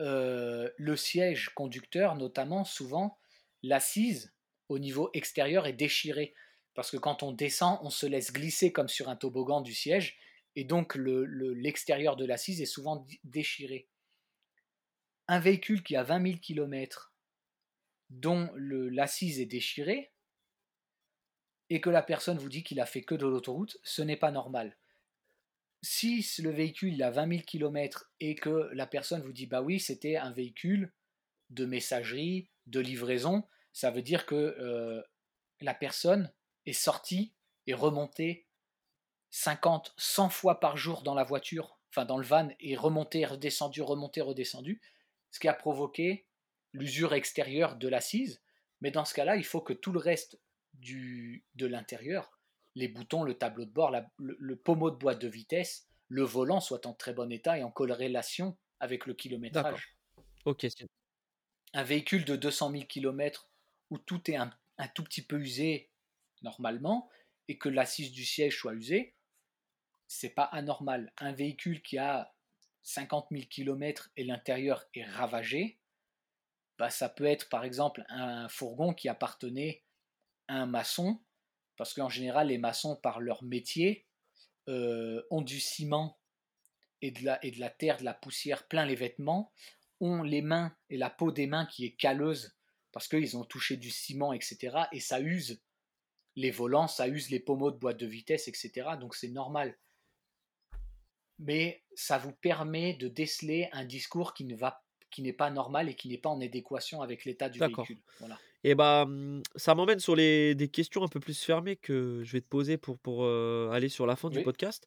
Euh, 0.00 0.70
le 0.76 0.96
siège 0.96 1.50
conducteur, 1.50 2.16
notamment, 2.16 2.64
souvent, 2.64 3.18
l'assise 3.62 4.34
au 4.68 4.78
niveau 4.78 5.10
extérieur 5.14 5.66
est 5.66 5.72
déchirée. 5.72 6.34
Parce 6.74 6.90
que 6.90 6.96
quand 6.96 7.22
on 7.22 7.32
descend, 7.32 7.78
on 7.82 7.90
se 7.90 8.06
laisse 8.06 8.32
glisser 8.32 8.72
comme 8.72 8.88
sur 8.88 9.08
un 9.08 9.16
toboggan 9.16 9.60
du 9.60 9.74
siège. 9.74 10.18
Et 10.56 10.64
donc 10.64 10.94
l'extérieur 10.96 12.16
de 12.16 12.24
l'assise 12.24 12.60
est 12.60 12.66
souvent 12.66 13.06
déchiré. 13.24 13.88
Un 15.28 15.38
véhicule 15.38 15.82
qui 15.82 15.96
a 15.96 16.02
20 16.02 16.26
000 16.26 16.38
km, 16.38 17.14
dont 18.10 18.50
l'assise 18.56 19.40
est 19.40 19.46
déchirée, 19.46 20.12
et 21.70 21.80
que 21.80 21.90
la 21.90 22.02
personne 22.02 22.38
vous 22.38 22.50
dit 22.50 22.64
qu'il 22.64 22.80
a 22.80 22.86
fait 22.86 23.02
que 23.02 23.14
de 23.14 23.26
l'autoroute, 23.26 23.78
ce 23.82 24.02
n'est 24.02 24.16
pas 24.16 24.30
normal. 24.30 24.76
Si 25.82 26.24
le 26.38 26.50
véhicule 26.50 27.02
a 27.02 27.10
20 27.10 27.28
000 27.28 27.42
km 27.42 28.10
et 28.20 28.36
que 28.36 28.70
la 28.72 28.86
personne 28.86 29.22
vous 29.22 29.32
dit 29.32 29.46
bah 29.46 29.62
oui, 29.62 29.80
c'était 29.80 30.16
un 30.16 30.30
véhicule 30.30 30.92
de 31.50 31.66
messagerie, 31.66 32.48
de 32.66 32.80
livraison, 32.80 33.44
ça 33.72 33.90
veut 33.90 34.02
dire 34.02 34.26
que 34.26 34.34
euh, 34.34 35.02
la 35.60 35.74
personne 35.74 36.32
est 36.66 36.72
sortie 36.72 37.34
et 37.66 37.74
remontée 37.74 38.46
50, 39.30 39.94
100 39.96 40.28
fois 40.28 40.60
par 40.60 40.76
jour 40.76 41.02
dans 41.02 41.14
la 41.14 41.24
voiture, 41.24 41.78
enfin 41.90 42.04
dans 42.04 42.18
le 42.18 42.26
van, 42.26 42.50
et 42.60 42.76
remontée, 42.76 43.24
redescendu, 43.24 43.82
remonté, 43.82 44.20
redescendu, 44.20 44.80
ce 45.30 45.40
qui 45.40 45.48
a 45.48 45.54
provoqué 45.54 46.26
l'usure 46.72 47.14
extérieure 47.14 47.76
de 47.76 47.88
l'assise. 47.88 48.42
Mais 48.80 48.90
dans 48.90 49.04
ce 49.04 49.14
cas-là, 49.14 49.36
il 49.36 49.44
faut 49.44 49.60
que 49.60 49.72
tout 49.72 49.92
le 49.92 49.98
reste 49.98 50.38
du, 50.74 51.44
de 51.54 51.66
l'intérieur, 51.66 52.38
les 52.74 52.88
boutons, 52.88 53.22
le 53.22 53.34
tableau 53.34 53.64
de 53.64 53.70
bord, 53.70 53.94
le, 54.18 54.56
pommeau 54.56 54.90
de 54.90 54.96
boîte 54.96 55.20
de 55.20 55.28
vitesse, 55.28 55.88
le 56.08 56.22
volant 56.22 56.60
soit 56.60 56.86
en 56.86 56.94
très 56.94 57.12
bon 57.12 57.30
état 57.30 57.58
et 57.58 57.62
en 57.62 57.70
corrélation 57.70 58.56
avec 58.80 59.06
le 59.06 59.14
kilométrage. 59.14 59.96
Ok. 60.44 60.66
Un 61.74 61.84
véhicule 61.84 62.24
de 62.24 62.36
200 62.36 62.70
000 62.72 62.84
km 62.84 63.50
où 63.90 63.98
tout 63.98 64.30
est 64.30 64.36
un, 64.36 64.50
tout 64.94 65.04
petit 65.04 65.22
peu 65.22 65.38
usé 65.38 65.90
normalement 66.42 67.08
et 67.48 67.58
que 67.58 67.68
l'assise 67.68 68.12
du 68.12 68.24
siège 68.24 68.58
soit 68.58 68.74
usée, 68.74 69.14
c'est 70.06 70.30
pas 70.30 70.44
anormal. 70.44 71.12
Un 71.18 71.32
véhicule 71.32 71.82
qui 71.82 71.98
a 71.98 72.34
50 72.82 73.28
000 73.30 73.44
km 73.48 74.10
et 74.16 74.24
l'intérieur 74.24 74.84
est 74.94 75.04
ravagé, 75.04 75.78
bah, 76.78 76.90
ça 76.90 77.08
peut 77.08 77.24
être 77.24 77.48
par 77.48 77.64
exemple 77.64 78.04
un 78.08 78.48
fourgon 78.48 78.92
qui 78.92 79.08
appartenait 79.08 79.84
un 80.48 80.66
maçon, 80.66 81.20
parce 81.76 81.94
qu'en 81.94 82.08
général, 82.08 82.48
les 82.48 82.58
maçons, 82.58 82.96
par 82.96 83.20
leur 83.20 83.42
métier, 83.42 84.06
euh, 84.68 85.22
ont 85.30 85.42
du 85.42 85.60
ciment 85.60 86.18
et 87.00 87.10
de, 87.10 87.24
la, 87.24 87.44
et 87.44 87.50
de 87.50 87.60
la 87.60 87.70
terre, 87.70 87.98
de 87.98 88.04
la 88.04 88.14
poussière 88.14 88.66
plein 88.68 88.86
les 88.86 88.94
vêtements, 88.94 89.52
ont 90.00 90.22
les 90.22 90.42
mains 90.42 90.76
et 90.90 90.96
la 90.96 91.10
peau 91.10 91.32
des 91.32 91.46
mains 91.46 91.66
qui 91.66 91.84
est 91.84 91.96
calleuse, 91.96 92.56
parce 92.92 93.08
qu'ils 93.08 93.36
ont 93.36 93.44
touché 93.44 93.76
du 93.76 93.90
ciment, 93.90 94.32
etc. 94.32 94.84
Et 94.92 95.00
ça 95.00 95.20
use 95.20 95.60
les 96.36 96.50
volants, 96.50 96.88
ça 96.88 97.08
use 97.08 97.30
les 97.30 97.40
pommeaux 97.40 97.70
de 97.70 97.76
boîte 97.76 97.98
de 97.98 98.06
vitesse, 98.06 98.48
etc. 98.48 98.90
Donc 99.00 99.14
c'est 99.14 99.28
normal. 99.28 99.78
Mais 101.38 101.82
ça 101.94 102.18
vous 102.18 102.32
permet 102.32 102.94
de 102.94 103.08
déceler 103.08 103.68
un 103.72 103.84
discours 103.84 104.34
qui 104.34 104.44
ne 104.44 104.56
va 104.56 104.82
qui 105.10 105.20
n'est 105.20 105.34
pas 105.34 105.50
normal 105.50 105.90
et 105.90 105.94
qui 105.94 106.08
n'est 106.08 106.18
pas 106.18 106.30
en 106.30 106.40
adéquation 106.40 107.02
avec 107.02 107.24
l'état 107.26 107.50
du 107.50 107.58
véhicule. 107.58 108.00
Voilà. 108.18 108.38
Et 108.64 108.74
bah, 108.74 109.06
mmh, 109.06 109.42
ça 109.56 109.74
m'emmène 109.74 109.98
sur 109.98 110.14
les, 110.14 110.54
des 110.54 110.68
questions 110.68 111.02
un 111.02 111.08
peu 111.08 111.20
plus 111.20 111.42
fermées 111.42 111.76
que 111.76 112.22
je 112.24 112.32
vais 112.32 112.40
te 112.40 112.48
poser 112.48 112.76
pour, 112.76 112.98
pour 112.98 113.26
aller 113.26 113.88
sur 113.88 114.06
la 114.06 114.16
fin 114.16 114.30
du 114.30 114.42
podcast. 114.42 114.86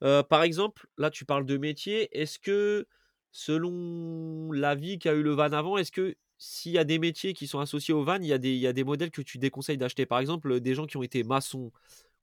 par 0.00 0.42
exemple, 0.42 0.86
là, 0.98 1.10
tu 1.10 1.24
parles 1.24 1.46
de 1.46 1.56
métier. 1.56 2.08
Est-ce 2.20 2.38
que, 2.38 2.86
selon 3.30 4.52
la 4.52 4.74
vie 4.74 4.98
qu'a 4.98 5.12
eu 5.14 5.22
le 5.22 5.32
van 5.32 5.52
avant, 5.52 5.76
est-ce 5.78 5.92
que 5.92 6.16
s'il 6.38 6.72
y 6.72 6.78
a 6.78 6.84
des 6.84 6.98
métiers 6.98 7.34
qui 7.34 7.46
sont 7.46 7.60
associés 7.60 7.94
au 7.94 8.02
van, 8.02 8.16
il 8.16 8.26
y, 8.26 8.32
a 8.32 8.38
des, 8.38 8.50
il 8.50 8.58
y 8.58 8.66
a 8.66 8.72
des 8.72 8.82
modèles 8.82 9.12
que 9.12 9.22
tu 9.22 9.38
déconseilles 9.38 9.78
d'acheter? 9.78 10.06
Par 10.06 10.18
exemple, 10.18 10.58
des 10.60 10.74
gens 10.74 10.86
qui 10.86 10.96
ont 10.96 11.02
été 11.04 11.22
maçons 11.22 11.70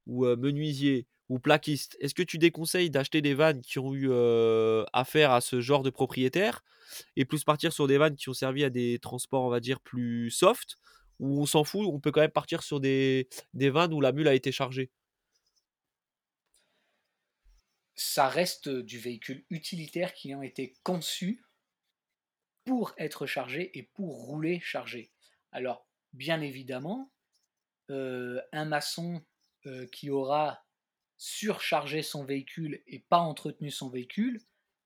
ou 0.10 0.26
menuisiers 0.36 1.08
ou 1.30 1.40
plaquistes. 1.40 1.96
Est-ce 2.00 2.16
que 2.16 2.24
tu 2.24 2.38
déconseilles 2.40 2.90
d'acheter 2.90 3.22
des 3.22 3.34
vannes 3.36 3.62
qui 3.62 3.80
ont 3.80 3.94
eu 3.94 4.10
affaire 4.94 5.32
à 5.32 5.42
ce 5.42 5.62
genre 5.62 5.84
de 5.84 5.90
propriétaire 5.90 6.64
et 7.16 7.26
plus 7.26 7.44
partir 7.44 7.72
sur 7.74 7.88
des 7.88 7.98
vannes 7.98 8.16
qui 8.16 8.30
ont 8.30 8.34
servi 8.34 8.64
à 8.64 8.70
des 8.70 9.00
transports, 9.00 9.44
on 9.44 9.50
va 9.50 9.60
dire, 9.60 9.80
plus 9.82 10.32
soft 10.32 10.76
ou 11.20 11.42
on 11.42 11.46
s'en 11.46 11.64
fout, 11.64 11.86
on 11.86 12.00
peut 12.00 12.12
quand 12.12 12.22
même 12.22 12.32
partir 12.32 12.64
sur 12.64 12.80
des, 12.80 13.28
des 13.54 13.70
vannes 13.70 13.94
où 13.94 14.02
la 14.02 14.12
mule 14.14 14.28
a 14.28 14.34
été 14.34 14.52
chargée? 14.52 14.92
Ça 17.94 18.30
reste 18.30 18.68
du 18.68 18.98
véhicule 18.98 19.46
utilitaire 19.52 20.16
qui 20.16 20.34
ont 20.34 20.42
été 20.42 20.74
conçus 20.82 21.44
pour 22.64 22.94
être 22.98 23.26
chargé 23.26 23.78
et 23.78 23.84
pour 23.84 24.16
rouler 24.26 24.60
chargé. 24.62 25.12
Alors, 25.52 25.90
bien 26.14 26.40
évidemment, 26.42 27.12
un 27.90 28.66
maçon 28.66 29.22
qui 29.92 30.10
aura 30.10 30.64
surchargé 31.18 32.02
son 32.02 32.24
véhicule 32.24 32.82
et 32.88 33.00
pas 33.00 33.20
entretenu 33.20 33.72
son 33.72 33.90
véhicule, 33.90 34.42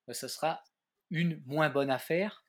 bah, 0.07 0.13
ça 0.13 0.27
sera 0.27 0.63
une 1.11 1.41
moins 1.45 1.69
bonne 1.69 1.91
affaire 1.91 2.43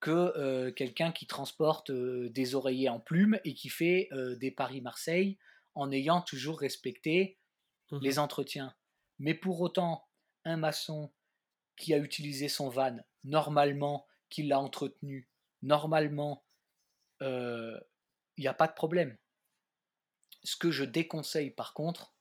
que 0.00 0.10
euh, 0.10 0.70
quelqu'un 0.70 1.10
qui 1.12 1.26
transporte 1.26 1.88
euh, 1.88 2.28
des 2.28 2.54
oreillers 2.54 2.90
en 2.90 3.00
plumes 3.00 3.40
et 3.44 3.54
qui 3.54 3.70
fait 3.70 4.08
euh, 4.12 4.36
des 4.36 4.50
Paris-Marseille 4.50 5.38
en 5.74 5.90
ayant 5.90 6.20
toujours 6.20 6.60
respecté 6.60 7.38
mmh 7.90 7.98
les 8.00 8.18
entretiens. 8.18 8.74
Mais 9.18 9.34
pour 9.34 9.60
autant, 9.60 10.06
un 10.44 10.56
maçon 10.56 11.12
qui 11.76 11.94
a 11.94 11.98
utilisé 11.98 12.48
son 12.48 12.68
van 12.68 12.96
normalement, 13.24 14.06
qui 14.28 14.42
l'a 14.42 14.58
entretenu 14.58 15.28
normalement, 15.62 16.44
il 17.20 17.80
n'y 18.38 18.46
a 18.46 18.54
pas 18.54 18.66
de 18.66 18.74
problème. 18.74 19.16
Ce 20.44 20.56
que 20.56 20.70
je 20.70 20.84
déconseille 20.84 21.50
par 21.50 21.74
contre, 21.74 22.14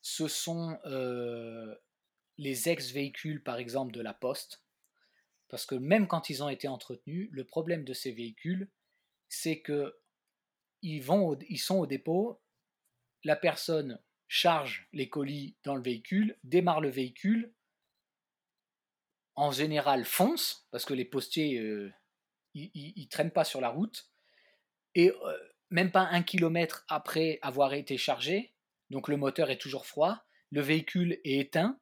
ce 0.00 0.28
sont 0.28 0.78
les 2.36 2.68
ex-véhicules, 2.68 3.42
par 3.42 3.58
exemple, 3.58 3.92
de 3.92 4.00
la 4.00 4.14
Poste, 4.14 4.64
parce 5.48 5.66
que 5.66 5.74
même 5.74 6.08
quand 6.08 6.30
ils 6.30 6.42
ont 6.42 6.48
été 6.48 6.68
entretenus, 6.68 7.28
le 7.30 7.44
problème 7.44 7.84
de 7.84 7.92
ces 7.92 8.12
véhicules, 8.12 8.70
c'est 9.28 9.60
que 9.60 9.96
ils, 10.82 11.02
vont 11.02 11.38
ils 11.48 11.58
sont 11.58 11.76
au 11.76 11.86
dépôt, 11.86 12.40
la 13.24 13.36
personne 13.36 14.00
charge 14.28 14.88
les 14.92 15.08
colis 15.08 15.56
dans 15.62 15.76
le 15.76 15.82
véhicule, 15.82 16.38
démarre 16.44 16.80
le 16.80 16.90
véhicule, 16.90 17.54
en 19.36 19.50
général 19.50 20.04
fonce, 20.04 20.66
parce 20.70 20.84
que 20.84 20.94
les 20.94 21.04
postiers, 21.04 21.58
euh, 21.58 21.92
ils, 22.54 22.92
ne 22.96 23.08
traînent 23.08 23.32
pas 23.32 23.44
sur 23.44 23.60
la 23.60 23.68
route, 23.68 24.10
et 24.94 25.10
euh, 25.10 25.53
même 25.70 25.90
pas 25.90 26.08
un 26.10 26.22
kilomètre 26.22 26.84
après 26.88 27.38
avoir 27.42 27.74
été 27.74 27.96
chargé, 27.96 28.54
donc 28.90 29.08
le 29.08 29.16
moteur 29.16 29.50
est 29.50 29.58
toujours 29.58 29.86
froid, 29.86 30.24
le 30.50 30.60
véhicule 30.60 31.20
est 31.24 31.38
éteint, 31.38 31.78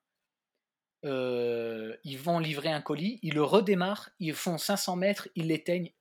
euh, 1.04 1.96
ils 2.04 2.18
vont 2.18 2.38
livrer 2.38 2.68
un 2.68 2.80
colis, 2.80 3.18
ils 3.22 3.34
le 3.34 3.42
redémarrent, 3.42 4.10
ils 4.20 4.34
font 4.34 4.56
500 4.56 4.96
mètres, 4.96 5.28
ils 5.34 5.48
l'éteignent, 5.48 5.92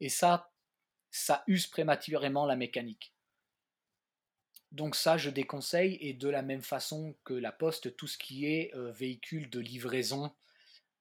et 0.00 0.08
ça, 0.08 0.50
ça 1.10 1.44
use 1.46 1.66
prématurément 1.66 2.46
la 2.46 2.56
mécanique. 2.56 3.14
Donc 4.72 4.96
ça, 4.96 5.16
je 5.16 5.30
déconseille, 5.30 5.98
et 6.00 6.14
de 6.14 6.28
la 6.28 6.42
même 6.42 6.62
façon 6.62 7.16
que 7.24 7.34
la 7.34 7.52
poste, 7.52 7.96
tout 7.96 8.06
ce 8.06 8.18
qui 8.18 8.46
est 8.46 8.74
euh, 8.74 8.90
véhicule 8.92 9.50
de 9.50 9.60
livraison, 9.60 10.34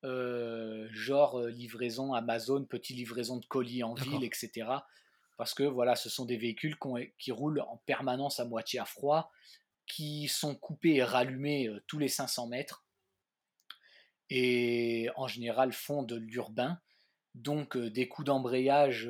euh, 0.04 0.88
genre 0.92 1.42
livraison 1.48 2.14
Amazon, 2.14 2.66
petit 2.66 2.94
livraison 2.94 3.38
de 3.38 3.46
colis 3.46 3.84
en 3.84 3.96
ville, 3.96 4.24
etc. 4.24 4.68
Parce 5.38 5.54
que 5.54 5.64
voilà, 5.64 5.96
ce 5.96 6.10
sont 6.10 6.26
des 6.26 6.38
véhicules 6.38 6.78
qui 7.20 7.32
roulent 7.32 7.62
en 7.62 7.82
permanence 7.86 8.40
à 8.40 8.46
moitié 8.46 8.80
à 8.80 8.86
froid, 8.86 9.32
qui 9.86 10.28
sont 10.28 10.56
coupés 10.56 10.96
et 10.96 11.04
rallumés 11.04 11.70
tous 11.88 12.00
les 12.00 12.08
500 12.08 12.48
mètres 12.48 12.86
et 14.30 15.10
en 15.16 15.28
général 15.28 15.74
font 15.74 16.04
de 16.04 16.16
l'urbain. 16.16 16.80
Donc 17.36 17.78
des 17.78 18.08
coups 18.08 18.28
d'embrayage 18.28 19.10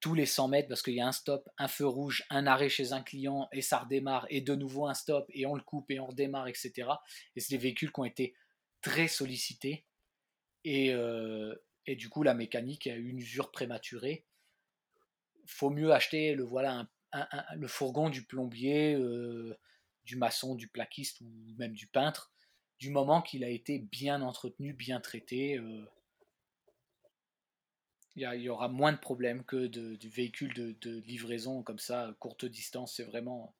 tous 0.00 0.14
les 0.14 0.26
100 0.26 0.48
mètres 0.48 0.68
parce 0.68 0.82
qu'il 0.82 0.94
y 0.94 1.00
a 1.00 1.06
un 1.06 1.12
stop, 1.12 1.48
un 1.58 1.68
feu 1.68 1.86
rouge, 1.86 2.24
un 2.30 2.46
arrêt 2.46 2.68
chez 2.68 2.92
un 2.92 3.02
client 3.02 3.48
et 3.52 3.62
ça 3.62 3.78
redémarre 3.78 4.26
et 4.30 4.40
de 4.40 4.54
nouveau 4.54 4.86
un 4.86 4.94
stop 4.94 5.26
et 5.30 5.46
on 5.46 5.54
le 5.54 5.62
coupe 5.62 5.90
et 5.90 6.00
on 6.00 6.06
redémarre, 6.06 6.48
etc. 6.48 6.88
Et 7.36 7.40
c'est 7.40 7.54
des 7.54 7.62
véhicules 7.62 7.92
qui 7.92 8.00
ont 8.00 8.04
été 8.04 8.34
très 8.82 9.08
sollicités 9.08 9.84
et, 10.64 10.92
euh, 10.92 11.54
et 11.86 11.96
du 11.96 12.08
coup 12.08 12.22
la 12.22 12.34
mécanique 12.34 12.86
a 12.88 12.96
eu 12.96 13.08
une 13.08 13.20
usure 13.20 13.50
prématurée. 13.52 14.26
Faut 15.46 15.70
mieux 15.70 15.92
acheter 15.92 16.34
le 16.34 16.44
voilà 16.44 16.86
le 17.56 17.68
fourgon 17.68 18.08
du 18.08 18.24
plombier, 18.24 18.94
euh, 18.94 19.58
du 20.04 20.16
maçon, 20.16 20.54
du 20.54 20.68
plaquiste 20.68 21.20
ou 21.20 21.30
même 21.58 21.74
du 21.74 21.86
peintre, 21.86 22.32
du 22.78 22.90
moment 22.90 23.22
qu'il 23.22 23.44
a 23.44 23.48
été 23.48 23.78
bien 23.78 24.22
entretenu, 24.22 24.72
bien 24.72 25.00
traité. 25.00 25.58
Euh, 25.58 25.84
il 28.14 28.22
y, 28.22 28.48
aura 28.50 28.68
moins 28.68 28.92
de 28.92 28.98
problèmes 28.98 29.42
que 29.42 29.66
du 29.66 30.08
véhicule 30.10 30.52
de, 30.52 30.98
livraison 31.06 31.62
comme 31.62 31.78
ça, 31.78 32.14
courte 32.18 32.44
distance. 32.44 32.96
C'est 32.96 33.04
vraiment 33.04 33.54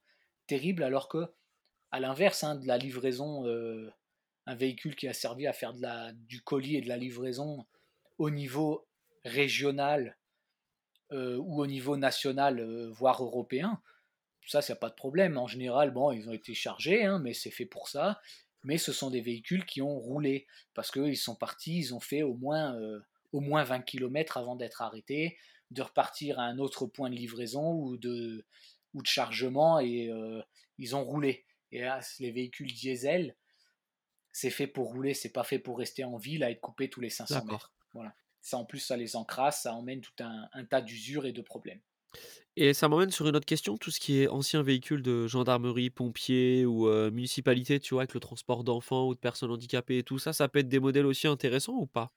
terrible. 0.47 0.83
Alors 0.83 1.09
que, 1.09 1.33
à 1.91 2.01
l'inverse, 2.01 2.45
hein, 2.45 2.57
de 2.57 2.67
la 2.67 2.77
livraison, 2.77 3.47
euh, 3.47 3.91
un 4.45 4.55
véhicule 4.55 4.95
qui 4.95 5.09
a 5.09 5.15
servi 5.15 5.47
à 5.47 5.55
faire 5.55 5.73
de 5.73 6.13
du 6.27 6.43
colis 6.43 6.77
et 6.77 6.83
de 6.83 6.89
la 6.89 6.99
livraison 6.99 7.65
au 8.19 8.29
niveau 8.29 8.87
régional 9.25 10.19
euh, 11.13 11.37
ou 11.39 11.61
au 11.61 11.67
niveau 11.67 11.97
national, 11.97 12.61
euh, 12.61 12.91
voire 12.91 13.23
européen, 13.23 13.81
ça, 14.47 14.61
c'est 14.61 14.79
pas 14.79 14.89
de 14.89 14.95
problème. 14.95 15.39
En 15.39 15.47
général, 15.47 15.93
bon, 15.93 16.11
ils 16.11 16.29
ont 16.29 16.33
été 16.33 16.55
chargés, 16.55 17.05
hein, 17.05 17.21
mais 17.21 17.33
c'est 17.33 17.51
fait 17.51 17.67
pour 17.67 17.89
ça. 17.89 18.21
Mais 18.65 18.79
ce 18.79 18.93
sont 18.93 19.11
des 19.11 19.21
véhicules 19.21 19.65
qui 19.65 19.83
ont 19.83 19.99
roulé 19.99 20.47
parce 20.75 20.91
qu'ils 20.91 21.17
sont 21.17 21.37
partis, 21.37 21.79
ils 21.79 21.95
ont 21.95 22.01
fait 22.01 22.23
au 22.23 22.35
moins 22.35 22.77
au 23.33 23.41
moins 23.41 23.65
20 23.65 23.81
km 23.81 24.37
avant 24.37 24.57
d'être 24.57 24.83
arrêté, 24.83 25.39
de 25.71 25.83
repartir 25.83 26.39
à 26.39 26.45
un 26.45 26.59
autre 26.59 26.87
point 26.87 27.11
de 27.11 27.15
livraison 27.15 27.73
ou 27.73 27.97
de, 27.97 28.45
ou 28.95 29.03
de 29.03 29.07
chargement 29.07 29.81
et 29.81 30.11
euh, 30.11 30.43
ils 30.79 30.95
ont 30.95 31.05
roulé. 31.05 31.47
Et 31.73 31.81
là, 31.81 32.01
les 32.21 32.31
véhicules 32.31 32.73
diesel, 32.73 33.35
c'est 34.33 34.51
fait 34.51 34.67
pour 34.67 34.89
rouler, 34.89 35.15
c'est 35.15 35.33
pas 35.33 35.45
fait 35.45 35.59
pour 35.59 35.79
rester 35.79 36.05
en 36.05 36.17
ville 36.17 36.45
à 36.45 36.51
être 36.51 36.61
coupé 36.61 36.91
tous 36.91 37.01
les 37.01 37.11
500 37.11 37.45
mètres. 37.47 37.73
Voilà. 37.95 38.15
Ça 38.43 38.59
en 38.59 38.65
plus, 38.65 38.81
ça 38.81 38.97
les 38.97 39.17
encrasse, 39.17 39.63
ça 39.63 39.75
emmène 39.75 40.01
tout 40.01 40.13
un, 40.21 40.65
tas 40.65 40.83
d'usures 40.83 41.27
et 41.27 41.33
de 41.33 41.41
problèmes. 41.41 41.81
Et 42.57 42.75
ça 42.75 42.89
m'emmène 42.89 43.11
sur 43.11 43.27
une 43.27 43.37
autre 43.37 43.47
question, 43.47 43.79
tout 43.79 43.91
ce 43.91 43.99
qui 43.99 44.21
est 44.21 44.29
ancien 44.29 44.63
véhicule 44.63 45.03
de 45.03 45.27
gendarmerie, 45.27 45.89
pompiers 45.89 46.67
ou 46.67 46.87
euh, 46.87 47.11
municipalité, 47.11 47.81
tu 47.81 47.95
vois, 47.95 48.03
avec 48.03 48.13
le 48.13 48.21
transport 48.21 48.63
d'enfants 48.63 49.07
ou 49.07 49.15
de 49.15 49.21
personnes 49.21 49.51
handicapées 49.51 49.99
et 49.99 50.03
tout 50.03 50.19
ça, 50.19 50.35
ça 50.35 50.49
peut 50.49 50.59
être 50.59 50.69
des 50.69 50.81
modèles 50.81 51.07
aussi 51.07 51.27
intéressants 51.27 51.77
ou 51.77 51.87
pas? 51.87 52.13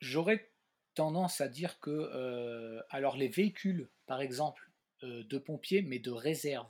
J'aurais 0.00 0.50
tendance 0.94 1.40
à 1.40 1.46
dire 1.46 1.78
que, 1.78 1.90
euh, 1.90 2.82
alors 2.90 3.16
les 3.16 3.28
véhicules, 3.28 3.88
par 4.06 4.20
exemple, 4.20 4.72
euh, 5.04 5.22
de 5.24 5.38
pompiers, 5.38 5.82
mais 5.82 6.00
de 6.00 6.10
réserve, 6.10 6.68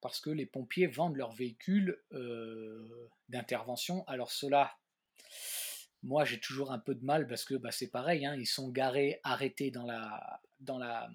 parce 0.00 0.20
que 0.20 0.30
les 0.30 0.46
pompiers 0.46 0.86
vendent 0.86 1.16
leurs 1.16 1.32
véhicules 1.32 2.00
euh, 2.12 3.08
d'intervention. 3.28 4.04
Alors 4.06 4.30
cela, 4.30 4.78
moi 6.02 6.24
j'ai 6.24 6.40
toujours 6.40 6.72
un 6.72 6.78
peu 6.78 6.94
de 6.94 7.04
mal 7.04 7.26
parce 7.26 7.44
que 7.44 7.54
bah, 7.54 7.70
c'est 7.70 7.90
pareil, 7.90 8.24
hein, 8.26 8.34
ils 8.38 8.46
sont 8.46 8.68
garés, 8.68 9.20
arrêtés 9.22 9.70
dans 9.70 9.84
la, 9.84 10.40
dans 10.60 10.78
la, 10.78 11.10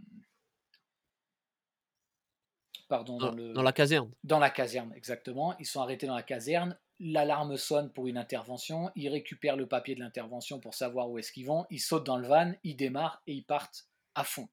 pardon, 2.88 3.18
dans, 3.18 3.34
dans 3.34 3.64
la 3.64 3.74
caserne. 3.74 4.12
Dans 4.24 4.40
la 4.40 4.50
caserne, 4.50 4.94
exactement. 4.94 5.58
Ils 5.60 5.66
sont 5.66 5.82
arrêtés 5.82 6.08
dans 6.08 6.16
la 6.16 6.24
caserne 6.24 6.78
l'alarme 7.00 7.58
sonne 7.58 7.92
pour 7.92 8.08
une 8.08 8.18
intervention, 8.18 8.92
ils 8.96 9.10
récupèrent 9.10 9.58
le 9.58 9.68
papier 9.68 9.96
de 9.96 10.00
l'intervention 10.00 10.60
pour 10.60 10.74
savoir 10.74 11.10
où 11.10 11.18
est-ce 11.18 11.32
qu'ils 11.32 11.46
vont, 11.46 11.66
ils 11.70 11.80
sautent 11.80 12.06
dans 12.06 12.18
le 12.18 12.28
van, 12.28 12.54
ils 12.64 12.76
démarrent 12.76 13.22
et 13.28 13.34
ils 13.34 13.46
partent 13.46 13.88
à 14.16 14.24
fond. 14.24 14.48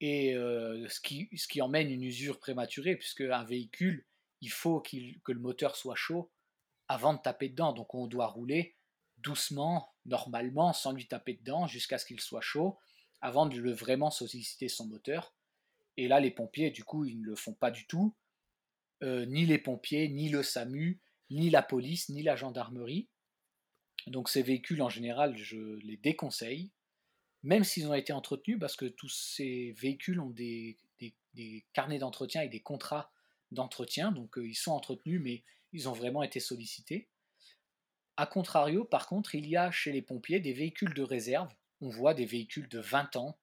Et 0.00 0.34
euh, 0.34 0.86
ce, 0.88 1.00
qui, 1.00 1.28
ce 1.36 1.46
qui 1.46 1.62
emmène 1.62 1.90
une 1.90 2.02
usure 2.02 2.38
prématurée, 2.38 2.96
puisque 2.96 3.22
un 3.22 3.44
véhicule, 3.44 4.04
il 4.40 4.50
faut 4.50 4.80
que 4.80 5.32
le 5.32 5.38
moteur 5.38 5.76
soit 5.76 5.94
chaud 5.94 6.30
avant 6.88 7.14
de 7.14 7.20
taper 7.20 7.48
dedans. 7.48 7.72
Donc 7.72 7.94
on 7.94 8.06
doit 8.08 8.26
rouler 8.26 8.74
doucement, 9.22 9.94
normalement, 10.06 10.72
sans 10.72 10.92
lui 10.92 11.06
taper 11.06 11.34
dedans, 11.34 11.66
jusqu'à 11.66 11.98
ce 11.98 12.06
qu'il 12.06 12.20
soit 12.20 12.40
chaud, 12.40 12.78
avant 13.20 13.46
de 13.46 13.58
le 13.58 13.72
vraiment 13.72 14.10
solliciter 14.10 14.68
son 14.68 14.86
moteur. 14.86 15.34
Et 15.96 16.08
là, 16.08 16.20
les 16.20 16.30
pompiers, 16.30 16.70
du 16.70 16.84
coup, 16.84 17.04
ils 17.04 17.20
ne 17.20 17.26
le 17.26 17.36
font 17.36 17.54
pas 17.54 17.70
du 17.70 17.86
tout. 17.86 18.14
Euh, 19.02 19.26
ni 19.26 19.46
les 19.46 19.58
pompiers, 19.58 20.08
ni 20.08 20.28
le 20.28 20.42
SAMU, 20.42 21.00
ni 21.30 21.50
la 21.50 21.62
police, 21.62 22.08
ni 22.08 22.22
la 22.22 22.36
gendarmerie. 22.36 23.08
Donc 24.06 24.28
ces 24.28 24.42
véhicules, 24.42 24.82
en 24.82 24.88
général, 24.88 25.36
je 25.36 25.76
les 25.84 25.96
déconseille, 25.96 26.70
même 27.42 27.64
s'ils 27.64 27.86
ont 27.88 27.94
été 27.94 28.12
entretenus, 28.12 28.58
parce 28.60 28.76
que 28.76 28.86
tous 28.86 29.08
ces 29.08 29.72
véhicules 29.72 30.20
ont 30.20 30.30
des, 30.30 30.78
carnets 31.72 31.98
d'entretien 31.98 32.42
et 32.42 32.48
des 32.48 32.60
contrats 32.60 33.10
d'entretien, 33.50 34.12
donc 34.12 34.38
euh, 34.38 34.46
ils 34.46 34.54
sont 34.54 34.72
entretenus, 34.72 35.20
mais 35.22 35.42
ils 35.72 35.88
ont 35.88 35.92
vraiment 35.92 36.22
été 36.22 36.40
sollicités. 36.40 37.08
A 38.22 38.26
contrario, 38.26 38.84
par 38.84 39.08
contre, 39.08 39.34
il 39.34 39.48
y 39.48 39.56
a 39.56 39.72
chez 39.72 39.90
les 39.90 40.00
pompiers 40.00 40.38
des 40.38 40.52
véhicules 40.52 40.94
de 40.94 41.02
réserve. 41.02 41.52
On 41.80 41.88
voit 41.88 42.14
des 42.14 42.24
véhicules 42.24 42.68
de 42.68 42.78
20 42.78 43.16
ans 43.16 43.36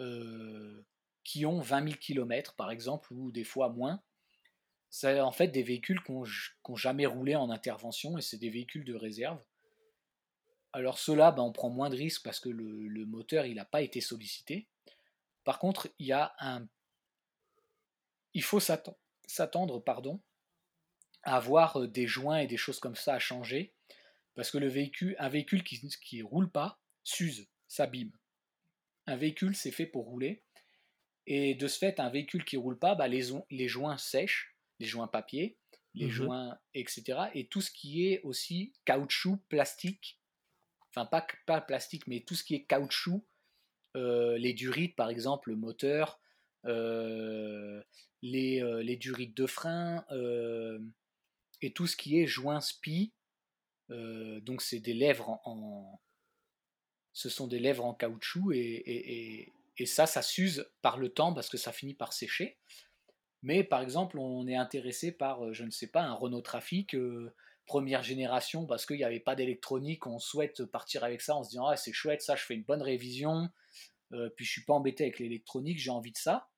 euh, 0.00 0.84
qui 1.22 1.46
ont 1.46 1.60
20 1.60 1.84
000 1.84 2.00
km, 2.00 2.56
par 2.56 2.72
exemple, 2.72 3.12
ou 3.12 3.30
des 3.30 3.44
fois 3.44 3.68
moins, 3.68 4.02
c'est 4.90 5.20
en 5.20 5.30
fait 5.30 5.46
des 5.46 5.62
véhicules 5.62 6.02
qui 6.02 6.10
n'ont 6.10 6.74
jamais 6.74 7.06
roulé 7.06 7.36
en 7.36 7.48
intervention 7.48 8.18
et 8.18 8.22
c'est 8.22 8.38
des 8.38 8.50
véhicules 8.50 8.84
de 8.84 8.96
réserve. 8.96 9.40
Alors 10.72 10.98
ceux-là, 10.98 11.30
ben, 11.30 11.44
on 11.44 11.52
prend 11.52 11.70
moins 11.70 11.88
de 11.88 11.94
risques 11.94 12.24
parce 12.24 12.40
que 12.40 12.48
le, 12.48 13.06
moteur 13.06 13.46
il 13.46 13.54
n'a 13.54 13.64
pas 13.64 13.82
été 13.82 14.00
sollicité. 14.00 14.66
Par 15.44 15.60
contre, 15.60 15.88
il 16.00 16.08
y 16.08 16.12
a 16.12 16.34
un, 16.40 16.66
il 18.34 18.42
faut 18.42 18.58
s'attendre, 18.58 19.78
pardon, 19.78 20.20
avoir 21.22 21.82
euh, 21.82 21.88
des 21.88 22.06
joints 22.06 22.38
et 22.38 22.46
des 22.46 22.56
choses 22.56 22.80
comme 22.80 22.96
ça 22.96 23.14
à 23.14 23.18
changer 23.18 23.72
parce 24.34 24.50
que 24.50 24.58
le 24.58 24.68
véhicule, 24.68 25.14
un 25.18 25.28
véhicule 25.28 25.62
qui 25.62 26.18
ne 26.18 26.24
roule 26.24 26.50
pas 26.50 26.80
s'use, 27.04 27.48
s'abîme. 27.68 28.12
Un 29.06 29.16
véhicule 29.16 29.54
c'est 29.54 29.70
fait 29.70 29.86
pour 29.86 30.06
rouler 30.06 30.42
et 31.26 31.54
de 31.54 31.68
ce 31.68 31.78
fait, 31.78 32.00
un 32.00 32.10
véhicule 32.10 32.44
qui 32.44 32.56
roule 32.56 32.78
pas, 32.78 32.94
bah, 32.94 33.08
les, 33.08 33.28
les 33.50 33.68
joints 33.68 33.96
sèchent 33.96 34.56
les 34.80 34.86
joints 34.86 35.06
papier, 35.06 35.56
les 35.94 36.06
mmh 36.06 36.10
joints, 36.10 36.58
etc. 36.74 37.20
Et 37.34 37.46
tout 37.46 37.60
ce 37.60 37.70
qui 37.70 38.06
est 38.08 38.20
aussi 38.22 38.72
caoutchouc, 38.84 39.38
plastique, 39.48 40.20
enfin 40.90 41.06
pas, 41.06 41.24
pas 41.46 41.60
plastique, 41.60 42.06
mais 42.06 42.20
tout 42.20 42.34
ce 42.34 42.42
qui 42.42 42.54
est 42.56 42.64
caoutchouc, 42.64 43.24
euh, 43.96 44.36
les 44.38 44.54
durites 44.54 44.96
par 44.96 45.08
exemple, 45.10 45.50
le 45.50 45.56
moteur, 45.56 46.18
euh, 46.64 47.82
les, 48.22 48.60
euh, 48.62 48.82
les, 48.82 48.96
durites 48.96 49.36
de 49.36 49.46
frein, 49.46 50.04
et 51.62 51.72
tout 51.72 51.86
ce 51.86 51.96
qui 51.96 52.20
est 52.20 52.26
joint 52.26 52.60
spi, 52.60 53.12
donc 53.88 54.62
c'est 54.62 54.80
des 54.80 54.94
lèvres 54.94 55.40
en, 55.44 56.00
ce 57.12 57.28
sont 57.28 57.46
des 57.46 57.58
lèvres 57.58 57.84
en 57.84 57.94
caoutchouc 57.94 58.52
et, 58.52 59.52
et, 59.76 59.86
ça, 59.86 60.06
ça 60.06 60.22
s'use 60.22 60.70
par 60.80 60.96
le 60.96 61.08
temps 61.08 61.34
parce 61.34 61.48
que 61.48 61.56
ça 61.56 61.72
finit 61.72 61.94
par 61.94 62.12
sécher. 62.12 62.58
Mais 63.42 63.64
par 63.64 63.82
exemple, 63.82 64.18
on 64.18 64.46
est 64.46 64.54
intéressé 64.54 65.10
par, 65.10 65.44
euh, 65.44 65.52
je 65.52 65.64
ne 65.64 65.70
sais 65.70 65.88
pas, 65.88 66.02
un 66.02 66.14
Renault 66.14 66.40
Trafic 66.40 66.94
euh, 66.94 67.34
première 67.66 68.02
génération 68.04 68.66
parce 68.66 68.86
qu'il 68.86 68.96
n'y 68.96 69.04
avait 69.04 69.20
pas 69.20 69.34
d'électronique, 69.34 70.06
on 70.06 70.20
souhaite 70.20 70.64
partir 70.64 71.02
avec 71.02 71.20
ça 71.20 71.34
en 71.34 71.42
se 71.42 71.50
disant 71.50 71.66
ah 71.66 71.76
c'est 71.76 71.92
chouette, 71.92 72.22
ça 72.22 72.36
je 72.36 72.44
fais 72.44 72.54
une 72.54 72.62
bonne 72.62 72.82
révision, 72.82 73.48
euh, 74.12 74.30
puis 74.36 74.44
je 74.44 74.52
suis 74.52 74.64
pas 74.64 74.74
embêté 74.74 75.04
avec 75.04 75.18
l'électronique, 75.18 75.78
j'ai 75.78 75.90
envie 75.90 76.12
de 76.12 76.18
ça. 76.18 76.48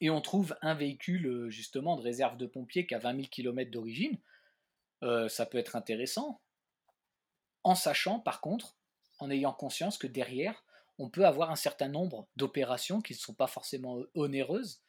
Et 0.00 0.10
on 0.10 0.20
trouve 0.20 0.56
un 0.60 0.74
véhicule 0.74 1.48
justement 1.48 1.96
de 1.96 2.02
réserve 2.02 2.36
de 2.36 2.46
pompiers 2.46 2.86
qui 2.86 2.94
a 2.94 2.98
20 2.98 3.16
000 3.16 3.28
km 3.30 3.70
d'origine, 3.70 4.18
ça 5.28 5.44
peut 5.44 5.58
être 5.58 5.76
intéressant, 5.76 6.40
en 7.62 7.74
sachant 7.74 8.20
par 8.20 8.40
contre, 8.40 8.76
en 9.18 9.30
ayant 9.30 9.52
conscience 9.52 9.98
que 9.98 10.06
derrière, 10.06 10.64
on 10.98 11.10
peut 11.10 11.26
avoir 11.26 11.50
un 11.50 11.56
certain 11.56 11.88
nombre 11.88 12.28
d'opérations 12.36 13.00
qui 13.00 13.14
ne 13.14 13.18
sont 13.18 13.34
pas 13.34 13.46
forcément 13.46 13.98
onéreuses, 14.14 14.82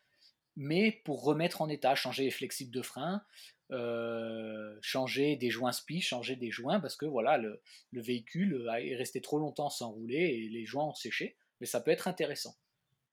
mais 0.56 1.02
pour 1.04 1.24
remettre 1.24 1.62
en 1.62 1.70
état, 1.70 1.96
changer 1.96 2.26
les 2.26 2.32
flexibles 2.32 2.72
de 2.72 2.82
frein, 2.82 3.24
euh, 3.72 4.78
changer 4.82 5.36
des 5.36 5.50
joints 5.50 5.72
spi, 5.72 6.02
changer 6.02 6.36
des 6.36 6.52
joints, 6.52 6.80
parce 6.80 6.96
que 6.96 7.06
voilà, 7.06 7.38
le, 7.38 7.62
véhicule 7.94 8.70
est 8.80 8.96
resté 8.96 9.22
trop 9.22 9.40
longtemps 9.40 9.70
sans 9.70 9.92
rouler 9.92 10.18
et 10.18 10.50
les 10.50 10.66
joints 10.66 10.86
ont 10.86 10.94
séché, 10.94 11.36
mais 11.60 11.66
ça 11.66 11.82
peut 11.82 11.92
être 11.92 12.08
intéressant. 12.08 12.56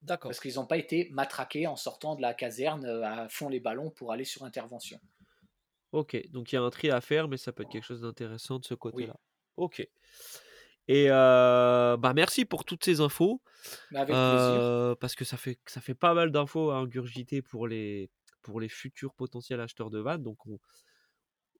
D'accord. 0.02 0.30
Parce 0.30 0.40
qu'ils 0.40 0.54
n'ont 0.54 0.66
pas 0.66 0.76
été 0.76 1.08
matraqués 1.12 1.66
en 1.66 1.76
sortant 1.76 2.16
de 2.16 2.22
la 2.22 2.34
caserne 2.34 2.84
euh, 2.84 3.04
à 3.04 3.28
fond 3.28 3.48
les 3.48 3.60
ballons 3.60 3.90
pour 3.90 4.12
aller 4.12 4.24
sur 4.24 4.44
intervention. 4.44 4.98
Ok, 5.92 6.20
donc 6.30 6.52
il 6.52 6.56
y 6.56 6.58
a 6.58 6.62
un 6.62 6.70
tri 6.70 6.90
à 6.90 7.00
faire, 7.00 7.28
mais 7.28 7.36
ça 7.36 7.52
peut 7.52 7.62
être 7.62 7.70
quelque 7.70 7.84
chose 7.84 8.00
d'intéressant 8.00 8.58
de 8.58 8.64
ce 8.64 8.74
côté-là. 8.74 9.14
Ok. 9.56 9.86
Et 10.88 11.08
bah 11.08 12.12
merci 12.14 12.44
pour 12.44 12.64
toutes 12.64 12.84
ces 12.84 13.00
infos. 13.00 13.42
Avec 13.94 14.08
plaisir. 14.08 14.96
Parce 15.00 15.14
que 15.14 15.24
ça 15.24 15.36
fait, 15.36 15.58
ça 15.66 15.80
fait 15.80 15.94
pas 15.94 16.14
mal 16.14 16.32
d'infos 16.32 16.70
à 16.70 16.76
ingurgiter 16.76 17.42
pour 17.42 17.68
les, 17.68 18.10
pour 18.40 18.60
les 18.60 18.68
futurs 18.68 19.14
potentiels 19.14 19.60
acheteurs 19.60 19.90
de 19.90 20.00
vannes. 20.00 20.22
Donc 20.22 20.46
on, 20.46 20.58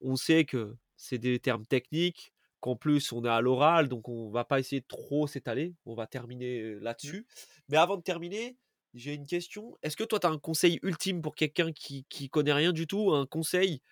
on 0.01 0.17
sait 0.17 0.45
que 0.45 0.75
c'est 0.97 1.19
des 1.19 1.39
termes 1.39 1.67
techniques, 1.67 2.32
qu'en 2.63 2.77
plus 2.77 3.13
on 3.13 3.25
est 3.27 3.31
à 3.31 3.43
l'oral, 3.43 3.89
donc 3.91 4.09
on 4.09 4.31
va 4.31 4.45
pas 4.47 4.61
essayer 4.61 4.81
de 4.83 4.87
trop 4.89 5.27
s'étaler. 5.29 5.77
On 5.87 5.95
va 5.97 6.07
terminer 6.09 6.77
Mmh. 7.03 7.17
là-dessus. 7.17 7.27
Mais 7.69 7.77
avant 7.79 7.99
de 7.99 8.03
terminer, 8.03 8.59
j'ai 8.95 9.15
une 9.15 9.27
question. 9.27 9.79
Est-ce 9.83 9.97
que 9.99 10.05
toi, 10.05 10.21
tu 10.21 10.27
as 10.29 10.31
un 10.31 10.39
conseil 10.39 10.81
ultime 10.83 11.23
pour 11.23 11.35
quelqu'un 11.37 11.73
qui, 11.73 12.07
qui 12.11 12.31
connaît 12.31 12.53
rien 12.55 12.73
du 12.73 12.87
tout, 12.87 13.13
un 13.13 13.27
conseil, 13.27 13.83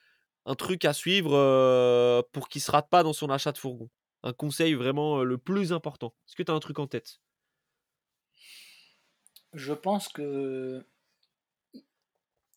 un 0.46 0.54
truc 0.56 0.84
à 0.84 0.92
suivre 0.94 1.34
euh, 1.34 2.22
pour 2.32 2.48
qu'il 2.48 2.62
se 2.62 2.70
rate 2.70 2.90
pas 2.90 3.02
dans 3.02 3.12
son 3.14 3.30
achat 3.30 3.52
de 3.52 3.58
fourgon? 3.58 3.90
Un 4.24 4.32
conseil 4.34 4.74
vraiment 4.74 5.20
euh, 5.20 5.24
le 5.24 5.38
plus 5.38 5.72
important. 5.72 6.14
Est-ce 6.28 6.36
que 6.36 6.42
tu 6.44 6.52
as 6.52 6.54
un 6.54 6.60
truc 6.60 6.78
en 6.78 6.86
tête? 6.88 7.20
Je 9.52 9.72
pense 9.72 10.08
que 10.08 10.84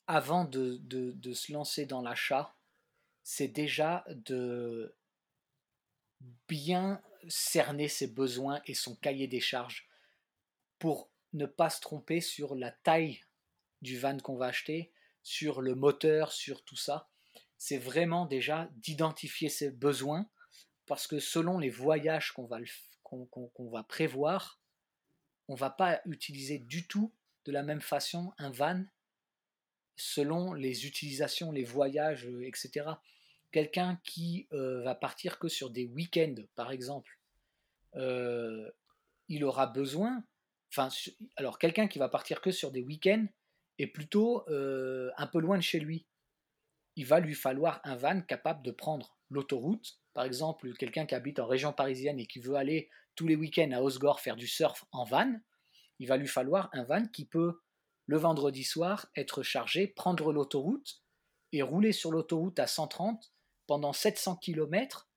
avant 0.08 0.46
de, 0.46 0.78
de- 0.78 1.12
de 1.12 1.34
se 1.34 1.52
lancer 1.52 1.86
dans 1.86 2.02
l'achat, 2.02 2.56
c'est 3.24 3.48
déjà 3.50 4.06
de 4.10 4.96
bien 6.48 7.02
cerner 7.28 7.88
ses 7.88 8.08
besoins 8.08 8.62
et 8.66 8.74
son 8.74 8.96
cahier 8.96 9.28
des 9.28 9.40
charges 9.40 9.88
pour 10.80 11.10
ne 11.34 11.46
pas 11.46 11.70
se 11.70 11.82
tromper 11.82 12.22
sur 12.22 12.56
la 12.56 12.72
taille 12.72 13.22
du 13.82 13.98
van 13.98 14.18
qu'on 14.18 14.36
va 14.36 14.48
acheter, 14.48 14.92
sur 15.24 15.62
le 15.62 15.76
moteur, 15.76 16.32
sur 16.32 16.64
tout 16.64 16.76
ça. 16.76 17.10
C'est 17.58 17.78
vraiment 17.78 18.26
déjà 18.26 18.70
d'identifier 18.76 19.50
ses 19.50 19.72
besoins 19.72 20.30
parce 20.86 21.08
que 21.08 21.20
selon 21.20 21.60
les 21.60 21.70
voyages 21.70 22.32
qu'on 22.34 22.46
va, 22.46 22.60
va 23.60 23.84
prévoir, 23.84 24.60
on 25.48 25.56
va 25.56 25.70
pas 25.70 26.02
utiliser 26.06 26.60
du 26.60 26.88
tout 26.88 27.14
de 27.46 27.52
la 27.52 27.64
même 27.64 27.82
façon 27.82 28.34
un 28.38 28.52
van 28.52 28.84
selon 29.96 30.54
les 30.54 30.86
utilisations, 30.86 31.52
les 31.52 31.64
voyages, 31.64 32.26
euh, 32.26 32.48
etc. 32.48 32.86
Quelqu'un 33.54 34.00
qui 34.04 34.48
euh, 34.52 34.82
va 34.82 34.96
partir 34.96 35.38
que 35.38 35.48
sur 35.48 35.70
des 35.70 35.86
week-ends, 35.86 36.34
par 36.56 36.72
exemple, 36.72 37.20
euh, 37.96 38.68
il 39.30 39.46
aura 39.46 39.68
besoin. 39.68 40.24
Alors 41.36 41.60
quelqu'un 41.60 41.88
qui 41.88 42.00
va 42.00 42.10
partir 42.10 42.42
que 42.42 42.50
sur 42.50 42.72
des 42.72 42.82
week-ends 42.82 43.28
est 43.78 43.86
plutôt 43.86 44.44
euh, 44.50 45.12
un 45.18 45.28
peu 45.28 45.40
loin 45.40 45.58
de 45.58 45.62
chez 45.62 45.80
lui. 45.80 46.08
Il 46.96 47.06
va 47.06 47.20
lui 47.20 47.36
falloir 47.36 47.80
un 47.84 47.96
van 47.96 48.22
capable 48.22 48.66
de 48.66 48.72
prendre 48.72 49.20
l'autoroute. 49.30 50.00
Par 50.16 50.24
exemple, 50.24 50.74
quelqu'un 50.74 51.06
qui 51.06 51.14
habite 51.14 51.38
en 51.38 51.46
région 51.46 51.74
parisienne 51.74 52.20
et 52.20 52.26
qui 52.26 52.40
veut 52.40 52.56
aller 52.56 52.90
tous 53.14 53.28
les 53.28 53.36
week-ends 53.36 53.72
à 53.72 53.84
Osgore 53.84 54.20
faire 54.20 54.36
du 54.36 54.48
surf 54.48 54.84
en 54.92 55.04
van, 55.04 55.32
il 56.00 56.08
va 56.08 56.18
lui 56.18 56.28
falloir 56.28 56.72
un 56.74 56.86
van 56.86 57.06
qui 57.06 57.26
peut, 57.26 57.62
le 58.08 58.18
vendredi 58.18 58.64
soir, 58.64 59.12
être 59.16 59.44
chargé, 59.44 59.86
prendre 59.86 60.34
l'autoroute 60.34 61.04
et 61.52 61.62
rouler 61.62 61.92
sur 61.92 62.12
l'autoroute 62.12 62.58
à 62.58 62.66
130 62.66 63.33
pendant 63.68 63.94
700 63.94 64.38
km 64.38 65.08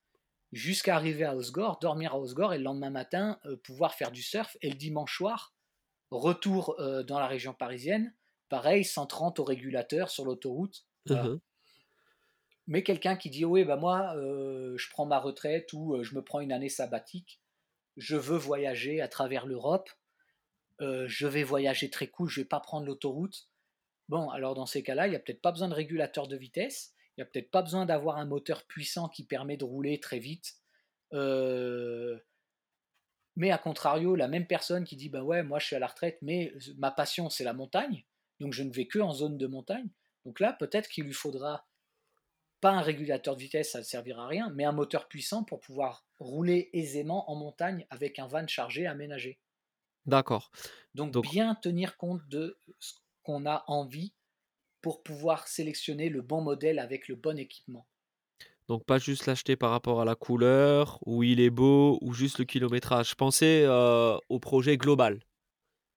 jusqu'à 0.51 0.95
arriver 0.95 1.25
à 1.25 1.35
Osgore, 1.35 1.79
dormir 1.79 2.13
à 2.13 2.19
Osgore 2.19 2.53
et 2.53 2.57
le 2.57 2.63
lendemain 2.63 2.89
matin 2.89 3.39
euh, 3.45 3.57
pouvoir 3.57 3.93
faire 3.95 4.11
du 4.11 4.21
surf. 4.21 4.57
Et 4.61 4.69
le 4.69 4.75
dimanche 4.75 5.17
soir, 5.17 5.53
retour 6.11 6.75
euh, 6.79 7.03
dans 7.03 7.19
la 7.19 7.27
région 7.27 7.53
parisienne, 7.53 8.13
pareil, 8.49 8.85
130 8.85 9.39
au 9.39 9.43
régulateur 9.43 10.09
sur 10.09 10.25
l'autoroute. 10.25 10.85
Mhm. 11.09 11.39
Mais 12.67 12.83
quelqu'un 12.83 13.15
qui 13.15 13.29
dit 13.29 13.45
oui, 13.45 13.63
bah 13.63 13.77
moi, 13.77 14.13
euh, 14.17 14.75
je 14.77 14.89
prends 14.89 15.05
ma 15.05 15.19
retraite 15.19 15.71
ou 15.71 16.03
je 16.03 16.15
me 16.15 16.21
prends 16.21 16.41
une 16.41 16.51
année 16.51 16.69
sabbatique, 16.69 17.41
je 17.95 18.17
veux 18.17 18.37
voyager 18.37 18.99
à 18.99 19.07
travers 19.07 19.45
l'Europe, 19.45 19.89
je 20.79 21.27
vais 21.27 21.43
voyager 21.43 21.89
très 21.89 22.07
cool, 22.07 22.29
je 22.29 22.41
vais 22.41 22.45
pas 22.45 22.59
prendre 22.59 22.85
l'autoroute. 22.85 23.47
Bon, 24.09 24.29
alors 24.29 24.53
dans 24.53 24.65
ces 24.65 24.83
cas-là, 24.83 25.07
il 25.07 25.11
n'y 25.11 25.15
a 25.15 25.19
peut-être 25.19 25.41
pas 25.41 25.51
besoin 25.51 25.69
de 25.69 25.73
régulateur 25.73 26.27
de 26.27 26.35
vitesse, 26.35 26.93
il 27.17 27.21
n'y 27.21 27.23
a 27.23 27.25
peut-être 27.25 27.49
pas 27.51 27.63
besoin 27.63 27.85
d'avoir 27.85 28.17
un 28.17 28.25
moteur 28.25 28.65
puissant 28.67 29.09
qui 29.09 29.25
permet 29.25 29.57
de 29.57 29.65
rouler 29.65 29.99
très 29.99 30.19
vite. 30.19 30.53
Euh, 31.13 32.19
mais 33.35 33.51
à 33.51 33.57
contrario, 33.57 34.15
la 34.15 34.27
même 34.27 34.47
personne 34.47 34.83
qui 34.83 34.95
dit 34.95 35.09
bah 35.09 35.23
ouais, 35.23 35.43
moi 35.43 35.59
je 35.59 35.65
suis 35.67 35.75
à 35.75 35.79
la 35.79 35.87
retraite, 35.87 36.19
mais 36.21 36.53
ma 36.77 36.91
passion 36.91 37.29
c'est 37.29 37.43
la 37.43 37.53
montagne, 37.53 38.05
donc 38.39 38.53
je 38.53 38.63
ne 38.63 38.71
vais 38.71 38.87
que 38.87 38.99
en 38.99 39.13
zone 39.13 39.37
de 39.37 39.47
montagne. 39.47 39.89
Donc 40.25 40.39
là, 40.39 40.53
peut-être 40.53 40.89
qu'il 40.89 41.05
lui 41.05 41.13
faudra 41.13 41.67
pas 42.59 42.71
un 42.71 42.81
régulateur 42.81 43.35
de 43.35 43.41
vitesse, 43.41 43.71
ça 43.71 43.79
ne 43.79 43.83
servira 43.83 44.25
à 44.25 44.27
rien, 44.27 44.49
mais 44.55 44.65
un 44.65 44.71
moteur 44.71 45.07
puissant 45.07 45.43
pour 45.43 45.59
pouvoir 45.59 46.05
rouler 46.19 46.69
aisément 46.73 47.29
en 47.31 47.35
montagne 47.35 47.85
avec 47.89 48.19
un 48.19 48.27
van 48.27 48.47
chargé 48.47 48.87
aménagé. 48.87 49.39
D'accord. 50.05 50.51
Donc, 50.95 51.11
Donc- 51.11 51.29
bien 51.29 51.55
tenir 51.55 51.97
compte 51.97 52.27
de 52.27 52.59
ce 52.79 52.93
qu'on 53.23 53.45
a 53.45 53.63
envie 53.67 54.13
pour 54.81 55.03
pouvoir 55.03 55.47
sélectionner 55.47 56.09
le 56.09 56.21
bon 56.21 56.41
modèle 56.41 56.79
avec 56.79 57.07
le 57.07 57.15
bon 57.15 57.37
équipement. 57.37 57.87
Donc 58.67 58.85
pas 58.85 58.97
juste 58.99 59.25
l'acheter 59.25 59.55
par 59.55 59.71
rapport 59.71 60.01
à 60.01 60.05
la 60.05 60.15
couleur, 60.15 60.99
où 61.05 61.23
il 61.23 61.39
est 61.39 61.49
beau, 61.49 61.97
ou 62.01 62.13
juste 62.13 62.39
le 62.39 62.45
kilométrage. 62.45 63.15
Pensez 63.15 63.63
euh, 63.65 64.17
au 64.27 64.39
projet 64.39 64.77
global, 64.77 65.21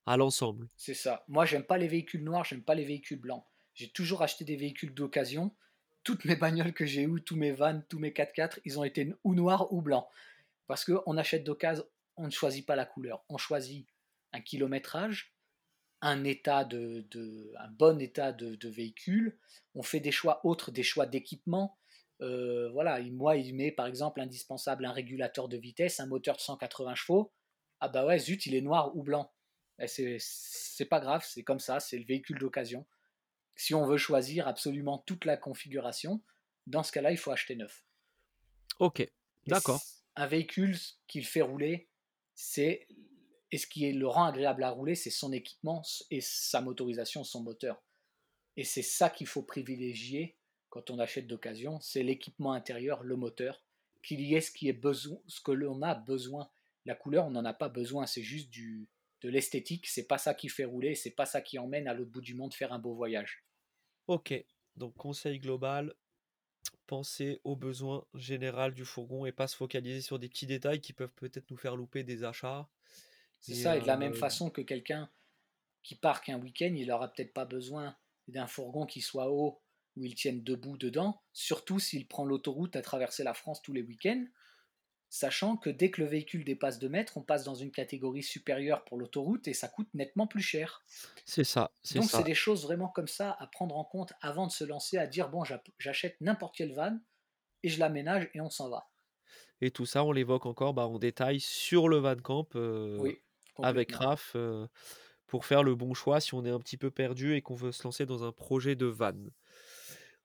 à 0.07 0.17
l'ensemble. 0.17 0.69
C'est 0.77 0.95
ça. 0.95 1.25
Moi, 1.27 1.45
j'aime 1.45 1.65
pas 1.65 1.79
les 1.79 1.89
véhicules 1.89 2.23
noirs, 2.23 2.45
j'aime 2.45 2.63
pas 2.63 2.77
les 2.77 2.85
véhicules 2.85 3.21
blancs. 3.21 3.45
J'ai 3.75 3.91
toujours 3.91 4.23
acheté 4.23 4.45
des 4.45 4.57
véhicules 4.57 4.95
d'occasion. 4.95 5.55
Toutes 6.05 6.25
mes 6.25 6.37
bagnoles 6.37 6.73
que 6.73 6.87
j'ai 6.87 7.03
eues, 7.03 7.23
tous 7.23 7.37
mes 7.37 7.51
vannes, 7.51 7.85
tous 7.89 7.99
mes 7.99 8.11
4x4, 8.11 8.61
ils 8.65 8.79
ont 8.79 8.85
été 8.85 9.13
ou 9.25 9.35
noirs 9.35 9.73
ou 9.73 9.83
blancs. 9.83 10.07
Parce 10.67 10.85
qu'on 10.85 11.17
achète 11.17 11.43
d'occasion, 11.43 11.85
on 12.17 12.27
ne 12.27 12.31
choisit 12.31 12.65
pas 12.65 12.77
la 12.77 12.87
couleur. 12.87 13.25
On 13.29 13.37
choisit 13.37 13.87
un 14.33 14.41
kilométrage, 14.41 15.35
un 16.03 16.25
état 16.25 16.65
de, 16.65 17.07
de- 17.11 17.53
un 17.59 17.69
bon 17.71 18.01
état 18.01 18.33
de, 18.33 18.55
de 18.55 18.69
véhicule. 18.69 19.39
On 19.75 19.83
fait 19.83 20.01
des 20.01 20.13
choix 20.13 20.45
autres, 20.47 20.71
des 20.71 20.83
choix 20.83 21.07
d'équipement. 21.07 21.77
Euh, 22.23 22.71
voilà, 22.73 23.01
il- 23.01 23.15
moi, 23.15 23.37
il 23.37 23.55
met 23.55 23.71
par 23.73 23.87
exemple 23.87 24.21
indispensable 24.21 24.85
un 24.85 24.93
régulateur 24.93 25.49
de 25.49 25.57
vitesse, 25.57 26.01
un 26.01 26.07
moteur 26.07 26.37
de 26.37 26.41
180 26.43 26.95
chevaux. 26.95 27.33
Ah 27.81 27.89
bah 27.89 28.05
ouais, 28.07 28.19
zut, 28.19 28.47
il 28.47 28.55
est 28.55 28.61
noir 28.61 28.95
ou 28.97 29.03
blanc. 29.03 29.33
Eh, 29.79 29.87
C'est 29.89 30.85
pas 30.85 31.01
grave, 31.01 31.25
c'est 31.27 31.43
comme 31.43 31.61
ça, 31.61 31.81
c'est 31.81 31.99
le 31.99 32.05
véhicule 32.05 32.39
d'occasion. 32.39 32.87
Si 33.57 33.75
on 33.75 33.87
veut 33.87 33.97
choisir 33.99 34.47
absolument 34.49 34.99
toute 35.07 35.25
la 35.25 35.37
configuration, 35.37 36.23
dans 36.67 36.83
ce 36.83 36.93
cas-là, 36.93 37.11
il 37.13 37.17
faut 37.19 37.31
acheter 37.31 37.57
neuf. 37.57 37.85
Ok, 38.79 39.07
d'accord. 39.47 39.81
Un 40.17 40.27
véhicule 40.27 40.77
qui 41.07 41.21
le 41.21 41.27
fait 41.27 41.41
rouler, 41.43 41.89
c'est 42.35 42.87
et 43.53 43.59
ce 43.59 43.67
qui 43.67 43.93
le 43.93 44.07
rend 44.07 44.27
agréable 44.27 44.63
à 44.63 44.71
rouler, 44.71 44.95
c'est 44.95 45.11
son 45.11 45.33
équipement 45.33 45.83
et 46.11 46.21
sa 46.21 46.61
motorisation, 46.61 47.25
son 47.25 47.43
moteur. 47.43 47.83
Et 48.57 48.65
c'est 48.65 48.83
ça 48.83 49.11
qu'il 49.11 49.27
faut 49.27 49.43
privilégier 49.43 50.37
quand 50.69 50.91
on 50.91 50.99
achète 50.99 51.27
d'occasion, 51.27 51.81
c'est 51.81 52.03
l'équipement 52.03 52.53
intérieur, 52.53 53.03
le 53.03 53.17
moteur, 53.17 53.61
qu'il 54.03 54.21
y 54.21 54.35
ait 54.37 54.41
ce 54.41 54.53
qui 54.53 54.69
est 54.69 54.73
besoin, 54.73 55.19
ce 55.27 55.41
que 55.41 55.51
l'on 55.51 55.83
a 55.83 55.95
besoin. 55.95 56.49
La 56.87 56.95
couleur, 56.95 57.27
on 57.27 57.31
n'en 57.31 57.45
a 57.45 57.53
pas 57.53 57.69
besoin, 57.69 58.07
c'est 58.07 58.23
juste 58.23 58.55
de 58.55 59.29
l'esthétique. 59.29 59.87
C'est 59.89 60.07
pas 60.07 60.17
ça 60.17 60.33
qui 60.33 60.49
fait 60.49 60.65
rouler, 60.65 60.95
c'est 60.95 61.11
pas 61.11 61.27
ça 61.27 61.43
qui 61.43 61.59
emmène 61.59 61.89
à 61.89 61.95
l'autre 61.95 62.13
bout 62.13 62.21
du 62.21 62.35
monde 62.35 62.55
faire 62.55 62.73
un 62.73 62.79
beau 62.79 62.95
voyage. 62.95 63.45
Ok, 64.07 64.33
donc 64.77 64.95
conseil 64.95 65.41
global, 65.41 65.93
pensez 66.87 67.41
aux 67.45 67.57
besoins 67.57 68.05
généraux 68.15 68.71
du 68.71 68.85
fourgon 68.85 69.27
et 69.27 69.33
pas 69.33 69.49
se 69.49 69.57
focaliser 69.57 70.01
sur 70.01 70.19
des 70.19 70.29
petits 70.29 70.47
détails 70.47 70.81
qui 70.81 70.93
peuvent 70.93 71.15
peut-être 71.15 71.51
nous 71.51 71.57
faire 71.57 71.77
louper 71.77 72.05
des 72.05 72.25
achats. 72.25 72.69
C'est 73.41 73.55
ça, 73.55 73.77
et 73.77 73.81
de 73.81 73.87
la 73.87 73.97
même 73.97 74.13
euh, 74.13 74.17
façon 74.17 74.51
que 74.51 74.61
quelqu'un 74.61 75.11
qui 75.83 75.95
parque 75.95 76.29
un 76.29 76.39
week-end, 76.39 76.73
il 76.77 76.89
n'aura 76.89 77.13
peut-être 77.13 77.33
pas 77.33 77.45
besoin 77.47 77.97
d'un 78.29 78.47
fourgon 78.47 78.87
qui 78.87 79.01
soit 79.01 79.31
haut 79.31 79.61
où 79.97 80.05
il 80.05 80.15
tienne 80.15 80.43
debout 80.43 80.77
dedans, 80.77 81.21
surtout 81.33 81.79
s'il 81.79 82.07
prend 82.07 82.25
l'autoroute 82.25 82.77
à 82.77 82.83
traverser 82.83 83.25
la 83.25 83.35
France 83.35 83.61
tous 83.63 83.73
les 83.73 83.83
week-ends, 83.83 84.25
sachant 85.09 85.57
que 85.57 85.69
dès 85.69 85.91
que 85.91 86.01
le 86.01 86.07
véhicule 86.07 86.45
dépasse 86.45 86.79
2 86.79 86.89
mètres, 86.89 87.17
on 87.17 87.23
passe 87.23 87.45
dans 87.45 87.57
une 87.57 87.73
catégorie 87.73 88.23
supérieure 88.23 88.85
pour 88.85 88.99
l'autoroute 88.99 89.49
et 89.49 89.55
ça 89.55 89.69
coûte 89.69 89.89
nettement 89.95 90.29
plus 90.29 90.43
cher. 90.43 90.85
C'est 91.25 91.45
ça, 91.45 91.73
Donc 91.95 92.05
c'est 92.05 92.23
des 92.23 92.35
choses 92.35 92.63
vraiment 92.63 92.89
comme 92.89 93.09
ça 93.09 93.37
à 93.41 93.47
prendre 93.49 93.77
en 93.77 93.85
compte 93.85 94.13
avant 94.21 94.47
de 94.47 94.53
se 94.53 94.65
lancer, 94.65 94.97
à 94.97 95.07
dire 95.07 95.29
bon 95.29 95.43
j'achète 95.79 96.17
n'importe 96.21 96.57
quelle 96.57 96.73
van 96.73 96.99
et 97.63 97.69
je 97.69 97.81
l'aménage 97.81 98.31
et 98.35 98.41
on 98.41 98.51
s'en 98.51 98.69
va. 98.71 98.89
Et 99.61 99.71
tout 99.71 99.85
ça, 99.85 100.05
on 100.05 100.13
l'évoque 100.13 100.47
encore 100.47 100.73
bah, 100.73 100.87
en 100.87 100.99
détail 100.99 101.41
sur 101.41 101.89
le 101.89 101.99
Van 101.99 102.17
Camp 102.17 102.49
euh, 102.57 102.97
Oui, 102.99 103.21
avec. 103.63 103.93
Raph 103.93 104.33
euh, 104.37 104.67
pour 105.27 105.45
faire 105.47 105.63
le 105.63 105.77
bon 105.77 105.95
choix 105.95 106.21
si 106.21 106.35
on 106.35 106.45
est 106.45 106.51
un 106.51 106.59
petit 106.59 106.77
peu 106.77 106.91
perdu 106.91 107.35
et 107.37 107.41
qu'on 107.43 107.55
veut 107.55 107.71
se 107.73 107.85
lancer 107.85 108.05
dans 108.05 108.25
un 108.25 108.33
projet 108.33 108.75
de 108.75 108.87
van. 108.87 109.13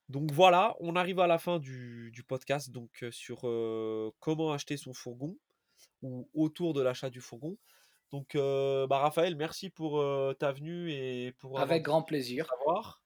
Donc 0.09 0.31
voilà, 0.31 0.75
on 0.79 0.95
arrive 0.95 1.19
à 1.19 1.27
la 1.27 1.37
fin 1.37 1.59
du, 1.59 2.11
du 2.11 2.23
podcast 2.23 2.69
donc 2.71 3.03
euh, 3.03 3.11
sur 3.11 3.41
euh, 3.43 4.11
comment 4.19 4.51
acheter 4.51 4.77
son 4.77 4.93
fourgon 4.93 5.37
ou 6.01 6.29
autour 6.33 6.73
de 6.73 6.81
l'achat 6.81 7.09
du 7.09 7.21
fourgon. 7.21 7.57
Donc 8.11 8.35
euh, 8.35 8.85
bah, 8.87 8.99
Raphaël, 8.99 9.35
merci 9.35 9.69
pour 9.69 10.03
ta 10.37 10.51
venue 10.51 10.91
et 10.91 11.33
pour 11.33 11.51
avoir 11.51 11.63
Avec 11.63 11.83
grand 11.83 12.01
plaisir. 12.03 12.47
savoir. 12.47 13.01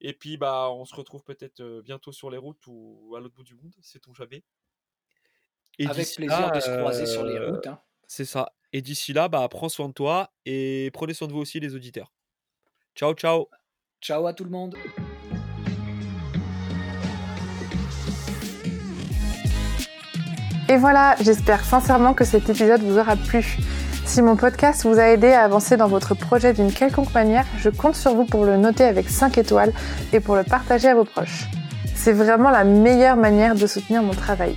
Et 0.00 0.12
puis 0.12 0.36
bah 0.36 0.70
on 0.70 0.84
se 0.84 0.94
retrouve 0.94 1.24
peut-être 1.24 1.80
bientôt 1.84 2.12
sur 2.12 2.30
les 2.30 2.38
routes 2.38 2.66
ou 2.66 3.14
à 3.16 3.20
l'autre 3.20 3.34
bout 3.34 3.44
du 3.44 3.54
monde, 3.54 3.74
c'est 3.80 4.00
ton 4.00 4.12
jamais. 4.12 4.44
Et 5.78 5.86
Avec 5.86 6.06
plaisir 6.14 6.28
là, 6.40 6.50
de 6.50 6.60
se 6.60 6.70
croiser 6.78 7.06
sur 7.06 7.24
les 7.24 7.38
routes. 7.38 7.66
hein. 7.66 7.80
C'est 8.06 8.24
ça. 8.24 8.52
Et 8.72 8.82
d'ici 8.82 9.12
là, 9.12 9.28
bah 9.28 9.46
prends 9.48 9.68
soin 9.68 9.88
de 9.88 9.92
toi 9.92 10.30
et 10.46 10.90
prenez 10.92 11.14
soin 11.14 11.28
de 11.28 11.32
vous 11.32 11.40
aussi 11.40 11.60
les 11.60 11.74
auditeurs. 11.74 12.12
Ciao 12.94 13.14
ciao. 13.14 13.48
Ciao 14.00 14.26
à 14.26 14.32
tout 14.32 14.44
le 14.44 14.50
monde. 14.50 14.76
Et 20.68 20.74
Et 20.74 20.76
voilà, 20.76 21.14
j'espère 21.20 21.64
sincèrement 21.64 22.14
que 22.14 22.24
cet 22.24 22.48
épisode 22.48 22.82
vous 22.82 22.98
aura 22.98 23.14
plu. 23.14 23.58
Si 24.06 24.22
mon 24.22 24.34
podcast 24.34 24.84
vous 24.84 24.98
a 24.98 25.08
aidé 25.10 25.28
à 25.28 25.44
avancer 25.44 25.76
dans 25.76 25.86
votre 25.86 26.16
projet 26.16 26.52
d'une 26.52 26.72
quelconque 26.72 27.14
manière, 27.14 27.46
je 27.58 27.70
compte 27.70 27.94
sur 27.94 28.14
vous 28.14 28.24
pour 28.24 28.44
le 28.44 28.56
noter 28.56 28.82
avec 28.82 29.08
5 29.08 29.38
étoiles 29.38 29.72
et 30.12 30.18
pour 30.18 30.34
le 30.34 30.42
partager 30.42 30.88
à 30.88 30.96
vos 30.96 31.04
proches. 31.04 31.44
C'est 31.94 32.12
vraiment 32.12 32.50
la 32.50 32.64
meilleure 32.64 33.16
manière 33.16 33.54
de 33.54 33.68
soutenir 33.68 34.02
mon 34.02 34.14
travail. 34.14 34.56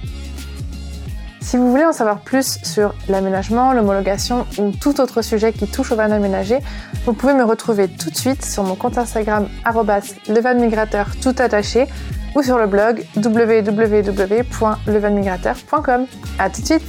Si 1.48 1.56
vous 1.56 1.72
voulez 1.72 1.86
en 1.86 1.94
savoir 1.94 2.20
plus 2.20 2.60
sur 2.64 2.94
l'aménagement, 3.08 3.72
l'homologation 3.72 4.46
ou 4.58 4.72
tout 4.72 5.00
autre 5.00 5.22
sujet 5.22 5.54
qui 5.54 5.66
touche 5.66 5.94
au 5.94 5.96
van 5.96 6.12
aménagé, 6.12 6.60
vous 7.06 7.14
pouvez 7.14 7.34
me 7.34 7.46
retrouver 7.46 7.88
tout 7.88 8.10
de 8.10 8.18
suite 8.18 8.44
sur 8.44 8.64
mon 8.64 8.76
compte 8.76 8.98
Instagram 8.98 9.48
levanmigrateur 10.28 11.08
tout 11.22 11.36
attaché 11.38 11.88
ou 12.36 12.44
sur 12.44 12.58
le 12.58 12.68
blog 12.68 13.06
www.levanmigrateur.com. 13.16 16.06
À 16.38 16.50
tout 16.50 16.60
de 16.60 16.66
suite 16.66 16.84